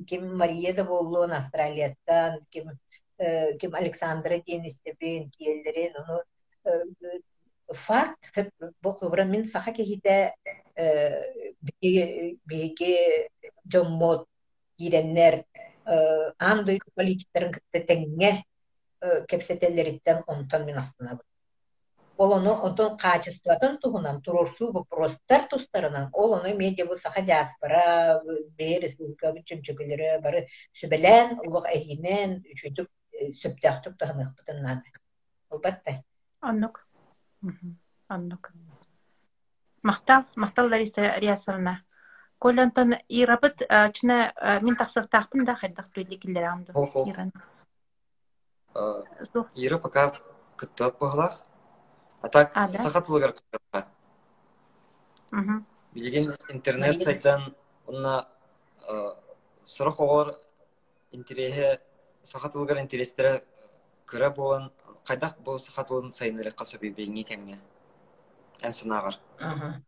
ким 0.08 0.38
мария 0.38 0.74
да 0.74 0.84
боллуун 0.84 1.32
австралияттан 1.32 2.40
ким 2.52 2.70
ким 3.60 3.76
александра 3.76 4.38
диэн 4.46 4.66
истебин 4.66 5.30
киэллерин 5.32 5.94
ону 5.96 6.22
факт 7.74 8.20
бу 8.82 8.94
кыбра 8.94 9.24
мин 9.24 9.46
саха 9.46 9.72
кехите 9.72 10.34
биге 12.48 13.30
жоммот 13.72 14.28
киреннер 14.78 15.44
андой 16.40 16.82
политиктерин 16.96 17.52
кытта 17.54 17.80
теңге 17.80 18.44
кепсетеллериттен 19.30 20.24
онтон 20.28 20.66
мен 20.66 20.78
астына 20.78 21.14
ол 21.14 21.35
оны 22.18 22.52
онтон 22.66 22.98
качествотон 22.98 23.78
туһунан 23.82 24.22
турурсуу 24.22 24.72
вопростар 24.72 25.48
тустарынан 25.52 26.10
ол 26.14 26.34
оны 26.38 26.54
медиа 26.54 26.86
бу 26.86 26.96
саха 26.96 27.22
диаспора 27.22 28.22
бээ 28.58 28.80
республика 28.86 29.34
чүмчүгүлөрө 29.48 30.22
бары 30.26 30.48
сүбелен 30.80 31.40
улук 31.46 31.66
эхинен 31.78 32.44
үчүтүк 32.52 32.90
сөптөхтүк 33.42 33.96
тахыныхпытын 34.00 34.62
нады 34.64 34.88
албатта 35.52 36.04
Аннук. 36.46 36.86
Аннук. 38.08 38.52
Мактал, 39.82 40.26
мактал 40.36 40.70
Лариса 40.70 41.18
Риясовна. 41.18 41.84
Колянтон 42.38 42.94
ирабыт 43.08 43.64
чына 43.94 44.34
мин 44.62 44.76
тахсыртахпын 44.76 45.46
да 45.46 45.56
хайдах 45.56 45.90
түлли 45.90 46.18
киллер 46.22 46.44
амду. 46.44 46.72
Ох, 46.76 46.96
ох. 46.96 47.08
Иран. 47.08 47.32
Э, 48.76 49.04
Зух. 49.34 49.48
Ира 49.56 49.80
пока 49.80 50.14
кыттап 50.58 51.00
быһылах. 51.00 51.45
А 52.26 52.30
так 52.30 52.52
А, 52.56 52.68
да? 52.68 53.02
булгар 53.02 53.34
кыттапка. 53.34 53.88
Мгм. 55.32 55.66
Билеген 55.94 56.36
интернет 56.50 57.00
сайттан 57.02 57.56
онна 57.86 58.28
сорок 59.64 60.00
олар 60.00 60.34
интересе 61.12 61.82
сахат 62.24 62.54
булгар 62.54 62.80
интерестере 62.80 63.44
кыра 64.06 64.32
болан 64.32 64.72
кайдак 65.06 65.38
бу 65.40 65.60
сахат 65.60 65.90
болан 65.90 66.10
сайныры 66.12 66.52
каса 66.52 66.80
бебеңи 66.80 67.24
кемге. 67.24 67.60
Эн 68.64 68.74
сынагар. 68.74 69.20
Ага. 69.40 69.84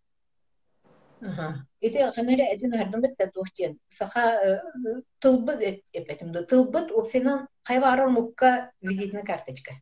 Ага. 1.21 1.65
Ити 1.81 1.97
ханары 2.15 2.53
эдин 2.53 2.71
хардымыт 2.77 3.17
да 3.17 3.31
тухтен. 3.31 3.79
Саха 3.87 4.61
тылбыт 5.19 5.81
эпетимде. 5.91 6.43
Тылбыт 6.43 6.91
ол 6.91 7.07
сенен 7.07 7.47
кайбарар 7.63 8.09
мукка 8.09 8.71
визитная 8.81 9.23
карточка. 9.23 9.73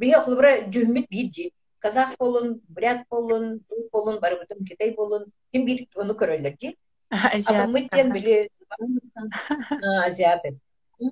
Бия 0.00 0.22
хулбра 0.24 0.52
жүммит 0.74 1.08
бидди. 1.10 1.50
Казах 1.80 2.16
болун, 2.18 2.60
бурят 2.68 3.06
болун, 3.10 3.60
тур 3.68 3.86
болун, 3.92 4.18
бары 4.20 4.40
бүтүн 4.40 4.66
китай 4.68 4.94
болун. 4.96 5.28
Ким 5.52 5.66
бир 5.68 5.86
onu 5.96 6.16
көрөлөр 6.16 6.56
ди. 6.60 6.74
Атомыттен 7.10 8.12
били 8.12 8.48
азиаты. 10.06 10.56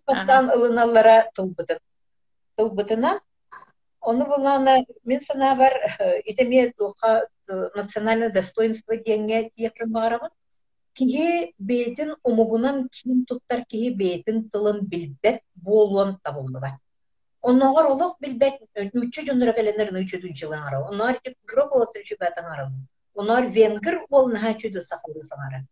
Пастан 0.04 0.50
ылыналлара 0.54 1.30
тылбытын. 1.34 1.80
Тылбытына 2.56 3.18
Оны 4.00 4.24
булана 4.24 4.74
мен 5.04 5.20
сана 5.20 5.54
бар 5.56 5.72
итеме 6.24 6.72
туха 6.72 7.26
национальное 7.48 8.30
достоинство 8.30 8.94
деңге 8.94 9.50
тиекен 9.56 9.92
барабын. 9.92 10.30
Киһи 10.94 11.54
бейтин 11.58 12.14
умугунан 12.22 12.88
ким 12.88 13.24
туттар 13.26 13.64
киһи 13.64 13.90
бейтин 13.94 14.50
тылын 14.50 14.80
билбет 14.86 15.42
болуан 15.54 16.18
табылдыба. 16.22 16.78
Онногор 17.42 17.86
олох 17.92 18.16
билбет 18.20 18.60
үчү 18.74 19.22
дүнчүлөн 20.22 20.62
ара. 20.66 20.78
Онар 20.90 21.18
тип 21.22 21.36
гробо 21.46 21.84
өтүчү 21.86 22.18
батан 22.20 22.46
ара. 22.52 22.70
Онар 23.14 23.46
венгер 23.46 24.06
бол 24.10 24.28
наха 24.28 24.54
чүдү 24.54 24.80
сахалы 24.82 25.22
саңара. 25.22 25.62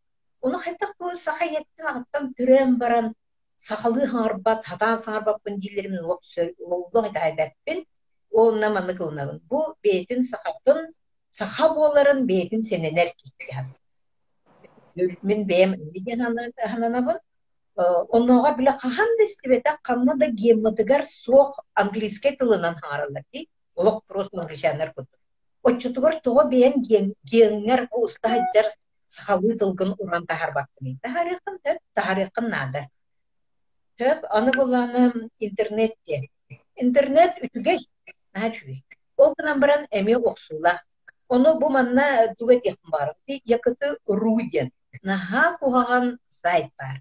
Оны 0.41 0.59
хайтак 0.59 0.95
бу 0.99 1.11
саха 1.17 1.45
еттин 1.45 1.87
аттан 1.87 2.35
түрен 2.39 2.77
баран 2.79 3.15
сахалы 3.59 4.07
харбат 4.07 4.65
хатан 4.65 4.99
сарбат 4.99 5.43
дилерим 5.45 6.07
лок 6.07 6.23
сөр 6.25 6.55
оллох 6.61 7.13
дайбеппин 7.13 7.85
онна 8.31 8.71
маны 8.71 8.97
кылнабын. 8.97 9.41
Бу 9.51 9.75
бетин 9.83 10.23
сахатын 10.23 10.95
саха 11.31 11.75
боларын 11.75 12.27
бетин 12.27 12.63
сененер 12.63 13.13
киттен. 13.17 13.75
Мен 15.23 15.47
бем. 15.47 15.75
Оннога 17.77 18.55
биле 18.57 18.73
кахан 18.73 19.11
дестибета 19.19 19.77
канна 19.83 20.17
да 20.17 20.27
гемматыгар 20.31 21.05
сох 21.07 21.59
английский 21.75 22.37
тылынан 22.37 22.75
харалар 22.77 23.25
ди. 23.33 23.49
Олох 23.75 24.03
просто 24.07 24.41
англичандар 24.41 24.93
кут. 24.95 25.07
Оччутугар 25.63 26.21
того 26.21 26.45
бен 26.45 26.83
генгер 26.83 27.89
уста 27.93 28.29
хаттар 28.29 28.67
сахалы 29.09 29.59
тылгын 29.59 29.95
уран 29.99 30.27
тахарбакты. 30.27 30.97
Тахарыкын 31.03 31.59
төп 31.65 31.79
тахарыкын 31.95 32.49
нада. 32.49 32.89
Төп 33.99 34.25
аны 34.31 34.53
буланы 34.57 35.29
интернетте. 35.39 36.31
Интернет 36.77 37.37
үтүгей 37.45 37.79
начуи. 38.33 38.85
Ол 39.17 39.35
гынан 39.39 39.61
баран 39.61 39.87
эме 39.91 40.17
оксула. 40.17 40.81
Оно 41.29 41.59
бу 41.61 41.69
манна 41.69 42.35
тугет 42.39 42.65
якын 42.65 42.91
бар. 42.91 43.15
Ти 43.27 43.43
якыты 43.45 43.99
руден. 44.07 44.71
Наха 45.03 45.59
кугаган 45.61 46.19
сайт 46.29 46.71
бар. 46.79 47.01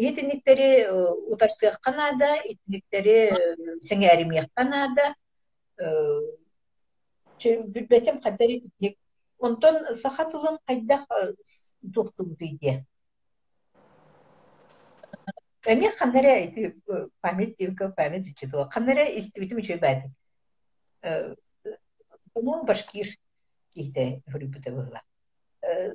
беспет. 0.00 0.16
Хитинниктери 0.16 0.88
утарсык 1.30 1.80
канада, 1.80 2.36
хитинниктери 2.42 3.32
сеңәрим 3.82 4.48
канада. 4.54 5.14
Бүтбетем 7.38 8.20
каддари 8.20 8.60
хитинник. 8.60 8.98
Онтон 9.38 9.94
саха 9.94 10.30
тылын 10.30 10.58
кайда 10.66 11.06
туохту 11.94 12.24
бүйде. 12.24 12.84
Эми 15.66 15.90
ханнара 15.96 16.26
эти 16.26 16.74
память 17.20 17.56
девка 17.58 17.90
память 17.90 18.28
учитывала. 18.28 18.70
Ханнара 18.70 19.04
истибитим 19.18 19.58
учу 19.58 19.78
бәді. 19.78 20.10
Bunu 22.34 22.64
башкир 22.64 23.06
кихте 23.74 24.22
хүрүбүтэ 24.30 24.70
быгла. 24.70 25.02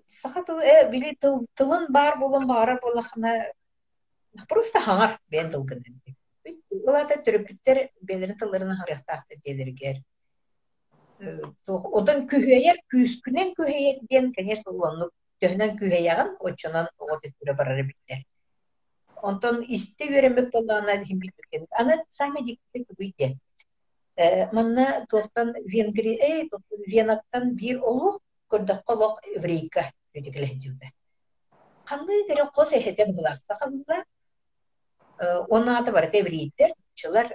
Сахатыл 0.08 0.60
э 0.60 0.90
били 0.92 1.18
тылын 1.56 1.88
бар 1.90 2.18
болон 2.20 2.48
бара 2.48 2.80
болахна 2.82 3.52
просто 4.50 4.80
хаңар 4.80 5.18
бен 5.30 5.52
тылгын. 5.52 5.84
Улата 6.70 7.18
төрөпүттер 7.26 7.90
белерин 8.02 8.38
тылларын 8.38 8.76
харыктаакты 8.82 9.40
делергер. 9.46 10.02
Одан 11.68 12.26
күһөйер, 12.28 12.82
күскүнен 12.92 13.54
күһөйер 13.58 14.02
ден, 14.10 14.34
конечно, 14.34 14.72
уланны 14.72 15.10
төһнен 15.42 15.78
күһөйяган, 15.80 16.36
очонан 16.40 16.90
ого 17.00 17.20
төтүрө 17.24 17.56
барар 17.58 17.84
биттер. 17.84 18.26
Онтон 19.24 19.64
исте 19.64 20.08
веремек 20.12 20.52
боллана 20.52 20.98
дим 21.04 21.20
биткен. 21.20 21.66
Аны 21.72 22.04
сами 22.10 22.44
дикте 22.44 22.84
күбүйде. 22.84 23.38
Манна 24.54 25.06
тохтан 25.10 25.54
Венгри, 25.66 26.18
эй, 26.22 26.50
Венаттан 26.88 27.56
бир 27.56 27.82
олух 27.82 28.20
көрдөх 28.52 28.84
колок 28.86 29.20
еврейка 29.26 29.92
үдегеле 30.14 30.54
дилде. 30.56 30.92
Кандай 31.86 32.28
бере 32.28 32.46
кос 32.54 32.72
эхете 32.72 33.06
булар, 33.06 33.40
сахабылар. 33.48 34.06
Оны 35.20 35.78
аты 35.78 35.92
бар 35.92 36.10
еврейтер, 36.14 36.74
чылар 36.96 37.34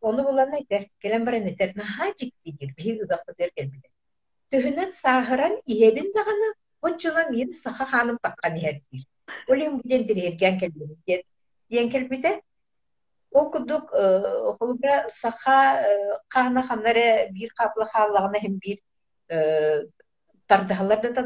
Оны 0.00 0.22
булан 0.24 0.54
айтер, 0.54 0.86
келен 1.02 1.24
бар 1.24 1.34
нетер, 1.44 1.72
наха 1.76 2.12
жикти 2.18 2.52
дир, 2.52 2.72
би 2.76 3.00
ыдакты 3.02 3.34
дер 3.38 3.50
келбиде. 3.56 3.88
Сахаран 4.92 5.58
дагана, 6.14 6.54
саха 7.52 7.84
ханым 7.84 8.18
таккан 8.22 8.56
биден 9.82 10.06
дирерген 10.06 10.58
келбиде. 10.58 11.22
Келбиде, 11.90 12.40
ол 13.30 13.50
кудук 13.50 13.90
холубра 14.58 15.06
саха 15.08 15.84
кана 16.28 16.62
ханнаре 16.62 17.28
бир 17.32 17.50
каплы 17.54 17.84
бир 18.58 18.78
да 20.48 21.22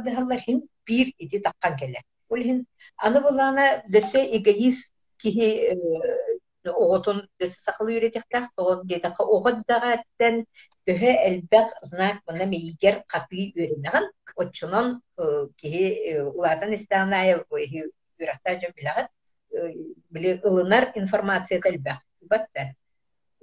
бир 0.86 1.06
таккан 1.44 1.78
келе. 1.78 2.02
Ол 2.28 2.38
аны 2.96 3.20
булана 3.20 3.82
десе 3.88 4.36
эгоист 4.36 4.93
кихи 5.24 5.48
оғотун 6.64 7.24
дөсі 7.40 7.58
сақылы 7.60 7.98
үйретектақ, 7.98 8.50
тоғын 8.56 8.86
дедақы 8.88 9.24
оғыддаға 9.36 9.90
әттен 9.98 10.44
төһө 10.88 11.10
әлбәқ 11.26 11.74
знак 11.90 12.22
мына 12.28 12.46
мейгер 12.48 13.02
қаты 13.10 13.50
үйренеген, 13.50 14.08
отчунан 14.36 14.94
кихи 15.60 15.84
улардан 16.30 16.72
истағанайы 16.76 17.42
үйрақта 17.50 18.56
жөн 18.62 18.72
білағыт, 18.78 19.10
біле 20.14 20.38
ылынар 20.44 20.92
информация 20.96 21.60
әлбәқ. 21.60 22.00
Батта. 22.30 22.70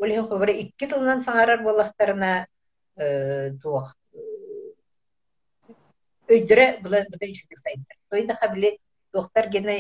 Олеген 0.02 0.26
құлбары 0.26 0.56
икки 0.64 0.88
тылынан 0.90 1.22
саңарар 1.22 1.62
болақтарына 1.62 2.32
туақ 3.62 3.92
өйдірі 6.32 6.66
бұлар 6.82 7.06
бұдан 7.12 7.36
үшінді 7.36 7.60
сайдар. 7.60 7.98
Тойдақа 8.10 8.50
біле 8.56 8.72
доқтар 9.14 9.52
гене 9.54 9.76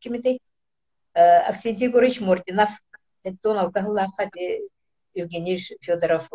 кемедей 0.00 0.40
Аксентий 1.14 1.86
Егорович 1.86 2.20
Мординов, 2.20 2.70
Тон 3.42 3.58
Алкахлаха, 3.58 4.30
Евгений 5.14 5.58
Федоров, 5.80 6.30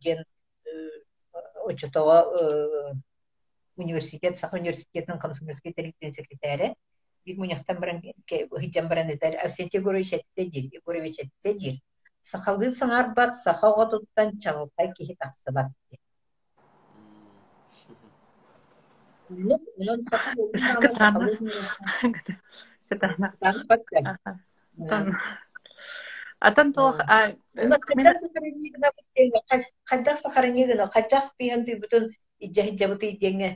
ген 0.00 0.24
Очетова 1.64 2.96
университет, 3.76 4.38
Сах 4.38 4.52
университетінің 4.54 5.18
комсомольский 5.20 5.74
директен 5.76 6.12
секретарі. 6.12 6.74
Бик 7.26 7.38
этер 9.10 9.34
әтте 10.14 10.46
әтте. 11.26 11.80
Сахалды 12.22 12.70
сыңар 12.70 13.12
бат, 13.14 13.34
сахауға 13.42 13.98
чаңылтай 14.42 14.92
тақсы 15.18 15.50
бат. 15.52 15.70
Атын 26.38 26.72
туох 26.72 27.00
Хаддах 29.86 30.20
сахарынегіна, 30.20 30.86
хаддах 30.94 31.32
пиянды 31.38 31.74
бүтін 31.80 32.10
иджа-хиджабыты 32.38 33.10
идеңе. 33.16 33.48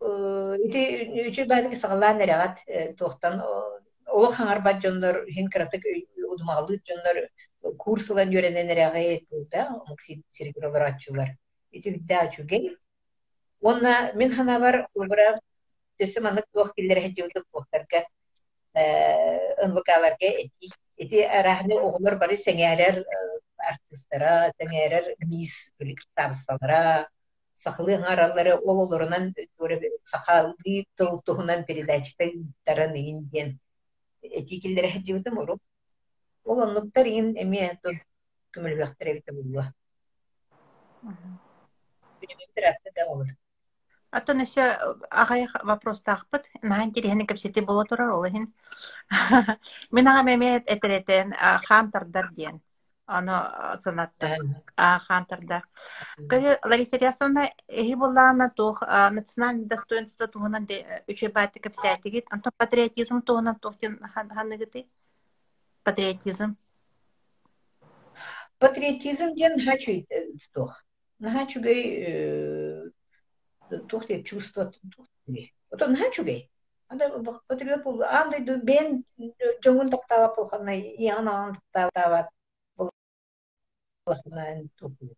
Ити 0.00 0.82
үчі 1.26 1.46
бәдігі 1.50 1.76
сағалан 1.80 2.22
әрәғат 2.26 2.62
туақтан. 3.00 3.40
Ол 4.10 4.26
хаңар 4.34 4.60
бат 4.62 4.82
жонлар, 4.84 5.24
хин 5.32 5.50
кратык 5.50 5.82
удумағалы 6.28 6.78
жонлар 6.86 7.16
курсылан. 7.78 8.30
Ити 11.70 11.88
үдді 11.94 12.14
ачугей. 12.18 12.76
Онна 13.62 14.12
мен 14.14 14.32
хана 14.34 14.58
бар, 14.58 14.86
олбыра 14.94 15.38
төсі 16.00 16.20
манық 16.24 16.46
туақ 16.54 16.72
келдері 16.74 17.04
хәджеуді 17.04 17.42
туақтарға 17.44 18.00
ынвыкаларга 18.74 20.26
эти 20.44 20.70
эти 20.96 21.22
рахны 21.46 21.78
оғлар 21.80 22.18
бары 22.20 22.36
сеңәрер 22.38 23.00
артисттара 23.70 24.52
сеңәрер 24.60 25.08
мис 25.26 25.54
табысалара 26.14 27.08
сахлы 27.56 27.96
гаралары 28.04 28.54
ол 28.58 28.84
олорунан 28.86 29.34
сахалды 30.04 30.84
тыл 30.96 31.20
тухунан 31.26 31.64
передачта 31.64 32.30
таран 32.64 32.94
инден 32.94 33.58
эти 34.22 34.60
килдер 34.60 34.90
хаҗибытым 34.92 35.38
ору 35.42 35.58
ол 36.44 36.62
оннуктар 36.62 37.06
ин 37.06 37.34
эме 37.36 37.78
то 37.82 37.90
күмүл 38.54 38.78
бактыр 38.78 39.14
бите 39.14 39.32
булла 39.32 39.72
Атын 44.10 44.42
эсэ 44.42 44.64
агай 45.10 45.46
вопрос 45.62 46.02
тахпыт. 46.02 46.44
Нахан 46.62 46.92
тирихини 46.92 47.26
кепсети 47.26 47.60
бола 47.60 47.84
турар 47.84 48.10
ол 48.10 48.24
хин. 48.24 48.52
Мен 49.94 50.08
ага 50.08 50.22
мемет 50.22 50.64
этеретен 50.66 51.32
хам 51.66 51.90
тардар 51.92 52.30
диен. 52.32 52.60
Аны 53.06 53.32
санатта. 53.82 54.36
Хам 54.76 55.26
тардар. 55.26 55.62
Кыры 56.28 56.58
Лариса 56.64 56.96
Рясовна 56.96 57.50
эхи 57.68 57.94
боллана 57.94 58.50
тух 58.50 58.82
национальный 58.82 59.66
достоинство 59.66 60.26
тугунан 60.26 60.66
де 60.66 61.04
үче 61.06 61.28
баты 61.28 61.60
кепсетигит. 61.60 62.26
Антон 62.30 62.52
патриотизм 62.56 63.22
тугунан 63.22 63.56
тухтен 63.56 64.00
ханныгыты. 64.12 64.88
Патриотизм. 65.84 66.56
Патриотизм 68.58 69.34
ден 69.34 69.58
хачу 69.64 70.04
тух. 70.52 70.84
Нахачугай 71.20 72.69
тухте 73.88 74.22
чувство 74.22 74.72
тухте. 74.94 75.52
Вот 75.70 75.82
он 75.82 75.96
хачугей. 75.96 76.50
Анда 76.88 77.10
патриот 77.46 77.82
бул 77.84 78.02
андай 78.02 78.40
бен 78.40 79.04
жоңун 79.64 79.90
тактаба 79.90 80.34
булганда 80.34 80.72
яна 80.72 81.54
тактаба 81.72 82.28
булганда 82.76 84.68
тухте. 84.76 85.14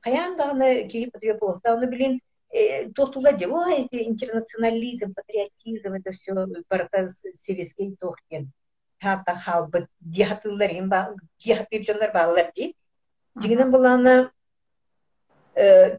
Каяндагы 0.00 0.88
ки 0.88 1.10
патриот 1.10 1.40
болса, 1.40 1.72
аны 1.72 1.86
билин 1.86 2.20
тохтула 2.94 3.36
же, 3.36 3.48
ой, 3.48 3.88
интернационализм, 3.90 5.12
патриотизм, 5.14 5.94
это 5.94 6.12
все 6.12 6.32
барата 6.70 7.08
советский 7.34 7.96
тохтен. 7.96 8.52
Хата 9.02 9.34
халбы 9.34 9.88
дихатылар, 10.00 10.70
им 10.70 10.88
ба, 10.88 11.14
дихатыр 11.38 11.84
жонлар 11.84 12.12
балар 12.12 12.52
ди. 12.54 12.76
Жигинен 13.42 13.70
буланы 13.72 14.30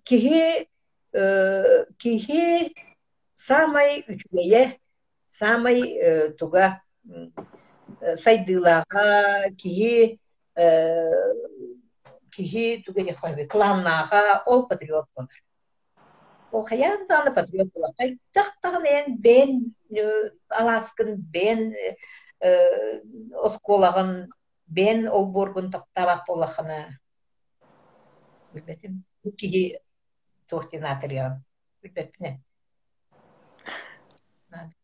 кихи 0.03 0.69
кихи 1.98 2.73
самай 3.35 4.03
үчүгeye 4.06 4.77
самай 5.34 5.81
туга 6.38 6.81
сайдылага 8.23 9.07
кихи 9.57 10.19
кихи 12.35 12.84
туга 12.85 13.48
кланнага 13.49 14.44
ол 14.45 14.68
патриот 14.68 15.07
болар. 15.15 15.39
Ол 16.52 16.64
хаяндааны 16.64 17.34
патриот 17.34 17.73
болар. 17.73 17.94
Кайдактагын 17.98 18.85
эн 18.85 19.18
бен 19.18 19.73
аласкын 20.49 21.18
бен 21.18 21.73
осколагын 23.44 24.30
бен 24.68 25.07
ол 25.07 25.31
борбун 25.31 25.72
токтабак 25.72 26.26
болахына 26.27 26.99
билбетим 28.53 29.03
кихи 29.38 29.80
туохтинаатырыгам 30.49 31.44
билбеппине 31.82 32.41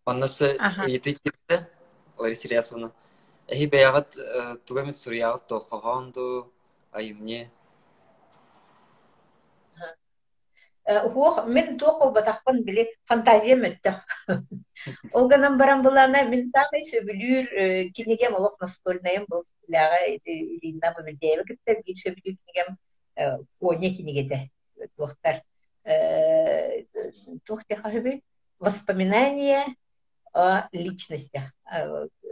Оннысы 0.05 0.57
эйти 0.87 1.13
кирде 1.13 1.69
Лариса 2.17 2.47
Рясовна. 2.47 2.91
Эхи 3.47 3.67
бэягат 3.67 4.15
тугамит 4.65 4.97
сурьягат 4.97 5.47
тохохонду 5.47 6.53
айымне. 6.91 7.49
Хуох, 10.85 11.45
мен 11.47 11.77
туох 11.79 11.99
болбатахпын 11.99 12.63
били 12.63 12.89
фантазия 13.05 13.55
мөттөх. 13.55 14.03
Ол 15.13 15.29
ганан 15.29 15.57
баран 15.57 15.81
булана 15.81 16.25
мен 16.27 16.45
самый 16.45 16.83
сөбүлүр 16.83 17.91
кинегем 17.95 18.35
олох 18.35 18.59
настольнаем 18.59 19.25
бол 19.29 19.45
ляга 19.69 19.95
илина 20.25 20.93
бөбөлдееве 20.97 21.43
киттер 21.47 21.81
бир 21.85 21.95
сөбүлүр 22.03 22.35
кинегем 22.35 23.47
коне 23.59 23.95
кинегете 23.95 24.51
туохтар. 24.97 25.41
Хахыби 27.81 28.21
воспоминания 28.59 29.75
о 30.33 30.67
личностях. 30.71 31.51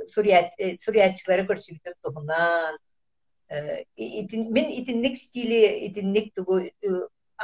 Сурьятчылары 0.08 1.44
көрсүктүк 1.50 1.96
тугунан. 2.02 2.78
Мен 3.50 4.68
итинник 4.80 5.18
стили, 5.18 5.88
итинник 5.88 6.34
тугу 6.34 6.62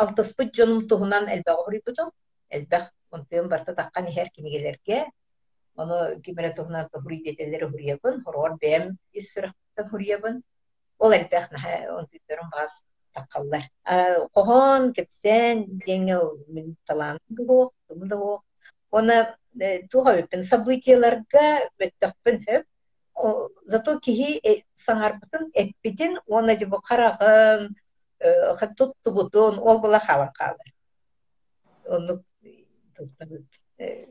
алтыспыт 0.01 0.49
дьонум 0.55 0.87
туһунан 0.89 1.25
элбэх 1.33 1.57
урийбутум 1.67 2.09
элбэх 2.55 2.83
онтуйум 3.15 3.47
барта 3.49 3.73
таккан 3.79 4.05
иһэр 4.07 4.29
кинигелерге 4.35 4.99
ону 5.81 6.21
кимере 6.21 6.51
туһунан 6.57 6.85
хуруй 6.91 7.19
детелери 7.25 7.65
хуруйабын 7.65 8.15
хороор 8.23 8.53
бэм 8.63 8.83
ис 9.19 9.25
сырахтан 9.33 9.85
хуруйабын 9.89 10.35
ол 11.03 11.11
элбэх 11.19 11.45
наха 11.51 11.71
онтуйдорун 11.99 12.49
баас 12.55 12.73
таккаллар 13.17 13.67
кохон 14.37 14.93
кепсен 14.93 15.65
деңел 15.85 16.37
мин 16.47 16.75
талан 16.87 17.19
дугуох 17.29 17.73
тум 17.87 18.07
оны 18.91 19.17
туга 19.91 20.15
өппин 20.21 20.43
событияларга 20.43 21.45
өттөхпүн 21.81 22.41
хөп 22.45 22.65
зато 23.73 23.97
киһи 24.05 24.63
саңарбытын 24.85 25.49
эппитин 25.53 26.19
оны 26.27 26.57
дибу 26.57 26.81
карагын 26.89 27.75
туттубутун 28.77 29.59
ол 29.59 29.79
була 29.79 29.99
халар 29.99 30.31
калыр 30.33 30.73
оннук 31.87 32.21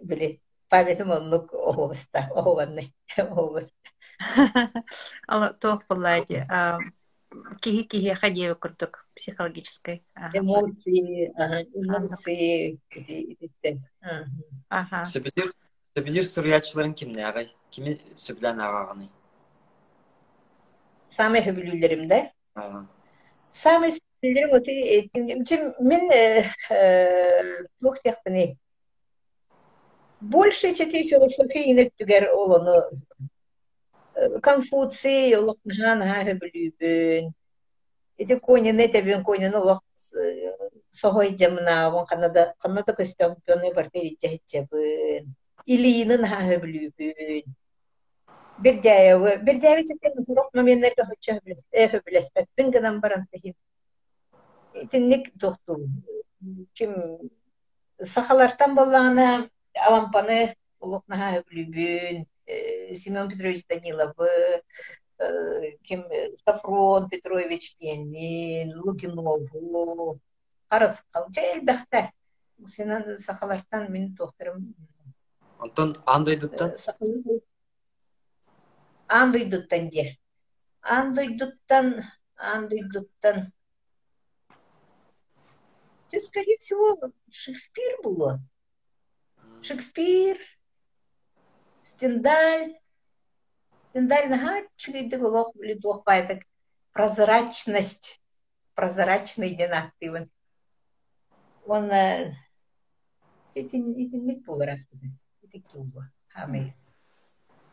биле. 0.03 0.41
Памятым 0.69 1.11
оннук 1.13 1.53
оһубуста 1.55 2.27
оһубанны 2.35 2.93
оһубус 3.17 3.73
ала 5.29 5.53
тоох 5.53 5.87
буллайди 5.89 6.43
киһи 7.63 7.83
киһи 7.85 8.15
хадиева 8.15 8.55
курдук 8.55 9.07
психологической. 9.17 10.03
Эмоции 10.35 11.33
эмоции 11.75 12.79
сөбүлүр 15.13 15.49
сөбүлүр 15.97 16.27
сурьячыларын 16.35 16.95
кимне 16.95 17.23
агай 17.25 17.47
кими 17.71 17.99
сөбүлән 18.15 18.61
агаганы 18.61 19.09
самый 21.11 21.41
хөбүлүлеримде 21.43 22.31
Самый 23.53 23.93
сильный 24.21 24.47
вот 24.51 24.67
чем 25.47 25.75
мен 25.79 26.45
тух 27.81 28.03
техпни. 28.03 28.59
Больше 30.21 30.75
чети 30.75 31.09
философии 31.09 31.73
не 31.73 31.91
түгер 31.91 32.31
олону 32.33 32.77
Конфуций 34.43 35.37
олох 35.39 35.59
нахан 35.65 36.01
ха 36.03 36.25
хөбүлүбүн. 36.27 37.35
Эти 38.19 38.35
кони 38.41 38.73
не 38.73 38.89
тебен 38.89 39.23
кони 39.25 39.49
ну 39.49 39.61
лох 39.65 39.83
сохой 40.93 41.37
жамна 41.39 41.91
вон 41.91 42.07
канада 42.07 42.55
канада 42.59 42.93
көстөм 42.93 43.37
пёны 43.47 43.75
бар 43.75 43.91
териче 43.91 44.29
хичебин. 44.29 45.35
Илинин 45.67 46.25
ха 46.25 46.41
хөбүлүбүн. 46.49 47.45
Бердяева, 48.59 49.37
Бердяева 49.37 49.83
чектен 49.85 50.25
урок 50.27 50.55
моменттерге 50.55 51.05
хоча 51.05 51.41
хөбүлеспет. 51.93 52.47
Бин 52.57 52.71
гынан 52.71 53.01
баран 53.01 53.27
тахин. 53.33 53.55
Итинник 54.75 55.33
тохту. 55.39 55.89
Ким 56.75 56.95
сахалартан 58.01 58.75
боллана 58.75 59.51
алампаны 59.75 60.57
улукнаха 60.81 61.37
хөбүлүбүн. 61.37 62.27
Семен 62.47 63.29
Петрович 63.29 63.65
Даниловы, 63.67 64.63
ким 65.83 66.05
Сафрон 66.45 67.09
Петрович 67.09 67.77
Кенин, 67.77 68.79
Лукинову, 68.79 70.21
Карас 70.69 71.05
Калча 71.11 71.43
элбәхтә. 71.55 72.11
Сенен 72.71 73.19
сахалартан 73.19 73.93
мин 73.93 74.15
тохтырым. 74.17 74.75
Антон 75.59 75.95
андай 76.07 76.37
дуттан? 76.37 76.75
Андойдуттан 79.09 79.89
де. 79.91 80.19
Андойдуттан, 80.81 82.05
Андойдуттан. 82.37 83.53
Это, 86.11 86.25
скорее 86.25 86.57
всего, 86.57 86.99
Шекспир 87.31 88.01
было. 88.03 88.41
Шекспир, 89.63 90.39
Стендаль. 91.87 92.75
Стендаль 93.91 94.29
нага 94.33 94.63
чугейді 94.77 95.17
голох 95.17 95.53
білі 95.57 95.81
так 96.05 96.47
прозрачность, 96.93 98.21
прозрачный 98.75 99.55
динактивын. 99.55 100.31
Он, 101.67 101.89
не 103.55 104.35
было 104.47 104.67
рассказать. 104.67 105.11
Это 105.43 105.61
кюба. 105.61 106.11
Хамы. 106.29 106.75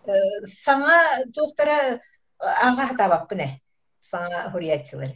саңа 0.06 1.24
туохтара 1.36 2.02
ага 2.40 2.88
хатабаппыне 2.90 3.62
саңа 4.04 4.50
хуриятчылар 4.52 5.14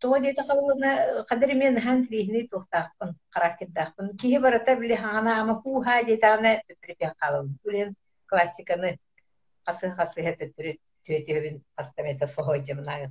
тоҕо 0.00 0.16
диэте 0.20 0.42
халылына 0.48 0.90
кадыр 1.28 1.54
мен 1.54 1.80
хан 1.80 2.06
трихни 2.06 2.48
туохтаахпын 2.48 3.10
характердаахпын 3.34 4.16
киһи 4.20 4.38
барата 4.44 4.76
били 4.76 4.94
хана 4.94 5.40
ама 5.40 5.54
кууха 5.62 5.94
диэтаана 6.08 6.50
төттүрүпиан 6.68 7.14
калым 7.22 7.46
үлен 7.66 7.88
классиканы 8.30 8.90
хасы 9.66 9.86
хасыһа 9.98 10.32
төттүрү 10.40 10.72
түөтүөбүн 11.06 11.56
астамета 11.80 12.26
сохой 12.26 12.60
жамнаагы 12.68 13.08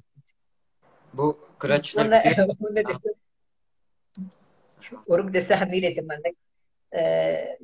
бу 1.14 1.26
кырачтар 1.62 2.08
урук 5.12 5.32
десе 5.32 5.58
хамилетим 5.58 6.06
мандак 6.08 6.36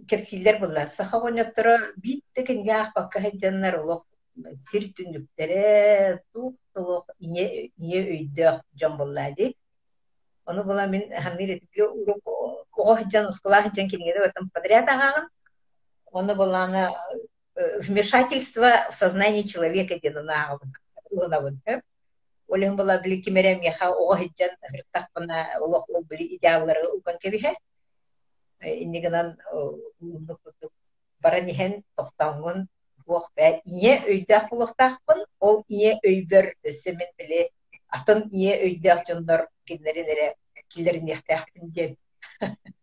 кепсиллер 0.09 0.59
булла 0.59 0.87
сахавоньоттора 0.87 1.93
биттеген 1.97 2.63
яах 2.63 2.93
бакка 2.95 3.21
хаджаннар 3.21 3.79
олох 3.79 4.05
сир 4.59 4.83
толох 6.73 7.05
ие 7.19 7.71
ие 7.77 7.99
өйдөх 8.13 8.61
жон 8.79 8.97
буллади 8.97 9.55
ону 10.45 10.63
була 10.63 10.87
мен 10.87 11.03
хамнир 11.23 11.57
этипле 11.57 11.83
урок 11.87 12.21
ого 12.75 12.95
хаджан 12.95 13.27
ускула 13.27 13.61
хаджан 13.63 13.89
келгеде 13.89 14.19
бартам 14.19 14.49
подряд 14.49 14.89
агагын 14.89 15.29
ону 16.11 16.35
булана 16.35 16.93
вмешательство 17.55 18.87
в 18.91 18.95
сознание 18.95 19.47
человека 19.47 19.99
денунагын 19.99 20.73
лынабын 21.11 21.61
олен 22.47 22.75
була 22.75 22.99
били 22.99 23.21
кимерем 23.21 23.61
яха 23.61 23.89
ого 23.91 24.15
хаджан 24.15 24.51
хыртахпына 24.61 25.37
олох 25.61 25.89
ол 25.89 26.03
били 26.03 26.35
идеаллары 26.35 26.87
уган 26.89 27.17
кебиhe 27.19 27.55
иннигынан 28.61 29.37
баран 31.21 31.47
иһэн 31.47 31.83
тохтоҥҥун 31.95 32.67
буох 33.07 33.25
бэ 33.35 33.47
ие 33.65 33.93
өйдөөх 34.11 34.45
булуохтаахпын 34.49 35.19
ол 35.47 35.57
ие 35.69 35.91
өйбөр 36.09 36.45
өссөмин 36.69 37.11
били 37.19 37.41
атын 37.97 38.19
ие 38.41 38.53
өйдөөх 38.65 38.99
дьоннор 39.07 39.41
киннерин 39.67 40.07
эре 40.13 40.27
киллерин 40.71 41.07
яхтаахпын 41.15 41.65
диэн 41.75 41.93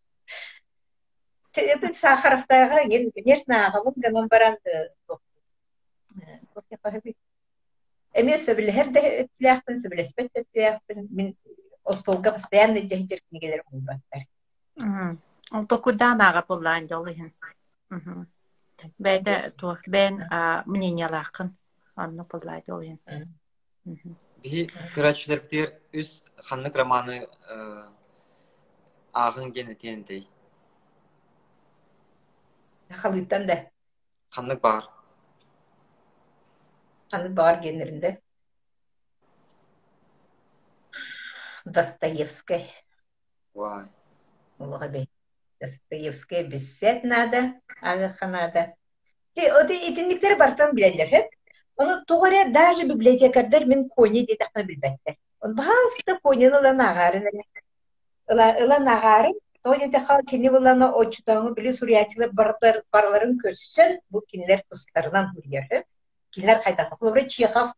это 1.75 1.95
сахаровтайга 1.95 2.79
ген 2.93 3.11
конечно 3.17 3.55
агамын 3.67 3.95
ганан 4.05 4.27
баран 4.33 4.57
эме 8.21 8.35
сөбүлэхэр 8.45 8.89
да 8.95 9.01
өттүлээхпин 9.23 9.77
сөбүлэспет 9.83 10.31
өттүлээхпин 10.41 11.09
мин 11.11 11.29
остолга 11.85 12.33
постоянно 12.33 12.81
жахитер 12.81 13.21
книгелер 13.29 13.63
булбаттар 13.71 14.23
Ол 15.53 15.65
токудан 15.67 16.21
ага 16.21 16.43
буллаан 16.49 16.87
жолыһын. 18.83 18.93
Бәдә 18.99 19.53
тух 19.57 19.79
бен 19.89 20.23
мнениялакын. 20.67 21.57
Анны 21.97 22.25
буллай 22.25 22.63
жолыһын. 22.67 23.29
Би 24.43 24.71
кырачылар 24.95 25.41
битер 25.41 25.81
үз 25.93 26.25
ханнык 26.49 26.77
романы 26.77 27.29
агын 29.13 29.53
гене 29.53 29.75
тендей. 29.75 30.29
Халыттан 32.91 33.47
да. 33.47 33.71
Ханнык 34.31 34.61
бар. 34.61 34.89
Ханнык 37.11 37.33
бар 37.33 37.61
генеринде. 37.61 38.21
Достоевская. 41.65 42.67
Вай. 43.55 43.87
Улуга 44.59 44.89
бей. 44.89 45.09
Достоевская 45.63 46.43
бессет 46.45 47.05
надо, 47.05 47.39
агаха 47.81 48.27
надо. 48.27 48.61
Оти 49.37 49.77
итинниктер 49.89 50.37
бартан 50.37 50.75
билерлер 50.75 51.09
хеп. 51.09 51.27
Onu 51.81 52.05
тугара 52.07 52.51
даже 52.51 52.83
библиотекардар 52.93 53.65
мен 53.65 53.89
кони 53.89 54.27
де 54.27 54.37
тахна 54.37 54.63
билбеттер. 54.65 55.15
Он 55.41 55.55
басты 55.55 56.19
конины 56.23 56.59
лан 56.61 56.81
агарин 56.81 57.27
эле. 57.31 57.45
ыла 58.33 58.47
ыла 58.63 58.79
нагарын 58.79 59.35
той 59.63 59.89
де 59.89 59.99
хал 60.07 60.21
кини 60.31 60.49
булана 60.49 60.87
очтоңу 61.01 61.55
били 61.55 61.73
сурьячылар 61.79 62.31
барлар 62.33 62.83
барларын 62.93 63.39
көссөн 63.45 63.99
бу 64.11 64.23
кинилер 64.31 64.63
тустарынан 64.71 65.27
хүргер 65.35 65.85
кинилер 66.31 66.63
кайта 66.63 66.85
хлобре 66.91 67.29
чехов 67.29 67.73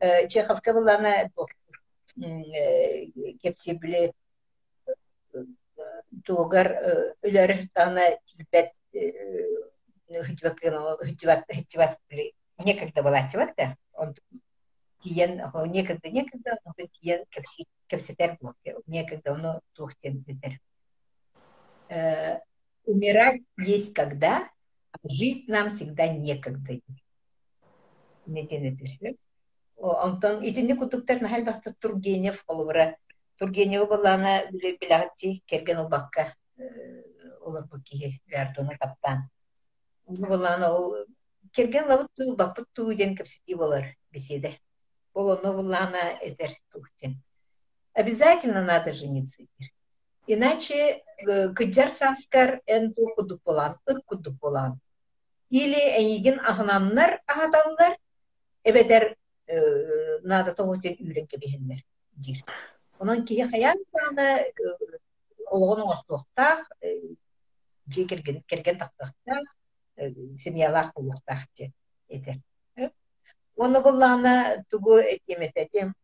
э, 0.00 0.28
чеховка 0.28 0.72
булана 0.72 1.30
кепси 3.42 3.72
били 3.82 4.00
тугар 4.06 4.27
үлөр 6.30 7.68
тана 7.74 8.18
тилбет 8.26 8.72
хитвак 10.28 10.58
хитвак 10.60 11.44
хитвак 11.52 11.98
били 12.08 12.32
некогда 12.64 13.02
была 13.02 13.28
чевак 13.28 13.54
да 13.56 13.76
он 13.92 14.14
тиен 15.02 15.42
некогда 15.72 16.10
некогда 16.10 16.58
тиен 17.00 17.24
кепси 17.30 17.66
кепсетер 17.86 18.36
блок 18.40 18.56
некогда 18.86 19.32
он 19.32 19.60
тухтен 19.74 20.18
битер 20.18 20.58
э, 21.88 22.38
умирать 22.88 23.42
есть 23.58 23.94
когда, 23.94 24.48
а 24.92 24.98
жить 25.04 25.48
нам 25.48 25.68
всегда 25.68 26.08
некогда. 26.08 26.80
Онтон 29.76 30.44
итинне 30.48 30.74
кутуктар 30.74 31.20
нахал 31.20 31.44
бахта 31.44 31.74
Тургенев 31.78 32.44
олура. 33.40 33.52
Тургенев 33.52 33.88
балана 33.88 34.50
билагати 34.52 35.42
керген 35.46 35.78
убакка 35.78 36.34
олар 37.40 37.64
буки 37.64 38.20
гардона 38.26 38.76
каптан. 38.78 39.28
Балана 40.06 40.70
ол 40.70 41.06
керген 41.52 41.86
лабыт 41.88 42.10
ту 42.16 42.36
бапыт 42.36 42.66
ту 42.72 42.94
ден 42.94 43.16
кепсити 43.16 43.54
болар 43.54 43.84
беседе. 44.12 44.58
Оно 45.14 45.52
балана 45.52 46.18
этер. 46.22 46.50
Обязательно 47.94 48.62
надо 48.62 48.92
жениться. 48.92 49.42
Иначе 50.26 51.02
кыджар 51.56 51.90
саскар 51.90 52.60
эн 52.66 52.94
ту 52.94 53.06
кудук 53.14 53.42
болан. 54.40 54.80
Или 55.50 55.80
эйген 55.80 56.40
ахнаннар 56.40 57.22
ахаталлар, 57.26 57.96
эбетер 58.64 59.16
нада 60.22 60.52
тоғытен 60.52 60.96
үйрен 61.00 61.26
кебехенлер 61.26 61.82
дир. 62.12 62.44
Онан 63.00 63.24
кие 63.26 63.46
хаян 63.46 63.78
тана 63.94 64.26
олғын 65.54 65.84
оңостуқтақ, 65.84 66.64
же 67.94 68.04
керген 68.10 68.42
керген 68.50 68.80
тақтақтақ, 68.82 69.44
семьялах 70.38 70.92
болуқтақ 70.96 71.44
те 71.54 71.72
етер. 72.08 72.40
Оны 73.56 73.80
бұллана 73.82 74.64
тугу 74.70 74.98
этемететем. 74.98 75.94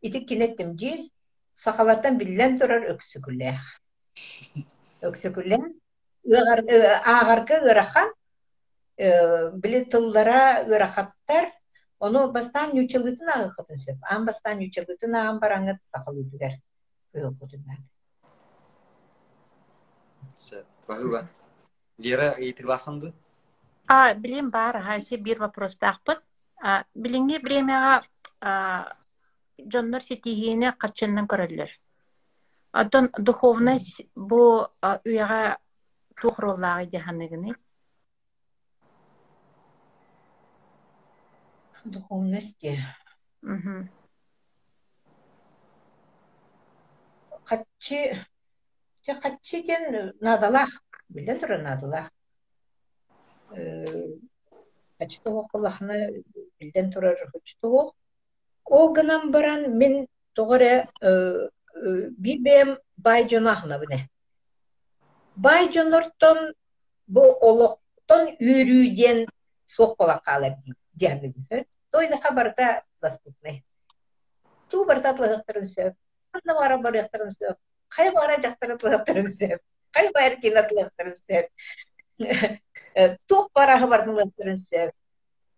Итик 0.00 0.28
кинеттим 0.28 0.76
ди, 0.76 1.10
сахалардан 1.54 2.16
биллен 2.16 2.58
турар 2.58 2.88
өксүгүлэх. 2.94 3.60
Өксүгүлэн 5.04 5.68
ағарғы 6.24 7.60
ырахан 7.70 8.12
били 9.60 9.84
тыллара 9.84 10.64
ырахаттар 10.64 11.52
onu 12.00 12.26
бастан 12.32 12.74
нючылытын 12.74 13.32
ағы 13.36 13.48
қытын 13.58 13.80
сөп. 13.84 14.04
Ан 14.10 14.26
бастан 14.28 14.58
нючылытын 14.60 15.16
ағын 15.22 15.40
бараңы 15.42 15.76
сақылыдыгар. 15.92 16.56
Өкудundan. 17.14 17.84
Бахыба. 20.88 21.26
Гера 21.98 22.34
итилахынды? 22.38 23.12
А, 23.86 24.14
билим 24.14 24.50
бар, 24.50 24.80
хаши 24.82 25.16
бир 25.16 25.38
вопрос 25.38 25.76
тахпыт. 25.76 26.18
А, 26.62 26.84
билинге 26.94 27.38
бремяга 27.38 28.02
дьоннор 29.58 30.02
ситиһиине 30.02 30.72
каччаннан 30.72 31.26
көрөллөр 31.26 31.70
Отон 32.72 33.10
духовность 33.18 34.06
бу 34.14 34.68
уяга 35.04 35.58
тухроллагы 36.20 36.88
жаһаныгыны 36.92 37.56
духовность 41.84 42.66
Мгм. 43.42 43.90
каччы 47.44 48.14
же 49.04 49.14
каччы 49.20 49.62
ген 49.62 50.12
надалах 50.20 50.70
биле 51.08 51.34
тура 51.38 51.58
надалах 51.58 52.10
каччы 54.98 55.18
тоғақ 55.24 55.50
билден 56.58 56.92
турар 56.92 57.16
каччы 57.32 57.56
тоғақ 57.62 57.94
Ол 58.70 58.92
гынан 58.94 59.32
баран 59.32 59.62
мен 59.78 60.06
тоғыра 60.38 60.86
бир 62.24 62.38
бем 62.46 62.76
бай 62.96 63.28
жонахна 63.28 63.78
бине. 63.80 64.08
Бай 65.34 65.72
жонортон 65.74 66.52
бу 67.08 67.22
олоқтон 67.48 68.36
үрүүден 68.38 69.26
соқ 69.66 69.96
бола 69.98 70.20
қалар 71.00 71.20
дияды. 71.20 71.66
Тойда 71.90 72.16
хабарда 72.20 72.82
доступный. 73.02 73.64
Ту 74.70 74.84
барда 74.84 75.14
атлығықтырын 75.14 75.66
сөп. 75.66 75.96
Анна 76.32 76.54
бара 76.60 76.78
барықтырын 76.78 77.32
сөп. 77.34 77.58
Қай 77.90 78.12
бара 78.14 78.38
жақтыр 78.38 78.76
атлығықтырын 78.76 79.28
сөп. 79.34 79.60
Қай 79.96 80.12
байыр 80.14 80.38
кен 80.40 80.60
атлығықтырын 80.62 81.16
сөп. 81.24 81.50
Туқ 83.26 83.50
бара 83.54 83.80
хабардың 83.82 84.20
атлығықтырын 84.20 84.60
сөп. 84.62 84.94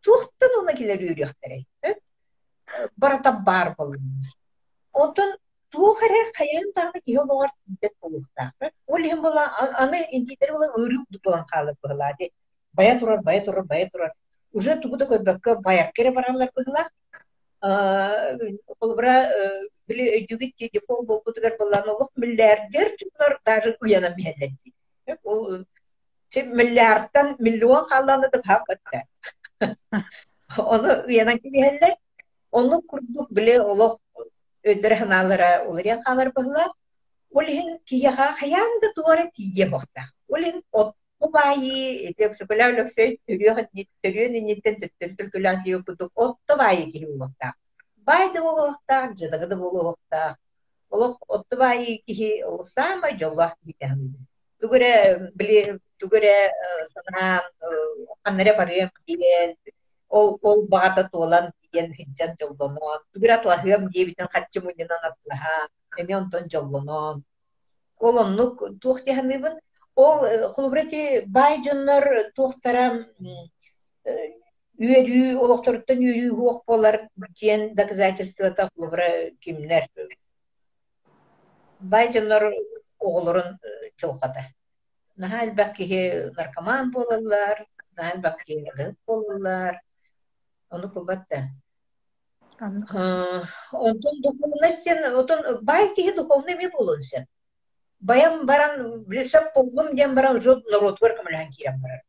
Туқтан 0.02 0.58
оны 0.62 0.74
келер 0.74 1.04
үйректірей 1.04 1.66
барата 2.96 3.32
бар 3.32 3.74
болу. 3.78 3.94
Онтон 4.92 5.36
туухаре 5.70 6.32
хаян 6.34 6.72
тагы 6.74 7.00
киолор 7.04 7.50
бет 7.66 7.92
болуктар. 8.00 8.52
Ол 8.86 8.98
хем 8.98 9.22
бола 9.22 9.46
аны 9.58 10.06
индитер 10.10 10.52
бола 10.52 10.72
өрүк 10.76 11.06
дутулан 11.10 11.46
калып 11.46 11.78
была 11.82 12.12
де. 12.18 12.30
Бая 12.72 12.98
турар, 12.98 13.22
бая 13.22 13.44
турар, 13.44 13.64
бая 13.64 13.90
турар. 13.90 14.12
Уже 14.52 14.76
тугуда 14.80 15.06
көбөккө 15.08 15.60
баяк 15.62 15.92
кере 15.96 16.12
баралар 16.12 16.50
была. 16.56 16.88
Колбра 18.78 19.14
биле 19.88 20.26
жүгит 20.28 20.56
те 20.56 20.68
дефол 20.72 21.04
болду 21.06 21.32
дигер 21.32 21.56
боллан 21.58 21.88
олук 21.88 22.10
миллиардер 22.16 22.96
чунар 22.98 23.40
даже 23.44 23.76
уяна. 23.80 24.14
Ол 25.24 25.64
че 26.28 26.42
миллиардтан 26.42 27.36
миллион 27.38 27.88
калланы 27.88 28.30
деп 28.30 28.44
хакатта. 28.46 29.02
Оны 30.58 31.04
уянан 31.06 31.38
oluryan 35.66 36.00
kalır 36.00 36.32
bıhla. 36.36 36.72
Olhin 37.30 37.78
kiyaha 37.86 38.40
hayan 38.40 38.82
da 38.82 38.94
duvara 38.96 39.30
tiye 39.30 39.72
bokta. 39.72 40.00
Olhin 40.28 40.64
o 40.72 40.78
bayi 40.78 40.92
tekse 40.92 41.01
da 48.34 48.42
olokta, 48.42 49.12
jadaga 49.16 49.50
da 49.50 49.56
olokta. 49.60 50.36
Olok 50.90 51.24
o 51.28 51.44
da 51.50 51.58
bayi 51.58 52.02
ki 52.02 52.44
olsa 52.44 52.82
ama 52.92 53.10
jollah 53.18 53.54
ki 53.66 53.72
tahmin. 53.80 54.18
Tugure 54.60 54.92
bile 55.34 55.78
tugure 55.98 56.52
sana 56.86 57.42
kanere 58.24 58.58
barıyorum 58.58 58.90
diyen 59.06 59.56
ол 60.08 60.38
ол 60.42 60.68
багата 60.70 61.08
толан 61.12 61.52
диен 61.72 61.92
хиджан 61.92 62.36
жоллонон 62.40 63.00
тугуратлахыам 63.12 63.82
диэбитен 63.92 64.28
хатчы 64.34 64.60
муньянан 64.60 65.02
атлаха 65.08 65.68
эми 66.00 66.14
онтон 66.20 66.44
жоллонон 66.52 67.16
ол 68.06 68.16
оннук 68.24 68.56
туох 68.82 68.98
ол 69.94 70.18
хулубрети 70.54 71.24
бай 71.26 71.58
дьоннор 71.64 72.04
туохтара 72.36 72.84
үөрүү 74.82 75.26
олохторуттан 75.44 75.98
үөрүү 76.08 76.36
хуох 76.38 76.58
болар 76.66 76.96
диэн 77.40 77.74
доказательствата 77.74 78.68
хулубра 78.72 79.08
кимнер 79.42 79.84
бай 81.80 82.08
дьоннор 82.12 82.42
оҕолорун 82.98 83.58
жылката 84.00 84.42
наха 85.16 85.44
элбак 85.44 85.76
киһи 85.76 86.00
наркоман 86.36 86.90
болалар 86.90 87.66
наха 87.96 88.10
элбак 88.16 88.36
киһи 88.46 88.94
болалар 89.06 89.74
onu 90.70 90.86
кылбатта 90.94 91.38
онтон 93.88 94.14
духовностен 94.24 94.98
отон 95.20 95.40
бай 95.62 95.94
киһи 95.94 96.12
духовный 96.16 96.54
ми 96.54 96.66
болун 96.68 97.00
сен 97.02 97.26
баян 98.02 98.46
баран 98.46 99.04
билсеп 99.06 99.54
болдум 99.54 99.94
ден 99.96 100.14
баран 100.14 100.40
жод 100.40 100.64
народ 100.70 101.00
варкам 101.00 101.26
лан 101.32 101.50
кирам 101.50 101.80
барар 101.82 102.02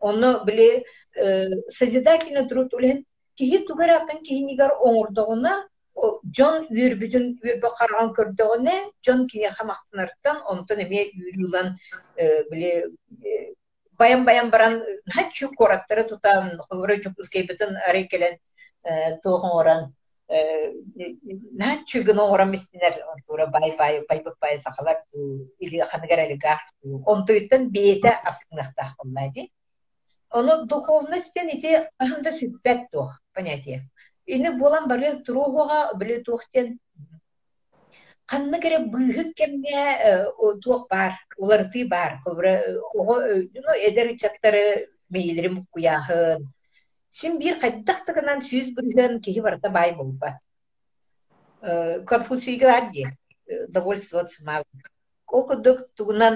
оны 0.00 0.44
биле 0.44 0.84
созидательный 1.70 2.48
труд 2.48 2.74
улен 2.74 3.04
киһи 3.38 3.66
тугар 3.66 3.90
акын 3.90 4.22
киһи 4.22 4.44
нигар 4.44 4.72
оңордогуна 4.88 5.54
жон 6.38 6.66
үрбүтүн 6.70 7.26
үрбө 7.50 7.70
карган 7.78 8.12
көрдөгүнө 8.18 8.76
жон 9.06 9.26
кине 9.30 9.50
хамактанартан 9.58 10.42
онтон 10.52 10.82
эме 10.84 11.06
үрүлан 11.30 11.76
биле 12.50 12.72
баян 13.98 14.24
баян 14.24 14.50
баран 14.50 14.82
хачу 15.14 15.50
кораттары 15.56 16.04
тутам 16.08 16.50
холбора 16.68 16.96
жупускай 16.96 17.46
бутун 17.48 17.76
ари 17.88 18.06
келен 18.08 18.36
туган 19.22 19.50
оран 19.60 19.94
наан 20.28 21.84
чүгін 21.90 22.18
оңырам 22.22 22.54
истинер 22.58 22.98
тура 23.26 23.46
бай 23.46 23.76
бай 23.78 24.00
бай 24.08 24.24
бай 24.40 24.58
сахалар 24.58 25.02
или 25.60 25.78
ханыгар 25.92 26.24
олигарх 26.26 26.64
онтуйттан 26.84 27.70
бейте 27.70 28.10
астыңнахтах 28.24 28.96
боллади 28.98 29.50
Оно 30.30 30.64
духовностен 30.66 31.48
ити 31.54 31.70
ахында 32.02 32.32
сүппәт 32.34 32.88
тух 32.92 33.12
понятие. 33.32 33.84
Ини 34.26 34.50
болан 34.58 34.88
бары 34.90 35.12
туруғуға 35.26 35.78
біле 36.00 36.18
тухтен 36.26 36.72
канны 38.26 38.60
кере 38.60 38.80
быыһык 38.90 39.30
кемге 39.38 39.84
туох 40.64 40.88
бар, 40.90 41.14
уларты 41.38 41.86
бар. 41.88 42.18
Колбра 42.24 42.58
ого 42.92 43.20
ну 43.22 43.78
эдер 43.88 44.16
чаттары 44.18 44.88
мейлерим 45.08 45.64
куяһын. 45.70 46.50
Син 47.16 47.38
бир 47.40 47.54
кайдактыгынан 47.62 48.42
сүз 48.48 48.74
бүргөн 48.76 49.20
кихи 49.24 49.40
барта 49.46 49.70
бай 49.72 49.94
болба. 49.96 50.34
Конфуцийге 52.10 52.68
арди 52.78 53.04
довольствоваться 53.68 54.44
мал. 54.44 54.64
Ол 55.26 55.46
кудук 55.48 55.78
тугунан 55.96 56.34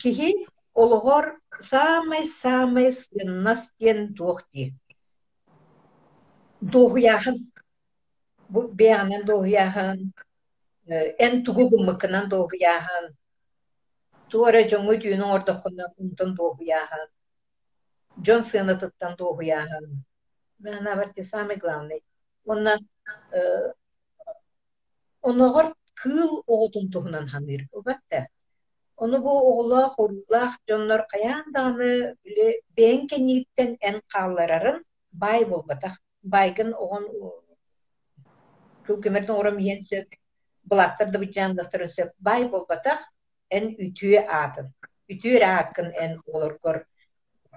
кихи 0.00 0.46
олгор 0.74 1.24
самый-самый 1.60 2.92
сыннастен 2.92 4.14
тухти. 4.14 4.74
Дохуяһын. 6.60 7.36
Бу 8.48 8.62
беянын 8.80 9.22
дохуяһын. 9.26 10.12
Эн 11.24 11.44
тугугумыкынан 11.44 12.30
дохуяһын. 12.32 13.12
Туара 14.30 14.62
жоңу 14.70 14.96
дүйүнүн 15.02 15.34
ордохуна 15.36 15.92
унтун 16.00 16.30
дохуяһын. 18.18 18.22
Джон 18.22 18.42
сынытыттан 18.42 19.16
дохуяһын. 19.16 20.04
Мәна 20.60 20.96
барти 20.96 21.22
самый 21.22 21.56
главный. 21.56 22.02
Онна 22.44 22.78
оногор 25.22 25.74
кыл 25.94 26.42
оғутун 26.46 26.90
тухунан 26.92 27.28
ханыр. 27.28 27.68
Убатта. 27.72 28.28
Onu 28.96 29.22
bu 29.22 29.30
oğula 29.30 29.88
horullah 29.96 30.56
jonlar 30.68 31.06
qayandaаны 31.08 32.16
биле 32.24 32.60
бен 32.76 33.06
кениттен 33.06 33.76
эн 33.80 34.00
қалларарын 34.12 34.82
бай 35.12 35.44
болбатах. 35.44 35.98
Байгын 36.22 36.72
оғын 36.74 37.04
күлкемерден 38.86 39.34
орам 39.34 39.58
ен 39.58 39.82
сөп 39.82 40.14
быластырды 40.64 41.18
бычаңдықтыры 41.18 41.88
сөп 41.88 42.10
бай 42.18 42.48
болбатах 42.48 42.98
эн 43.50 43.76
үтүе 43.78 44.26
атын. 44.26 44.74
Үтүе 45.08 45.38
раакын 45.40 45.92
эн 45.94 46.20
олоргор 46.26 46.84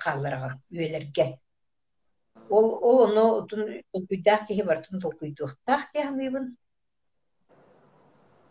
қалларға, 0.01 0.55
үелерге. 0.71 1.39
Ол 2.49 2.67
ол 2.81 3.03
оны 3.07 3.47
тун 3.47 3.61
токуйдах 3.93 4.47
кеһи 4.47 4.63
бартын 4.63 5.01
токуйдухтах 5.01 5.91
кеһныбын. 5.93 6.55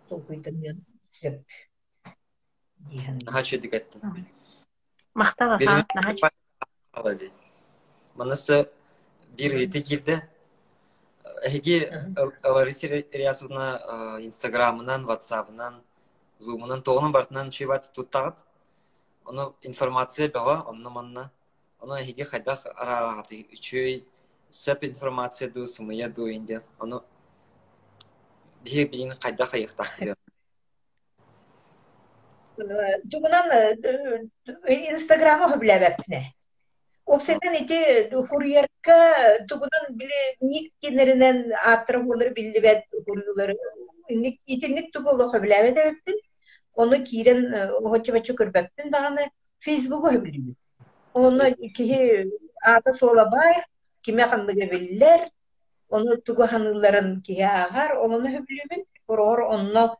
Токуйдын 0.08 0.84
сөп. 1.12 1.42
Наха 3.26 3.42
чөдік 3.44 3.76
әттін. 3.76 4.26
Мақтала 5.14 5.58
ха, 5.60 5.84
наха. 5.94 6.30
Манысы 8.14 8.68
бир 9.36 9.56
хейті 9.58 9.82
кирді. 9.82 10.22
Эһиги 11.44 11.88
Лариса 12.44 12.88
Риясовна 12.88 13.80
инстаграмынан, 14.20 15.06
ватсабынан, 15.06 15.80
зумынан, 16.38 16.82
тоғынан 16.82 17.12
бартынан 17.12 17.50
чуйбат 17.50 17.88
информация 19.62 20.28
бәға, 20.28 20.66
онны 20.68 20.90
манна. 20.90 21.30
Оны 21.79 22.01
эһиги 22.01 22.23
хайдах 22.23 22.65
арарағаты. 22.65 23.45
Үчүй 23.53 24.05
сөп 24.49 24.85
информация 24.87 25.49
ду, 25.49 25.65
сымыя 25.65 26.09
ду 26.09 26.27
инде. 26.31 26.61
Оны 26.79 27.01
бие 28.63 28.85
биин 28.87 29.11
хайдах 29.11 29.53
айықтақ 29.53 29.91
деді. 29.99 30.15
Тугунан 33.11 33.51
инстаграма 34.65 35.51
хөбләбәпне. 35.53 36.23
Опсетен 37.05 37.53
ити 37.61 38.09
курьерка 38.29 39.45
тугунан 39.47 39.91
биле 39.91 40.21
ник 40.41 40.73
кинеринен 40.81 41.53
атырып 41.63 42.09
олар 42.09 42.33
биллибет 42.33 42.85
курьерлар. 43.05 43.53
Ник 44.09 44.39
итинник 44.45 44.91
тугулы 44.93 45.29
хөбләбәт 45.29 45.77
эппин. 45.77 46.21
Оны 46.73 47.03
кирен 47.03 47.45
хочча 47.83 48.13
бачы 48.13 48.33
көрбәппин 48.33 48.89
даганы 48.89 49.29
Facebook 49.59 50.09
хөблибит. 50.09 50.57
Оны 51.14 51.54
кихи 51.76 52.30
ата 52.62 52.92
сола 52.92 53.24
бар, 53.30 53.66
киме 54.02 54.24
ханлыгы 54.24 54.66
биллер. 54.70 55.30
Оны 55.88 56.16
тугу 56.16 56.46
ханыларын 56.46 57.22
кихи 57.22 57.42
агар, 57.42 57.96
оны 57.98 58.28
хөблибит. 58.30 58.86
Орор 59.06 59.40
онно 59.54 59.96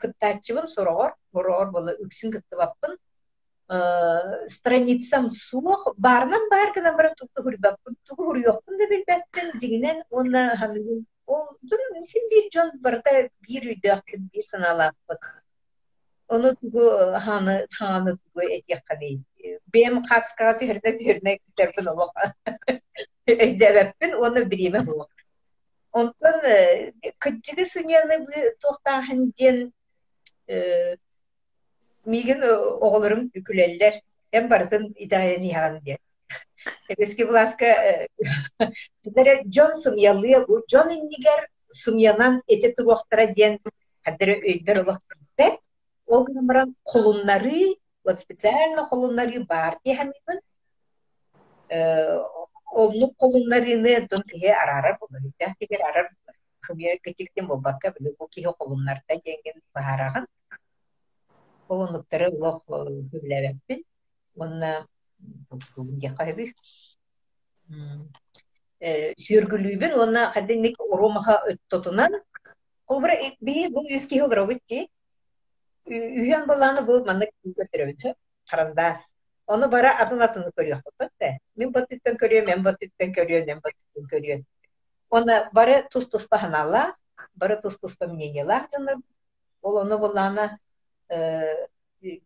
кыттачыбын 0.00 0.66
сорогор. 0.68 1.14
Бороор 1.32 1.70
болы 1.70 1.96
үксүн 2.04 2.32
кыттыбаппын. 2.32 2.96
Страницам 4.48 5.30
суох 5.32 5.94
барынан 5.96 6.48
бар 6.50 6.72
гына 6.76 6.96
бара 6.96 7.14
тукту 7.16 7.42
хурбаппын 7.42 7.96
тугу 8.06 8.24
хуруйокпун 8.24 8.78
да 8.78 8.88
билбеппин 8.88 9.58
дигинен 9.58 10.02
онна 10.10 10.56
хамигин 10.56 11.06
ол 11.26 11.44
син 12.12 12.28
бир 12.30 12.44
жон 12.52 12.70
барда 12.84 13.28
бир 13.48 13.62
үйдөкпүн 13.72 14.28
бир 14.32 14.44
саналаппын 14.44 15.18
onu 16.28 16.54
tugu 16.60 16.84
hаны 17.26 17.66
hаны 17.78 18.16
tugu 18.16 18.40
etiyakani 18.56 19.24
benim 19.74 20.02
kaska 20.02 20.58
tühürde 20.58 20.96
tühürne 20.96 21.38
kiterpin 21.38 21.84
olok 21.84 22.14
edebepin 23.26 24.12
onu 24.12 24.50
birime 24.50 24.86
bu 24.86 25.08
ondan 25.92 26.42
kıcıgı 27.18 27.66
sınyanı 27.66 28.26
tohtahan 28.60 29.32
den 29.38 29.72
миген 32.06 32.42
оғларым 32.84 33.28
үкүлеллер 33.38 34.00
hem 34.32 34.48
бардын 34.48 34.92
идая 34.96 35.38
нихан 35.38 35.80
де 35.84 35.98
Eski 36.98 37.28
Blaska 37.28 37.66
Hadere 39.04 39.44
John 39.50 39.72
sımyalıya 39.72 40.48
bu 40.48 40.64
John 40.68 40.90
indiger 40.90 41.46
sımyanan 41.70 42.42
ete 42.48 42.74
turuqtara 42.74 43.36
den 43.36 43.58
hadere 44.02 44.40
öйдер 44.40 44.76
олақ 44.84 45.02
бет 45.38 45.60
ол 46.06 46.24
гынамран 46.24 46.76
қолуннары 46.84 47.76
вот 48.04 48.20
специально 48.20 48.86
қолуннары 48.90 49.44
бар 49.46 49.78
дехамибын 49.84 50.40
олну 52.72 53.12
қолуннарыны 53.18 54.06
дон 54.10 54.22
кие 54.22 54.54
арара 54.54 54.98
бұл 55.00 55.32
тегер 55.58 55.82
арар 55.88 56.10
хымия 56.60 56.98
кечиктен 56.98 57.46
болбакка 57.46 57.94
биле 57.98 58.14
бу 58.18 58.28
кие 58.28 58.52
қолуннарда 58.52 59.20
денген 59.24 59.60
баараган 59.74 60.26
Олонуктары 61.68 62.28
улох 62.28 62.62
хүбләбәппин. 62.68 63.84
Онна 64.36 64.72
бүгүнге 65.48 66.10
кайды. 66.18 66.50
Сүйөргүлүүбүн 69.24 69.96
онна 70.04 70.26
каденник 70.34 70.76
оромаха 70.84 71.38
өттотунан 71.52 72.18
Колбра 72.84 73.16
би 73.40 73.68
бу 73.72 73.86
юски 73.88 74.20
холробитти. 74.20 74.88
Үйөн 75.88 76.46
баланы 76.48 76.82
бу 76.86 77.00
манда 77.04 77.28
көтөрөбүт. 77.44 78.14
Карандас. 78.50 79.04
Оны 79.46 79.68
бара 79.68 79.92
атын 80.00 80.22
атын 80.22 80.50
көрүyor 80.56 80.80
да. 81.20 81.30
Мен 81.56 81.72
баттыктан 81.72 82.16
көрүyor, 82.16 82.46
мен 82.46 82.62
баттыктан 82.62 83.12
көрүyor, 83.12 83.46
мен 83.46 83.60
баттыктан 83.60 84.08
көрүyor. 84.12 84.44
Оны 85.10 85.48
бара 85.52 85.82
тус 85.90 86.08
туспа 86.08 86.38
ханала, 86.38 86.94
бара 87.34 87.60
тус 87.60 87.78
туспа 87.78 88.06
мнениялар. 88.06 88.68
Ол 89.62 89.76
оны 89.82 89.98
баланы 89.98 90.58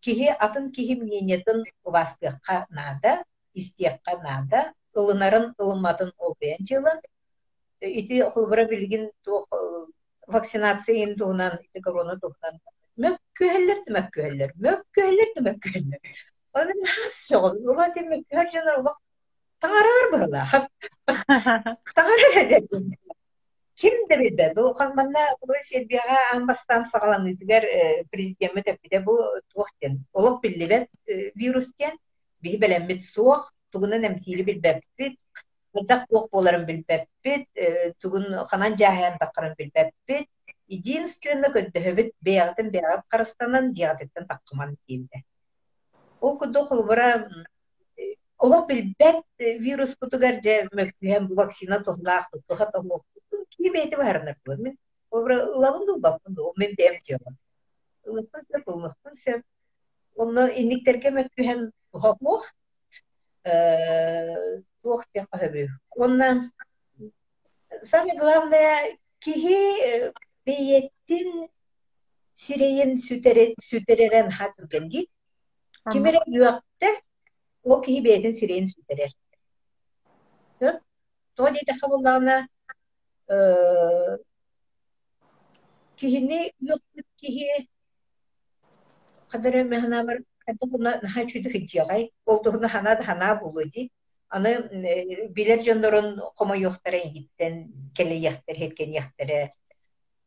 киһи 0.04 0.28
атын 0.38 0.70
киһи 0.72 0.94
мнениятын 0.94 1.64
убастыакка 1.84 2.66
наада 2.70 3.24
истиакка 3.54 4.12
наада 4.22 4.72
ылынарын 4.94 5.54
ылыматын 5.62 6.10
олбуян 6.18 6.62
жылын 6.70 6.98
ити 7.80 8.16
холбара 8.34 8.64
билгин 8.72 9.10
вакцинация 10.26 10.94
ити 10.96 11.80
корона 11.80 12.18
туунан 12.20 12.54
мөккүһэллер 13.04 13.78
мөккүһэллер 13.96 14.50
мөккүһэллер 14.66 15.30
мөккүһэллер 15.46 16.00
Onun 16.54 16.82
nasıl? 17.06 17.68
Ulan 17.68 17.92
demek 17.94 18.26
her 18.30 18.50
canar 18.50 18.78
ulan 18.78 18.94
tağarar 19.60 20.12
böyle. 20.12 20.42
Tağarar 21.94 22.36
ederdim. 22.46 22.90
Kim 23.76 24.08
de 24.10 24.18
bildi? 24.18 24.52
Bu 24.56 24.74
kanmanna 24.74 25.18
Rusya 25.48 25.88
bir 25.88 26.00
ambastan 26.34 26.84
тугунан 33.70 34.04
эмтили 34.04 34.42
билбеппит. 34.42 35.18
Мыдак 35.74 36.08
туох 36.08 36.32
боларын 36.32 36.66
билбеппит. 36.66 37.48
Тугун 38.00 38.46
ханан 38.46 38.76
жаһан 38.76 39.18
таққарын 39.18 39.54
билбеппит. 39.58 40.28
Единственно 40.68 41.48
көддөһөбит 41.54 42.12
беягытын 42.20 42.70
беягат 42.70 43.04
карастанан 43.08 43.74
жиягаттан 43.74 44.26
таққыман 44.28 44.76
кийимде. 44.86 45.24
Ол 46.20 46.36
күдө 46.40 46.66
кылбыра 46.68 47.28
Ола 48.38 48.66
билбет 48.66 49.24
вирус 49.38 49.96
бутугар 50.00 50.40
же 50.44 50.68
varnar 53.96 54.36
bu. 54.46 54.56
Min 54.56 54.78
obra 55.10 55.62
lavın 55.62 55.86
dul 55.86 56.02
bakın 56.02 56.36
o 56.40 56.52
men 56.56 56.76
dem 56.76 56.94
diyor. 57.04 57.20
Ilıkın 58.06 58.40
se 58.40 58.66
bulmuşsun 58.66 59.12
se 59.12 59.42
onu 60.16 60.50
innikterge 60.50 61.10
mökühem 61.10 61.72
tohnaq. 61.92 62.42
Туох 64.82 65.04
те 65.12 65.26
кахабы. 65.30 65.68
Онна 65.96 66.50
самое 67.82 68.18
главное 68.18 68.98
кихи 69.20 70.12
бейеттин 70.48 71.48
сирейин 72.34 72.96
сүтеререн 73.00 74.30
хатыргенди. 74.32 75.06
Кимере 75.92 76.20
юакта 76.26 76.92
ол 77.64 77.82
кихи 77.82 78.00
бейеттин 78.02 78.32
сирейин 78.32 78.68
сүтерер. 78.72 79.12
То 80.58 81.50
дейте 81.50 81.74
хабыллана 81.80 82.48
кихини 85.96 86.52
юактык 86.60 87.06
кихи 87.16 87.68
кадары 89.30 89.64
механамыр 89.64 90.24
Буна 90.56 90.98
наха 91.02 91.26
чүйді 91.28 91.50
хиджагай, 91.52 92.10
олдугна 92.24 92.68
хана 92.72 92.94
да 92.96 93.04
хана 93.04 93.34
булуди. 93.36 93.90
Аны 94.30 95.28
билер 95.36 95.62
жондорун 95.64 96.20
комо 96.36 96.54
йохтара 96.54 96.96
игиттен, 96.96 97.68
келе 97.94 98.16
яхтар 98.16 98.56
хеткен 98.56 98.92
яхтара. 98.92 99.50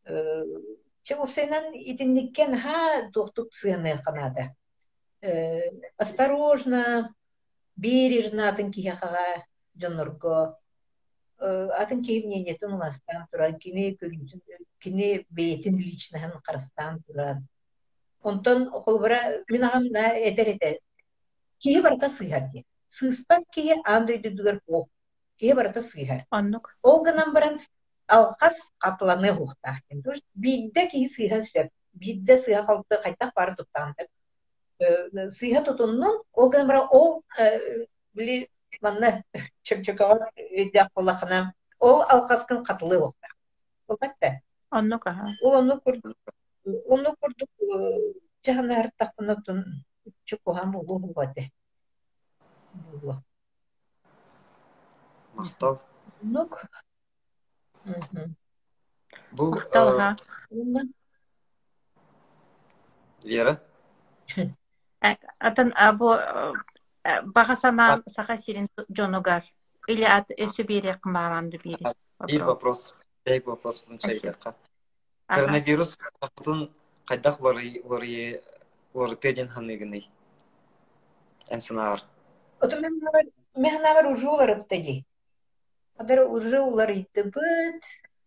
Че 0.06 1.16
усенан 1.18 1.74
итинникен 1.74 2.58
ха 2.58 3.10
тухтук 3.14 3.54
сыны 3.54 3.98
канада. 4.06 4.50
Осторожно, 5.98 7.14
бережно 7.76 8.48
атын 8.50 8.72
кияхага 8.72 9.46
жонорго. 9.82 10.58
Атын 11.40 12.04
кийимне 12.04 12.44
нетун 12.44 12.78
мастан 12.78 13.28
тура, 13.32 13.54
кини 13.54 13.98
кини 14.80 15.26
бейтин 15.30 15.76
личнаһын 15.78 16.42
карастан 16.44 17.04
туран. 17.06 17.48
Онтон 18.24 18.70
холбара 18.70 19.44
мен 19.50 19.64
агам 19.64 19.86
на 19.86 20.10
этер 20.18 20.56
этер. 20.56 20.80
Кие 21.60 21.82
барта 21.82 22.10
сыйхар 22.10 22.50
ди. 22.54 22.66
Сыспан 22.90 23.46
кие 23.54 23.76
андай 23.86 24.18
дүдүгөр 24.22 24.60
ол. 24.68 24.90
Кие 25.38 25.56
барта 25.56 25.82
сыйхар. 25.82 26.26
Оннук. 26.32 26.76
Ол 26.82 27.04
гынан 27.04 27.34
баран 27.34 27.58
алқас 28.12 28.72
капланы. 28.78 29.32
То 30.04 30.12
есть 30.12 30.26
бидде 30.34 30.90
сыйхар 31.08 31.46
сөп. 31.46 31.70
Бидде 31.94 32.38
сыйха 32.38 32.66
калды 32.66 32.98
кайтак 33.04 33.34
бары 33.36 33.56
тутуннун 35.66 36.22
ол 36.34 36.52
бара 36.52 36.88
ол 36.88 37.24
били 38.14 38.50
манна. 38.82 39.24
Ол 41.80 42.02
алқаскын 42.02 42.64
катылы 42.64 43.00
хухта. 43.00 43.28
Олбатта. 43.88 44.42
Оннук 44.70 45.08
аха. 45.08 45.28
Ол 45.42 45.56
onu 45.56 45.82
kurduk. 45.82 46.18
Onu 46.88 47.16
kurduk. 47.20 47.50
Жана 48.46 48.80
артакынатын 48.84 49.66
чукуган 50.26 50.72
булу 50.72 51.00
булбады. 51.00 51.52
Булу. 52.74 53.16
Мактал. 55.36 55.80
Нук. 56.22 56.66
Мактал 59.32 60.00
э, 60.00 60.16
Вера. 63.24 63.62
Э, 65.04 65.16
Атын 65.40 65.74
а, 65.76 65.94
бу 65.94 66.14
э, 66.14 67.22
багасана 67.24 68.04
саха 68.08 68.38
сирин 68.38 68.70
жонугар. 68.96 69.44
Или 69.88 70.04
ат 70.06 70.30
өсү 70.30 70.64
бири 70.64 70.94
кымбаранды 71.02 71.58
бири. 71.58 71.84
Bir 72.28 72.42
вопрос. 72.46 72.98
Tek 73.24 73.48
вопрос 73.48 73.86
çaydaqa. 73.98 74.54
Аха. 75.28 75.42
Коронавирус 75.42 75.98
апытын 76.20 76.70
кайдах 77.08 77.42
лори 77.42 77.82
лори 77.84 78.40
лори 78.94 79.16
теден 79.16 79.50
ханыгыны. 79.50 80.06
Энсенар. 81.50 82.04
Мен 83.56 83.82
Адар 86.02 86.22
уже 86.28 86.60
улар 86.60 86.92
иттебит. 86.92 87.84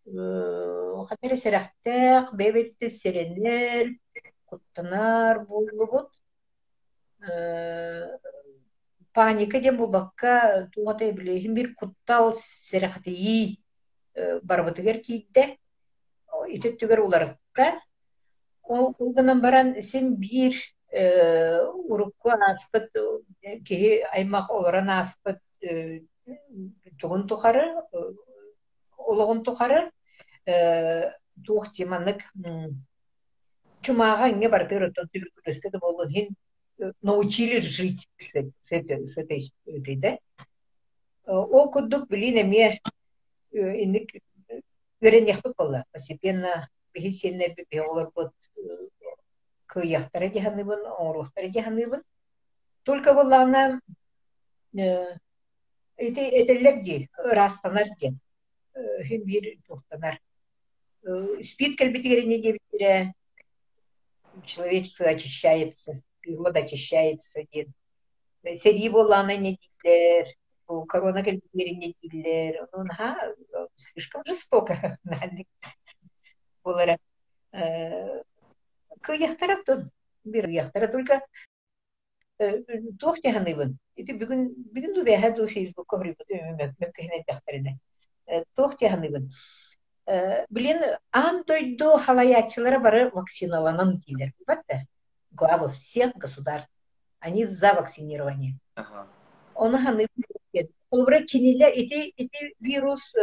Хатер 0.06 1.36
серахтак, 1.36 2.32
бебетте 2.32 2.88
серенер, 2.88 3.98
куттанар 4.44 5.40
булбут. 5.40 6.10
Паника 9.12 9.60
дем 9.60 9.76
бу 9.78 9.88
бакка 9.88 10.70
тугата 10.72 11.10
билехин 11.10 11.54
бир 11.54 11.74
куттал 11.74 12.32
серахти 12.34 13.60
барбытыгер 14.14 15.00
кийде. 15.00 15.58
Итеттүгер 16.46 17.00
уларыкка. 17.00 17.80
Ол 18.62 18.94
улганан 18.98 19.40
баран 19.40 19.82
сен 19.82 20.14
бир 20.14 20.54
урукка 20.92 22.38
аспыт 22.52 22.92
киһи 23.66 24.04
аймах 24.12 24.48
олоран 24.50 24.90
аспыт 24.90 25.40
тугун 26.98 27.26
тухары 27.26 27.64
ологун 28.98 29.42
тухары 29.44 29.90
туох 31.46 31.72
тиманнык 31.72 32.22
чумаага 33.82 34.26
оттон 34.86 35.08
туберкулезге 35.12 35.70
да 35.70 35.78
болу 35.78 36.08
хин 36.08 36.34
научили 37.02 37.60
жить 37.60 38.08
с 38.18 38.34
э- 38.34 38.50
этой 38.76 39.52
этой 39.66 39.96
да 39.96 40.18
ол 41.26 41.70
курдук 41.70 42.08
билин 42.08 42.38
эме 42.38 42.80
инник 43.52 44.10
веренехпит 45.00 45.54
болла 45.56 45.84
постепенно 45.92 46.68
биһи 46.94 47.10
сиэннер 47.12 47.54
би 47.70 47.78
олорбут 47.78 48.32
кыяхтара 49.66 50.28
диһаныбын 50.28 50.86
оңорухтара 50.86 51.48
диһаныбын 51.48 52.02
только 52.84 53.14
эти 55.96 56.20
этеллер 56.20 56.82
ди 56.82 57.08
растанар 57.16 57.88
ди 58.00 58.14
хин 59.04 59.24
бир 59.24 59.58
тухтанар 59.66 60.20
спит 61.42 61.78
кальбитигерине 61.78 62.40
дебитире 62.40 63.14
человечество 64.44 65.06
очищается 65.06 66.02
природа 66.20 66.60
очищается 66.60 67.44
ди 67.52 67.68
сери 68.54 68.88
буллана 68.88 69.36
не 69.36 69.58
дилер 69.82 70.26
бу 70.66 70.84
корона 70.86 71.22
кальбитигерине 71.22 71.94
дилер 72.02 72.68
ну 72.72 72.86
ха 72.86 73.16
слишком 73.76 74.24
жестоко 74.24 74.98
булара 76.64 76.98
кыяхтараттын 79.00 79.90
бир 80.24 80.46
кыяхтара 80.46 80.88
только 80.88 81.24
туох 82.98 83.20
тяханыбын 83.20 83.78
ити 83.96 84.12
бүгүн 84.12 84.48
бүгүн 84.74 84.94
ду 84.94 85.04
бэхэ 85.04 85.34
ду 85.36 85.46
фейсбук 85.46 85.86
коврибут 85.86 86.28
мөккехине 86.80 87.24
тахтарыда 87.26 87.76
туох 88.56 88.76
тяханыбын 88.78 89.30
билин 90.50 90.82
ан 91.12 91.44
дойду 91.46 91.96
халаячылары 92.06 92.78
бары 92.78 93.10
вакциналанан 93.10 93.98
дилер 94.06 94.32
батта 94.46 94.84
главы 95.34 95.72
всех 95.72 96.14
государств. 96.14 96.72
Они 97.18 97.44
за 97.44 97.74
вакцинирование. 97.74 98.58
Ага. 98.74 99.08
оны 99.54 99.78
ханы 99.78 100.06
Олбура 100.90 101.20
киниле 101.22 101.70
ити 101.74 102.12
ити 102.16 102.54
вирус 102.60 103.14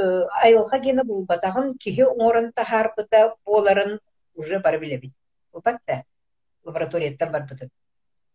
айылга 0.44 0.80
гене 0.80 1.04
булбатагын 1.04 1.78
кихи 1.78 2.04
оңорын 2.04 2.52
тахарбыта 2.54 3.36
боларын 3.46 4.00
уже 4.36 4.60
бар 4.60 4.80
билебит. 4.80 5.14
Улбатта 5.54 6.04
лабораторияттан 6.64 7.32
бар 7.32 7.48
бытын. 7.48 7.70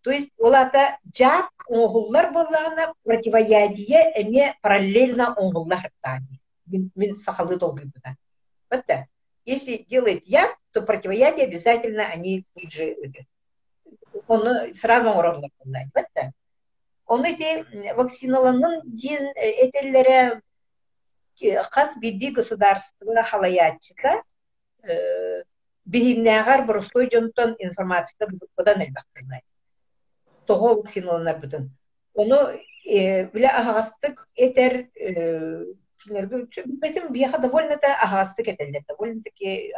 То 0.07 0.13
есть 0.13 0.31
олата 0.39 1.01
жак 1.19 1.51
оңгуллар 1.67 2.29
болларына 2.31 2.93
противоядие 3.03 4.05
эме 4.21 4.53
параллельно 4.63 5.33
оңгуллар 5.35 5.89
тани. 6.01 6.39
Мин 6.67 6.93
мин 6.95 7.17
сахалы 7.19 7.57
долгый 7.57 7.87
быта. 7.87 8.15
Батта. 8.71 9.09
Если 9.45 9.79
делает 9.79 10.25
яд, 10.25 10.55
то 10.71 10.83
противоядие 10.83 11.47
обязательно 11.47 12.05
они 12.07 12.45
тут 12.55 12.71
же 12.71 12.85
это, 12.85 13.25
оны 14.29 14.75
сразу 14.75 15.09
оңорлар 15.09 15.51
боллар. 15.59 15.91
Батта. 15.93 16.31
Оны 17.07 17.35
те 17.35 17.65
вакциналанын 17.97 18.83
дин 18.85 19.27
этеллере 19.35 20.41
кас 21.73 21.99
бидди 21.99 22.31
государство 22.31 23.25
халаятчыка 23.25 24.23
бихиннягар 25.85 26.65
боростой 26.65 27.11
жонтон 27.11 27.57
информацияда 27.59 28.33
будан 28.57 28.83
элбактырнай. 28.83 29.43
Того 30.47 30.75
вакциналанар 30.81 31.41
бүтүн. 31.43 31.71
Оны 32.15 32.39
биле 33.33 33.49
агастык 33.49 34.27
этер 34.35 34.87
Бетим 36.07 37.13
бияха 37.13 37.39
довольно 37.39 37.77
да 37.83 37.97
агастык 38.01 38.49
этелдер, 38.49 38.85
довольно 38.89 39.23
таки 39.23 39.73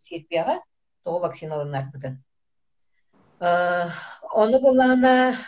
серпияга 0.00 0.60
того 1.04 1.20
вакциналанар 1.20 1.88
бүтүн. 1.94 2.18
Оны 3.40 4.60
булана 4.60 5.38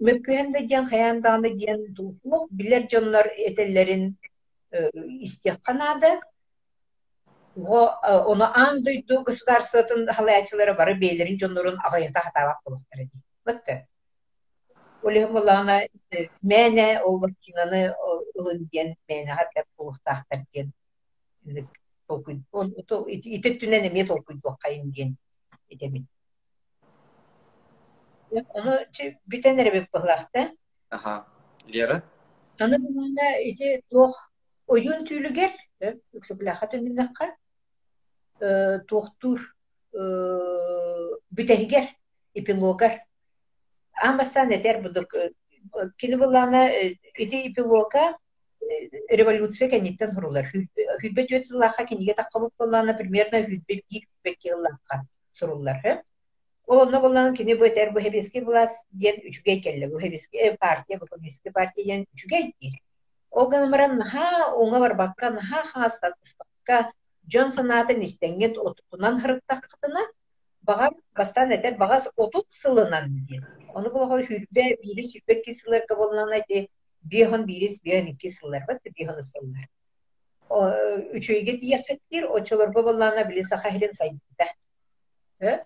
Мөккүһен 0.00 0.52
да 0.52 0.60
диэн 0.60 0.86
хаян 0.86 1.22
диэн 1.22 1.94
дуух 1.94 2.48
билер 2.50 2.86
дьоннор 2.86 3.26
этеллерин 3.36 4.16
истиэхханаада 4.70 6.20
Го 7.54 7.94
оны 8.02 8.46
ан 8.54 8.82
дойду 8.82 9.22
государствотун 9.22 10.06
халаячылары 10.08 10.74
бары 10.74 10.94
бейлерин 10.94 11.38
жоннорун 11.38 11.78
агайыта 11.84 12.20
хатабак 12.20 12.60
болуктар 12.64 13.00
эди. 13.00 13.20
Бытты. 15.02 15.08
Олег 15.08 15.30
Мулана 15.30 15.88
мәне 16.42 17.00
ол 17.02 17.20
вакцинаны 17.20 17.94
ылын 18.36 18.68
диен 18.70 18.96
мәне 19.08 19.34
хаттап 19.34 19.66
болуктактар 19.76 20.44
диен. 20.52 20.72
Итеттүнен 22.08 23.84
эме 23.90 24.06
толкуй 24.06 24.40
кайын 24.60 24.90
диен 24.90 25.16
этемин. 25.68 26.06
Onu 28.30 28.78
бүтен 29.26 29.58
эребек 29.58 29.90
быһлахта. 29.92 30.52
Ага. 30.90 31.26
Вера? 31.66 32.02
Аны 32.58 32.78
булганда 32.78 33.40
ити 33.42 33.82
тох 33.90 34.32
ойун 34.66 35.04
түүлүгер, 35.04 35.52
үксөплаха 36.12 36.66
төннәккә. 36.66 37.34
Э 38.40 38.78
тохтур 38.88 39.38
э 39.92 40.00
бүтәһигер, 41.30 41.88
эпилогар. 42.34 43.02
Амбастан 44.08 44.50
этер 44.50 44.80
будук 44.82 45.14
кини 46.00 46.16
булганда 46.16 46.62
ити 47.16 47.38
эпилога 47.48 48.16
революция 49.10 49.68
кенеттен 49.70 50.14
хурулар. 50.14 50.48
Хүббет 51.02 51.30
өтсүлаха 51.38 51.84
киниге 51.86 52.14
таккабык 52.18 52.52
булганда 52.58 52.94
примерно 52.98 53.42
хүббет 53.44 53.84
гик 53.90 54.08
бекеллакка 54.24 55.02
сурулар. 55.32 56.02
Олонно 56.66 57.00
болан 57.00 57.36
кини 57.36 57.54
бу 57.54 57.64
этер 57.68 57.92
бу 57.92 58.00
хебиски 58.00 58.40
булас 58.40 58.74
диен 58.90 59.22
үчүгей 59.28 59.60
келле 59.62 59.88
бу 59.88 60.00
хебиски 60.02 60.56
партия 60.60 60.98
бу 60.98 61.06
коммунистик 61.06 61.52
партия 61.52 61.84
наха 64.02 64.26
оңа 64.56 64.80
бар 64.80 64.94
бакка 64.94 65.30
наха 65.30 65.62
хаста 65.68 66.14
бакка 66.38 66.90
Джонсон 67.28 67.70
атын 67.70 68.02
хырыктакытына 69.22 70.02
бага 70.62 70.90
бастан 71.16 71.52
этер 71.52 71.76
багас 71.76 72.08
отут 72.16 72.46
сылынан 72.50 73.10
диен. 73.26 73.44
Оны 73.74 73.90
булга 73.90 74.24
хүрбе 74.26 74.76
бирис 74.82 75.12
хүрбе 75.12 75.42
кисилер 75.42 75.86
кабылынан 75.88 76.32
айти 76.32 76.68
бихон 77.02 77.46
бирис 77.46 77.80
бихон 77.80 78.08
ики 78.08 78.28
сыллар 78.28 78.64
бат 78.66 78.80
бихон 78.84 79.22
сыллар. 79.22 79.66
Үчөйге 80.50 81.58
тияхеттир 81.58 82.30
очолор 82.30 82.72
боллана 82.72 83.24
билиса 83.24 83.56
хахилен 83.56 83.92
сайдыда. 83.92 85.64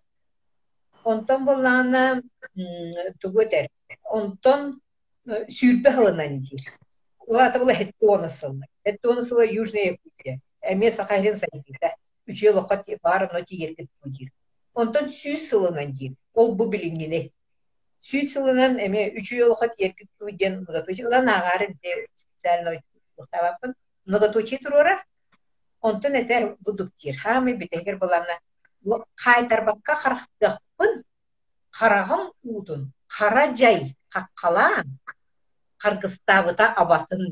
Онтон 1.04 1.44
боллана 1.44 2.22
тугутер. 3.20 3.68
Онтон 4.04 4.80
сүйрбе 5.26 5.90
хылынан 5.90 6.40
дир. 6.40 6.60
Улата 7.26 7.58
була 7.58 7.74
хеттуона 7.74 8.28
сыллар. 8.28 8.68
Хеттуона 8.86 9.22
сыллар 9.22 9.48
южная 9.50 9.84
Якутия. 9.92 10.40
Эме 10.62 10.90
сахарин 10.90 11.36
сайдыда. 11.36 11.94
Үчө 12.26 12.52
лохот 12.54 12.86
бар 13.02 13.30
но 13.32 13.40
тиергет 13.40 13.88
будир. 14.02 14.30
Онтон 14.80 15.06
сүйс 15.18 15.48
сылынан 15.48 15.90
дир. 15.98 16.12
Ол 16.34 16.54
бу 16.58 16.68
билингене. 16.72 17.20
Сүйс 18.08 18.32
сылынан 18.34 18.78
эме 18.86 19.02
үчө 19.18 19.48
лохот 19.50 19.72
ергет 19.78 20.10
буден 20.20 20.64
мыгатучи. 20.66 21.02
Улан 21.08 21.28
агарын 21.28 21.72
де 21.82 22.06
специально 22.14 22.70
ухтабапын. 23.16 23.74
Мыгатучи 24.12 24.56
турора. 24.58 24.94
Онтон 25.80 26.14
этер 26.22 26.56
будуктир. 26.60 27.16
Хамы 27.16 27.54
битегер 27.54 27.96
болана 27.96 28.36
кайтарбакка 29.24 29.94
харахтыхпын 30.02 30.92
карагым 31.78 32.22
утун 32.42 32.92
кара 33.16 33.54
жай 33.60 33.96
каккалаан 34.14 34.86
каргыстабыта 35.82 36.66
абатын 36.82 37.22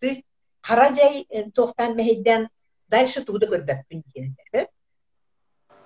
то 0.00 0.06
есть 0.06 0.24
кара 0.60 0.94
жай 0.94 1.26
тохтан 1.54 1.96
мехедден 1.96 2.48
дальше 2.88 3.24
тууда 3.24 3.46
көрбөппүн 3.52 4.02
диенер 4.12 4.68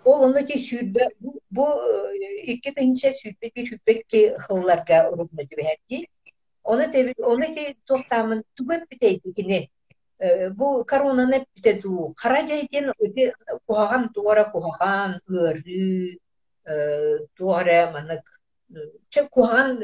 ол 0.05 0.35
ки 0.47 0.59
сүйрбе 0.60 1.09
бу 1.51 1.64
икки 2.52 2.70
тыгынча 2.76 3.12
сүйрбеки 3.20 3.66
сүйрбекки 3.68 4.20
хылларга 4.44 5.09
урубну 5.10 5.43
дибэхерди 5.44 6.09
оны 6.62 6.90
теби 6.93 7.14
оны 7.18 7.47
ки 7.55 7.76
тохтамын 7.86 8.43
тугөп 8.56 8.89
битейдикини 8.90 9.70
бу 10.56 10.85
коронаны 10.85 11.47
битеду 11.55 12.14
кара 12.16 12.47
жайден 12.47 12.93
өте 12.98 13.32
кугаган 13.66 14.12
туара 14.12 14.44
кугаган 14.51 15.20
ыры 15.28 16.18
туара 17.36 17.90
манык 17.93 18.24
че 19.09 19.28
кугаган 19.28 19.81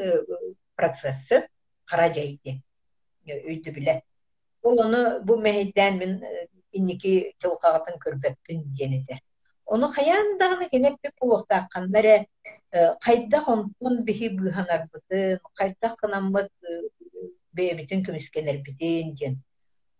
процессы 0.75 1.47
кара 1.85 2.13
жайде 2.13 2.61
өйдү 3.27 3.71
биле 3.73 4.01
оны 4.63 5.19
бу 5.21 5.37
мехидден 5.37 5.97
мен 5.97 6.23
инники 6.71 7.35
жылкагатын 7.41 7.99
оны 9.73 9.87
каяндаганы 9.97 10.69
кенеппи 10.73 11.13
кулуктаакканнаре 11.19 12.15
кайда 13.05 13.39
хонтон 13.45 14.03
бихи 14.07 14.27
быханарбытын 14.39 15.39
кайда 15.59 15.95
кынамбыт 16.01 16.51
бэбитин 17.55 18.03
көмүскенербитин 18.07 19.15
диен 19.19 19.39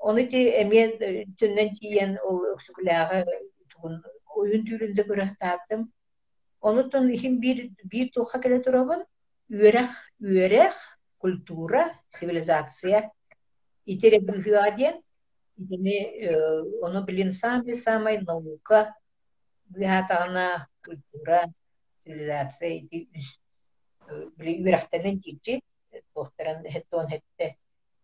Оны 0.02 0.26
ти 0.26 0.48
эмен 0.58 0.96
түннен 1.38 1.76
тиен 1.78 2.16
ол 2.26 2.40
өксүкүләгә 2.56 3.20
тугун 3.70 4.00
oyun 4.34 4.64
türünde 4.66 5.04
görәхтәтем. 5.06 5.84
Оны 6.60 6.88
тон 6.90 7.12
ихин 7.14 7.38
бир 7.44 7.68
бир 7.92 8.10
тоха 8.16 8.40
келе 8.42 8.58
турабын. 8.66 9.04
Үерәх, 9.54 9.94
үерәх 10.24 10.80
культура, 11.22 11.84
цивилизация. 12.10 13.12
Итере 13.86 14.20
быгыаден, 14.26 14.98
итене 15.58 15.98
оны 16.82 17.06
билин 17.06 17.32
сами 17.32 17.78
самай 17.78 18.18
наука. 18.26 18.96
Быгатана 19.72 20.68
культура, 20.84 21.46
цивилизация 22.04 22.70
ити 22.76 23.08
үс. 23.16 23.28
Били 24.36 24.58
үерәхтәнен 24.66 25.22
кичи, 25.24 25.62
тохтаран 26.14 26.66
хеттон 26.68 27.08
хетте 27.08 27.56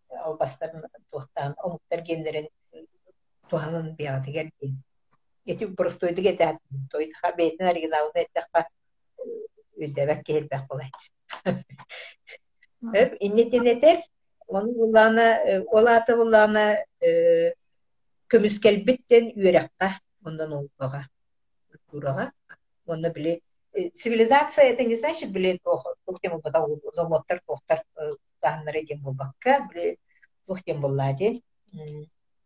албастарын 0.10 0.86
тухтан 1.12 1.56
омуктар 1.58 2.02
гендерин 2.08 2.48
туханын 3.50 3.96
биягаты 3.98 4.32
келди. 4.32 4.76
Эти 5.46 5.66
простойды 5.66 6.24
кетат. 6.24 6.58
Той 6.92 7.12
ха 7.20 7.34
бетин 7.36 7.68
оригиналны 7.68 8.24
эттакка 8.24 8.68
үдәбәк 9.76 10.24
келбәк 10.24 10.68
булайт. 10.72 10.96
Эп 12.94 13.18
иннетенетер 13.20 14.06
оны 14.48 14.72
буланы 14.72 15.28
олаты 15.68 16.16
буланы 16.16 16.66
көмүскелбиттен 18.32 19.34
үйрәккә 19.36 19.94
ондан 20.24 20.54
улга 20.62 21.08
культурага. 21.88 22.32
Оны 22.86 23.12
биле 23.12 23.42
цивилизация 23.96 24.66
это 24.66 24.84
не 24.84 24.96
значит 24.96 25.32
биле 25.32 25.60
тох 25.64 25.86
тохтем 26.06 26.40
бада 26.40 26.66
заводтар 26.94 27.42
тохтар 27.46 27.84
тахнары 28.40 28.86
дем 28.86 29.02
булбакка 29.02 29.68
биле 29.72 29.98
тохтем 30.46 30.82
буллади 30.82 31.44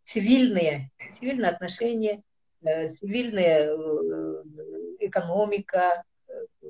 цивильные 0.04 0.92
цивильные 1.14 1.52
отношения 1.52 2.22
цивильная 2.64 3.76
экономика 5.00 6.04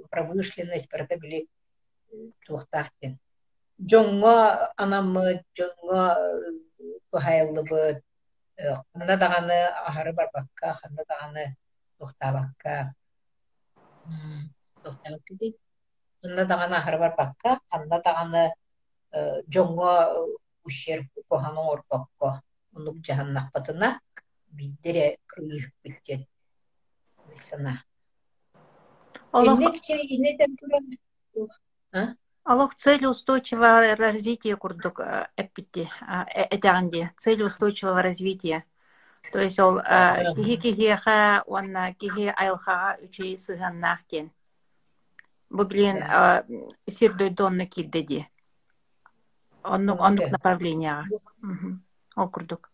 промышленность 0.09 0.87
это 0.91 1.17
были 1.17 1.47
тухтахтен 2.45 3.17
жоңго 3.79 4.35
анамы 4.77 5.41
жоңго 5.57 6.01
тухайлыбы 7.09 8.01
ханна 8.57 9.17
даганы 9.17 9.57
ахары 9.87 10.13
барбакка 10.13 10.73
ханна 10.73 11.03
даганы 11.07 11.55
тухтабакка 12.01 12.93
тухтабакка 14.83 15.53
ханна 16.21 16.45
даганы 16.45 16.75
ахары 16.81 16.97
барбакка 17.03 17.59
ханна 17.69 18.01
даганы 18.07 18.43
жоңго 19.55 19.91
ущер 20.65 21.05
коханы 21.29 21.61
орбакка 21.73 22.41
унук 22.73 22.97
жаханнакпатына 23.05 23.99
биддере 24.57 25.17
кыйык 25.27 25.71
биттен 25.83 26.25
сана 27.49 27.83
Аллах 32.43 32.75
цель 32.75 33.05
устойчивого 33.05 33.95
развития 33.95 34.55
курдук 34.55 34.99
эппити 35.35 35.87
этаганди 36.49 37.09
цель 37.17 37.43
устойчивого 37.43 38.01
развития 38.01 38.65
то 39.31 39.39
есть 39.39 39.59
ол 39.59 39.79
кихи 40.35 40.57
кихиха 40.57 41.43
уанна 41.45 41.93
кихи 41.93 42.33
айлхага 42.35 42.97
үчей 43.05 43.37
сыганнахтен 43.37 44.31
бу 45.49 45.63
билен 45.63 45.97
сирдой 46.87 47.29
донны 47.29 47.65
киддеди 47.65 48.27
оннук 49.63 49.99
оннук 50.01 50.31
направленияга 50.31 51.05
ол 52.15 52.29
курдук 52.29 52.71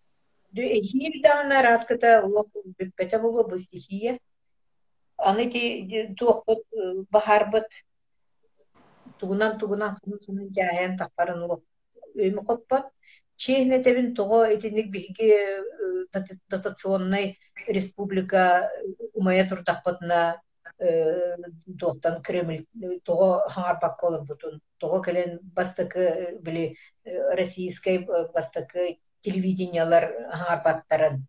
Хирдана 0.56 1.62
раската 1.62 2.22
лох 2.26 2.48
беппете 2.78 3.20
болу 3.20 3.48
бу 3.48 3.58
стихия. 3.58 4.20
Аны 5.18 5.50
ти 5.52 6.16
туохпут 6.18 6.64
бахарбыт 7.12 7.66
тугунан 9.20 9.60
тугунан 9.60 9.96
хынын 9.96 10.20
хынын 10.26 10.54
жааyan 10.54 10.98
тахпарын 10.98 11.44
улу 11.44 11.64
өймө 12.16 12.46
коппот. 12.46 12.86
Чейне 13.38 13.84
тебин 13.84 14.16
того 14.16 14.44
этинник 14.46 14.90
биги 14.92 15.34
дотационный 16.50 17.40
республика 17.68 18.70
умая 19.14 19.48
турдахпытына 19.50 20.42
туохтан 21.80 22.22
Кремль 22.22 22.66
того 23.06 23.48
хаңарбак 23.50 23.98
колор 24.00 24.26
бутун. 24.26 24.62
Того 24.78 25.02
келен 25.02 25.40
бастакы 25.42 26.38
били 26.42 26.78
российской 27.06 28.06
бастакы 28.34 28.98
телевидениялар 29.22 30.12
хаңарбаттарын 30.34 31.24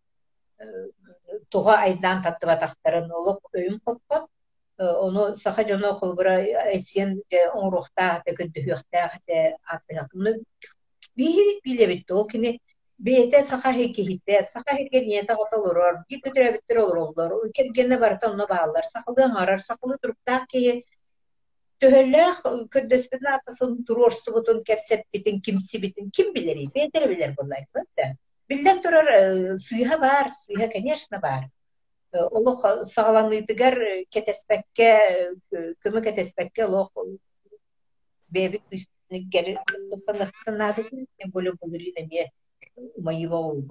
туга 1.48 1.78
айдан 1.80 2.22
таттыбатахтарын 2.22 3.10
олох 3.12 3.40
өйүм 3.54 3.80
коппот 3.84 4.28
ону 4.78 5.34
саха 5.34 5.64
жоно 5.68 5.94
холбура 5.98 6.36
эсен 6.74 7.22
оңрухтаах 7.32 8.24
те 8.24 8.34
көддөһүөхтаах 8.36 9.16
те 9.26 9.56
аттыгакны 9.64 10.38
биһи 11.18 11.60
билебит 11.64 12.10
ол 12.10 12.26
кини 12.28 12.60
бейте 12.98 13.42
саха 13.42 13.72
хеки 13.72 14.02
хитте 14.08 14.42
саха 14.52 14.76
хеки 14.76 15.00
ниета 15.06 15.34
готолорор 15.40 16.04
би 16.08 16.20
көтөрөбүттер 16.24 16.78
олорлор 16.84 17.50
кемгене 17.56 17.98
барта 17.98 18.30
онно 18.30 18.46
баалар 18.46 18.84
сакылы 18.84 19.24
арар 19.42 19.60
сакылы 19.60 19.98
туруктаах 20.02 20.46
ки 20.52 20.82
төһөллөөх 21.82 22.40
көддөспүн 22.74 23.28
атасын 23.34 23.76
турорсубутун 23.86 24.64
кепсеппитин 24.68 25.40
кимсибитин 25.40 26.10
ким 26.10 26.32
билер 26.34 26.58
бейтере 26.74 27.06
билер 27.12 27.34
буллай 27.38 27.66
да 27.96 28.08
билден 28.48 28.82
турар 28.82 29.06
сыйха 29.58 29.98
бар 29.98 30.32
сыйха 30.44 30.68
конечно 30.72 31.20
бар 31.20 31.48
олох 32.12 32.64
сагаланыйтыгар 32.94 33.78
кетеспекке 34.10 34.90
көмө 35.84 36.02
кетеспекке 36.02 36.64
олох 36.66 36.90
бебит 39.10 39.28
гери 39.28 39.58
топанаттанады 39.90 40.84
боло 41.32 41.52
булурина 41.60 42.06
ме 42.10 42.30
моего 42.96 43.62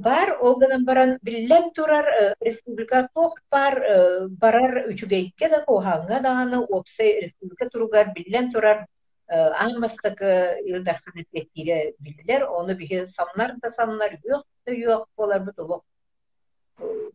бар, 0.00 0.38
олгадан 0.40 0.84
баран 0.84 1.18
биллен 1.22 1.70
турар 1.72 2.36
республика 2.40 3.08
тох 3.14 3.38
бар, 3.50 4.28
барар 4.28 4.88
үчүгейке 4.88 5.48
да 5.48 5.64
коханга 5.64 6.20
даганы 6.20 6.58
опсай 6.58 7.20
республика 7.20 7.68
туругар 7.70 8.12
биллен 8.14 8.50
турар 8.52 8.86
аммастакы 9.28 10.60
илдархан 10.64 11.22
эппеттире 11.22 11.94
биллер, 11.98 12.48
оны 12.50 12.74
бихи 12.74 13.06
самнар 13.06 13.54
да 13.62 13.70
самнар 13.70 14.18
yok 14.24 14.44
да 14.66 14.72
yok 14.72 15.08
болар 15.16 15.42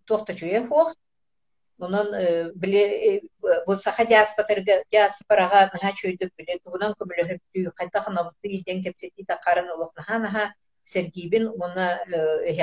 тохта 0.05 0.33
чуе 0.33 0.65
хох. 0.67 0.93
Онон 1.79 2.07
биле 2.55 3.21
бу 3.65 3.75
саха 3.75 4.05
диаспорага 4.05 4.83
диаспорага 4.91 5.69
наха 5.73 5.91
чөйдүк 5.99 6.31
биле. 6.37 6.59
Тугунан 6.63 6.93
көмөлө 6.99 7.27
хөптү 7.31 7.71
кайта 7.75 8.01
ханабытты 8.01 8.47
иден 8.59 8.83
кепсети 8.83 9.25
та 9.27 9.37
карын 9.43 9.69
олок 9.75 9.91
наха 9.97 10.19
наха 10.19 10.53
сергибин 10.83 11.47
уна 11.47 11.99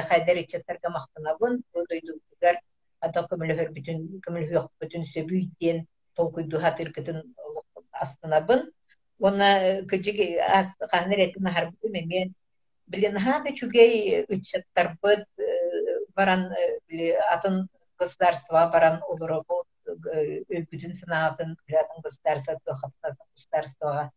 хәдер 0.09 0.37
ичеттерге 0.45 0.89
мактанабын 0.97 1.63
дойдугар 1.75 2.61
ата 3.01 3.27
көмөлө 3.31 3.69
бүтүн 3.77 3.99
көмөлө 4.25 4.53
yok 4.59 4.71
бүтүн 4.81 5.05
сөбүйтен 5.05 5.85
толкуйду 6.17 6.61
хатыр 6.61 6.93
кытын 6.93 7.23
астынабын. 7.93 8.71
Уна 9.19 9.85
кыжыги 9.91 10.39
ас 10.41 10.73
каныр 10.91 11.19
этин 11.27 11.53
хар 11.53 11.71
мен 11.83 12.35
билен 12.87 13.19
хада 13.19 13.53
чугей 13.53 14.25
ычаттарбыт 14.29 15.27
баран 16.17 16.49
атын 17.31 17.69
государства 18.03 18.67
баран 18.75 19.01
олоробу 19.13 19.63
өкүтүн 20.59 20.95
сынаатын 21.01 21.57
билатын 21.67 22.05
государство 22.07 22.75
хапта 22.83 23.17
государствога 23.35 24.11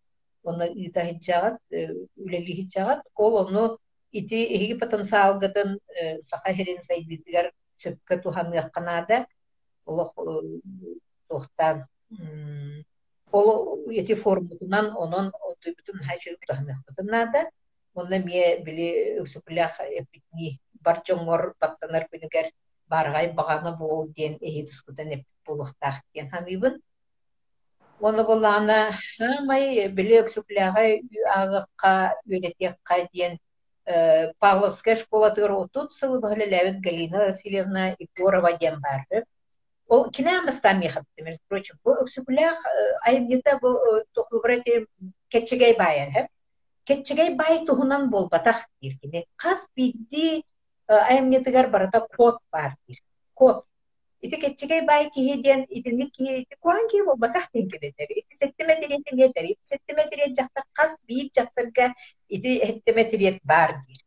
оны 0.44 0.68
ита 0.86 1.06
хиджагат 1.10 1.58
үлели 1.72 2.54
хиджагат 2.60 3.02
ол 3.16 3.38
ону 3.46 3.66
ити 4.12 4.40
эги 4.56 4.80
потенциалгатын 4.80 5.80
саха 6.22 6.54
херин 6.54 6.82
сайдитигер 6.82 7.52
сөпкө 7.84 8.22
туханыкканада 8.24 9.26
олох 9.86 10.14
тохтан 11.30 11.86
ол 13.32 13.48
эти 14.02 14.14
формутунан 14.14 14.94
онон 15.04 15.32
бүтүн 15.64 16.00
хачы 16.08 16.38
туханыкканада 16.42 17.50
онна 17.96 18.20
мие 18.20 18.62
били 18.66 18.88
өксүклях 19.22 19.80
эпитни 20.02 20.60
бар 20.86 21.02
жоңор 21.10 21.54
баттанар 21.60 22.08
күнүгер 22.12 22.52
баргай 22.88 23.34
баганы 23.34 23.76
бол 23.78 24.08
диен 24.08 24.38
эһи 24.42 24.68
тускутан 24.68 25.08
эп 25.16 25.24
булуктах 25.46 26.02
диен 26.14 26.30
ханыбын 26.30 26.82
оны 28.00 28.24
болана 28.24 28.92
хамай 29.18 29.88
били 29.88 30.22
өксүклягай 30.24 31.02
агыкка 31.36 32.16
үйретекка 32.28 33.08
диен 33.14 33.40
Павловская 34.40 34.96
школа 34.96 35.30
төр 35.30 35.52
отут 35.52 35.94
сылы 35.94 36.20
бахлелевит 36.20 36.82
Галина 36.82 37.26
Васильевна 37.28 37.96
Егорова 38.00 38.58
диен 38.58 38.82
барды. 38.82 39.26
Ол 39.88 40.10
кинамыстан 40.10 40.80
мехапты 40.80 41.22
между 41.22 41.42
прочим 41.48 41.78
бу 41.84 41.94
өксүклях 42.02 42.58
айымнета 43.06 43.60
бу 43.62 43.78
тохлубрати 44.14 44.88
кетчегей 45.30 45.78
баян 45.78 46.12
хеп 46.12 46.28
кетчегей 46.84 47.36
бай 47.36 47.66
туһунан 47.66 48.10
болбатах 48.10 48.66
диркине 48.82 49.26
кас 49.36 49.70
бидди 49.76 50.44
айымнетигер 50.88 51.70
барата 51.70 52.08
код 52.18 52.38
бар 52.52 52.76
код 53.34 53.66
ити 54.22 54.38
кетчегей 54.42 54.82
бай 54.82 55.10
киһиден 55.16 55.66
итинник 55.70 56.12
киһи 56.18 56.46
куан 56.60 56.88
киһи 56.92 57.06
болбатах 57.06 57.50
тиңкидетер 57.54 58.08
ити 58.10 58.38
сеттеме 58.42 58.76
тириетиңетер 58.82 59.44
ити 59.52 59.64
сеттеме 59.72 60.06
тириет 60.12 60.38
жакта 60.40 60.64
кас 60.74 60.96
биип 61.08 61.34
жактарга 61.36 61.94
ити 62.30 62.60
хеттеме 62.66 63.04
тириет 63.12 63.40
бар 63.44 63.76
дир 63.88 64.00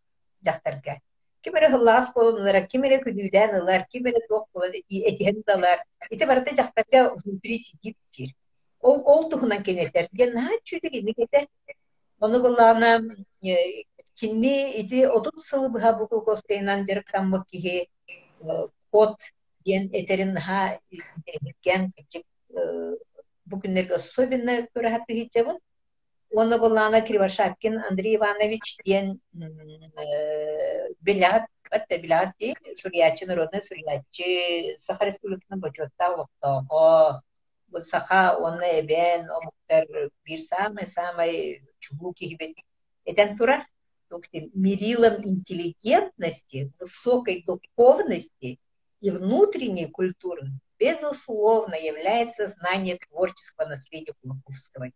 жактарга 0.46 0.98
кимере 1.42 1.68
хыллаас 1.74 2.12
болунлар 2.14 2.66
кимере 2.66 2.98
күдүүден 3.04 3.50
ылар 3.60 3.86
далар 5.46 5.78
ити 6.10 6.24
барата 6.24 6.56
жактарга 6.56 7.14
внутри 7.14 7.58
сидит 7.58 7.96
дир 8.16 8.34
ол 8.80 9.30
туһунан 9.30 9.62
кенетер 9.62 10.08
кетер 10.16 11.46
Оны 14.20 14.26
буллана 14.26 14.74
кинни 14.74 14.80
ити 14.80 15.06
отут 15.06 15.42
сылы 15.42 15.68
быха 15.68 15.92
буку 15.92 16.20
костейнан 16.24 16.86
жырыктан 16.86 17.30
бу 17.30 17.44
кихи 17.50 17.88
кот 18.90 19.16
диен 19.64 19.90
этерин 19.92 20.36
ха 20.36 20.78
ген 21.62 21.92
кичик 21.92 22.24
бу 23.46 23.60
күннерге 23.60 23.94
особенно 23.94 24.66
көрәхәтле 24.74 25.14
хитчебин. 25.14 25.58
Оны 26.34 26.58
буллана 26.58 27.00
Кривошапкин 27.00 27.78
Андрей 27.90 28.16
Иванович 28.16 28.76
диен 28.84 29.20
билят 31.00 31.46
Это 31.70 31.98
билят 31.98 32.34
ди 32.38 32.56
сурьячы 32.76 33.26
народный 33.26 33.60
сурьячы 33.60 34.76
Саха 34.78 35.04
Республиканы 35.04 35.60
бочотта 35.60 36.14
улуктоо. 36.14 37.22
Бу 37.68 37.80
саха 37.80 38.36
оны 38.38 38.80
эбен 38.80 39.30
омуктар 39.30 40.10
бир 40.24 40.40
самый 40.40 40.86
самый 40.86 41.62
чугуки 41.78 42.24
хибет. 42.24 42.56
Этен 43.04 43.36
тура 43.36 43.66
мерилом 44.54 45.24
интеллигентности, 45.24 46.72
высокой 46.78 47.44
духовности 47.44 48.58
и 49.00 49.10
внутренней 49.10 49.86
культуры, 49.86 50.48
безусловно, 50.78 51.74
является 51.74 52.46
знание 52.46 52.98
творческого 52.98 53.68
наследия 53.68 54.14
Кулаковского. 54.20 54.90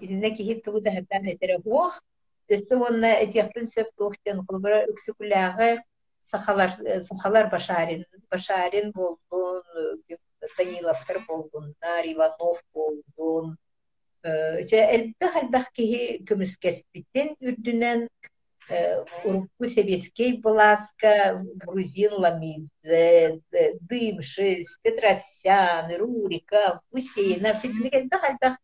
Идинеки 0.00 0.42
хитта 0.42 0.72
буда 0.72 0.90
хаттан 0.90 1.26
этере 1.26 1.58
хуах, 1.58 2.02
төсө 2.48 2.76
онна 2.86 3.10
этих 3.24 3.52
принцип 3.52 3.88
тохтен 3.96 4.44
кулбара 4.46 4.84
үксүкүлягы 4.92 5.80
сахалар 6.20 6.76
сахалар 7.06 7.48
башарин 7.50 8.04
башарин 8.30 8.92
болдун 8.92 9.62
Даниловтар 10.58 11.24
болдундар 11.26 12.04
Иванов 12.04 12.62
болдун 12.74 13.56
элбэх 14.24 15.36
элбэх 15.42 15.66
киһи 15.76 16.24
көмүскеспиттен 16.28 17.34
үрдүнен 17.44 18.08
урукку 19.24 19.66
себескей 19.68 20.40
бласка 20.40 21.44
грузин 21.64 22.12
ламидзе 22.24 23.40
дымшис 23.88 24.78
петросян 24.82 25.92
рурика 26.00 26.80
гусейна 26.90 27.52
элбэх 27.52 28.22
элбэх 28.30 28.54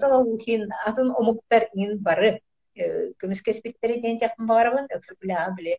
салаухин 0.00 0.70
атын 0.86 1.12
омуктар 1.20 1.68
ин 1.74 1.98
бары 1.98 2.40
көмүскеспиттери 3.20 4.00
ден 4.00 4.18
жакын 4.22 4.46
барабын 4.46 4.88
өксүклаа 4.96 5.50
биле 5.56 5.76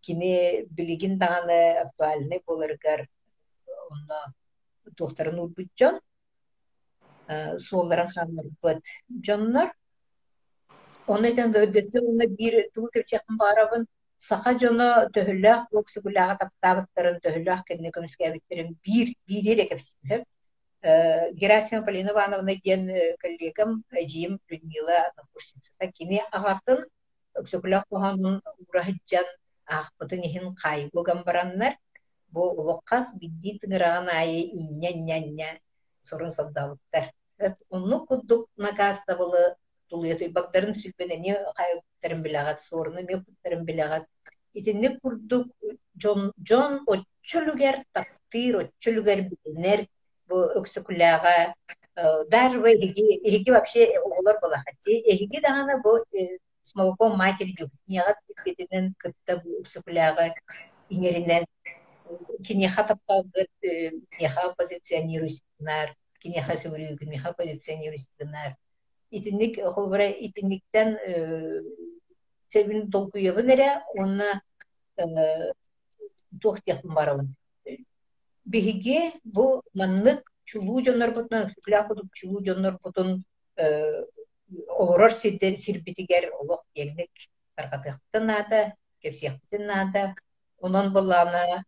кини 0.00 0.66
билигин 0.70 1.18
даганы 1.18 1.60
актуальный 1.84 2.42
болыргар 2.46 3.06
онно 3.90 4.20
тухтарын 4.96 5.38
урбутчон 5.38 6.00
суолларын 7.66 8.10
ханнар 8.14 8.46
быт 8.62 8.82
дьоннор 9.08 9.72
оны 11.06 11.32
этен 11.32 11.54
өдөсө 11.64 12.04
уна 12.10 12.26
бир 12.38 12.54
тугу 12.74 12.88
кепчекин 12.94 13.40
барабын 13.44 13.88
саха 14.28 14.52
жоно 14.62 14.88
төһөллөөх 15.16 15.74
оксугулаага 15.80 16.38
таптаабыттарын 16.42 17.18
төһөллөөх 17.24 17.66
кенне 17.68 17.90
көмүскәбиттерин 17.96 18.76
бир 18.84 19.16
бире 19.28 19.56
де 19.60 19.68
кепсип 19.72 20.24
Э, 20.84 21.32
Герасимова 21.32 21.86
Полина 21.86 22.10
Ивановна 22.10 22.54
ген 22.56 22.90
э, 22.90 23.16
коллегам 23.18 23.84
Ажиим 23.90 24.38
Людмила 24.50 25.14
Курсинцата 25.32 25.90
кини 25.96 26.20
агатын 26.30 26.84
өксөкүлөк 27.40 27.86
кохонун 27.88 28.42
урахыджан 28.68 29.24
ахпытын 29.64 30.20
ихин 30.28 30.52
кайгуган 30.54 31.24
бараннар 31.24 31.78
бу 32.28 32.42
улоккас 32.60 33.14
бидди 33.16 33.56
тыгыраган 33.62 34.10
айы 34.12 34.42
иння-иння 34.60 35.48
сорун 36.04 36.30
соддабыттар. 36.30 37.12
Онну 37.70 38.06
куддук 38.06 38.48
накаста 38.56 39.16
былы 39.16 39.56
тулуятой 39.88 40.28
багдарын 40.36 40.76
сүлбенени 40.82 41.36
кайгуттарын 41.58 42.22
билагат, 42.22 42.60
сорunu 42.62 43.02
мекуттарын 43.02 43.64
билагат. 43.64 44.06
Итинне 44.54 44.98
курдук 45.00 45.48
Джон 45.98 46.32
Джон 46.40 46.84
оччулугер 46.86 47.82
тактыр, 47.92 48.56
оччулугер 48.62 49.28
билинер, 49.30 49.86
бу 50.28 50.40
өксүкүлэага 50.60 51.54
даже 52.30 52.60
вы 52.60 52.74
эһиги 52.74 53.20
эһиги 53.28 53.50
вообще 53.50 53.84
оголор 53.98 54.38
балахати 54.42 55.02
эһиги 55.12 55.40
дагана 55.40 55.80
бу 55.82 55.98
с 56.62 56.74
молоком 56.74 57.16
матери 57.18 57.54
югнягат 57.58 58.18
кетинен 58.44 58.94
кытта 58.98 59.36
бу 59.42 59.60
өксүкүлэага 59.60 60.32
иңеринен 60.90 61.44
кинеха 62.46 62.82
тапталгыт 62.88 63.50
кинеха 64.12 64.54
позиционируйсунар 64.58 65.94
кинеха 66.22 66.56
сөөрүүгүн 66.62 67.10
меха 67.14 67.32
позиционируйсунар 67.38 68.56
итинник 69.10 69.58
холбара 69.74 70.08
итинниктен 70.26 70.98
себин 72.52 72.90
долкуябын 72.90 73.50
эре 73.54 73.70
онна 74.02 74.30
туохтяхтын 76.42 76.94
барабын 76.98 77.28
биһиги 78.52 78.98
бу 79.24 79.44
маннык 79.80 80.20
чулуу 80.50 80.82
дьоннор 80.86 81.10
бутун 81.16 81.48
сүкүлээх 81.52 81.88
чулуу 82.18 82.40
дьоннор 82.46 82.78
бутун 82.84 83.24
олорор 84.80 85.12
сирдер 85.12 85.56
сирбитигер 85.64 86.24
олох 86.40 86.62
диэгник 86.74 87.12
таргатыахтын 87.56 88.24
наада 88.30 88.60
кепсиэхтин 89.02 89.62
наада 89.66 90.02
онон 90.64 90.92
буллаана 90.92 91.64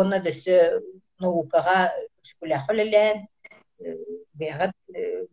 онна 0.00 0.18
дөссө 0.26 0.56
наукага 1.22 1.78
сүкүлээх 2.28 2.64
олелээн 2.72 3.18
бэҕат 4.40 4.74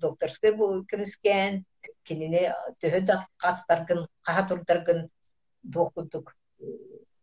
докторской 0.04 0.52
бу 0.58 0.66
кемискэн 0.90 1.66
кинини 2.08 2.44
төһө 2.82 3.00
да 3.10 3.16
кастаргын 3.42 4.02
каха 4.26 4.44
турдаргын 4.50 5.00
дуоккудук 5.74 6.36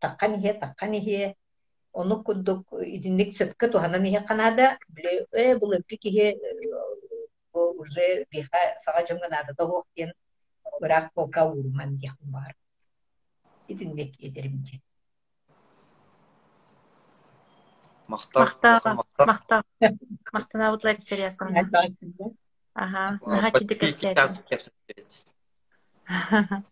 таккан 0.02 0.32
ихе 0.39 0.52
таккан 0.62 0.93
ихе 1.01 1.35
kunduk 2.27 2.62
idinlik 2.97 3.31
söpke 3.39 3.66
tuhana 3.73 3.98
nihe 3.98 4.20
kanada 4.28 4.78
bile 4.94 5.12
e 5.43 5.44
bu 5.61 5.65
leppi 5.73 5.97
kihe 6.02 6.27
bu 7.52 7.61
уже 7.82 8.27
биха 8.32 8.61
сага 8.85 9.06
жамганада 9.09 9.52
да 9.59 9.65
хок 9.66 9.86
ген 9.97 10.11
бирак 10.82 11.06
болка 11.16 11.40
урман 11.44 11.97
дияхым 11.97 12.28
бар 12.36 12.55
идинlik 13.69 14.12
едеримде 14.19 14.81
Мактап. 18.07 18.85
Мактап. 19.19 19.67
Мактанабыт 20.33 20.85
Лариса 20.85 21.15
Рясовна. 21.17 21.71
Ага. 22.75 23.19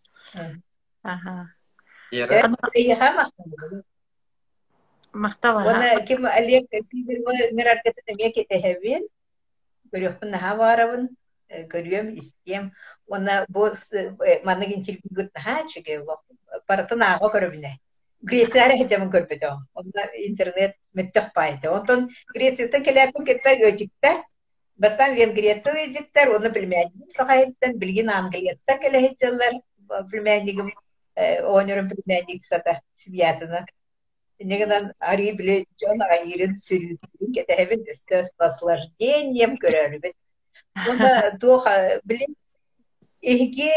Мактала. 5.13 5.61
Kim 6.05 6.25
Олег 6.25 6.65
кетехебин. 8.33 9.07
Көрөппүн 9.93 10.29
наха 10.33 10.55
барабын. 10.57 11.09
Көрүем, 11.69 12.17
истем. 12.17 12.71
Көрөбүнэ. 17.33 17.73
Греция 18.23 18.69
хәҗәмен 18.71 19.09
көрбөдө. 19.11 19.49
Онда 19.75 20.05
интернет 20.25 20.77
меттек 20.95 21.33
пайды. 21.35 21.69
Онтон 21.69 22.07
Грецияда 22.33 22.79
келәпен 22.85 23.25
кетте 23.27 23.57
өтиктер. 23.69 24.21
Бастан 24.79 25.15
Венгрияда 25.15 25.73
өтиктер, 25.83 26.31
оны 26.37 26.49
билмәдим. 26.55 27.09
Сахайттан 27.11 27.77
билген 27.81 28.09
Англиядда 28.09 28.77
келәһәҗәләр. 28.85 29.59
Билмәдигем 30.11 30.71
онорын 31.15 31.89
билмәдик 31.91 32.43
сата 32.43 32.79
сибиятына. 32.95 33.65
Негенен 34.39 34.91
ари 34.99 35.31
биле 35.37 35.57
жон 35.79 36.01
айырын 36.01 36.55
сүрүдүн 36.57 37.35
кетебин 37.35 37.83
өстө 37.91 38.23
с 38.23 38.31
наслаждением 38.39 39.57
көрөрбүт. 39.61 40.15
Онда 40.89 41.11
тоха 41.39 41.99
биле 42.03 42.27
Эһиги 43.23 43.71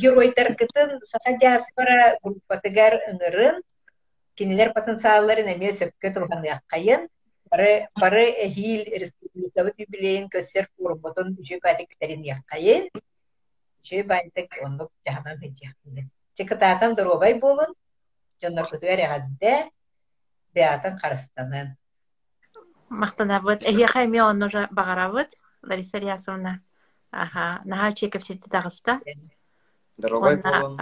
геройдар 0.00 0.54
кытын 0.56 1.00
саха 1.04 1.36
диаспора 1.40 2.16
группатыгар 2.24 2.96
ыңырын 3.10 3.60
кинилер 4.40 4.72
потенциалларын 4.72 5.50
эме 5.52 5.72
сөпкө 5.76 6.14
тулганыаккайын 6.14 7.06
бары 7.52 7.70
бары 8.00 8.24
эхил 8.46 8.84
республикабы 9.02 9.74
юбилейин 9.84 10.30
көссер 10.32 10.68
форумботун 10.76 11.36
үчө 11.42 11.60
бадиктерин 11.62 12.24
яккайын 12.24 12.88
үчө 12.96 14.04
бантык 14.12 14.60
онлук 14.64 14.92
жаһанан 15.06 15.36
хыжыяктын 15.42 16.08
чекатаатан 16.40 16.96
доробай 16.96 17.36
болун 17.40 17.76
жоннор 18.42 18.70
көтүгөр 18.72 19.02
ягадде 19.08 19.56
беатын 20.54 20.96
карыстанын 21.02 21.76
Мактанабыт. 22.88 23.64
Эхе 23.66 23.86
хайме 23.86 24.22
онно 24.22 24.48
багарабыт. 24.70 25.34
Лариса 25.62 25.98
Рясовна. 25.98 26.62
Ага. 27.10 27.62
Наха 27.64 27.92
чекеп 27.94 28.22
сетти 28.24 28.48
тагыста. 28.50 29.00
Дорогой 29.96 30.34
Онна- 30.34 30.60
болон. 30.60 30.80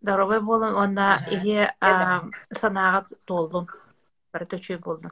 Дорогой 0.00 0.40
болун, 0.40 0.74
онна 0.76 1.16
Ага. 1.16 1.30
ихе 1.34 1.74
а, 1.80 2.22
санаага 2.52 3.08
толдун. 3.26 3.66
Бары 4.32 4.44
төчүй 4.46 4.78
болдун. 4.78 5.10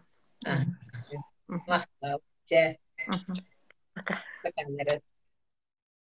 мактап 1.49 2.21
же 2.49 2.77
Мгм. 3.07 3.35
баканнары 4.45 5.03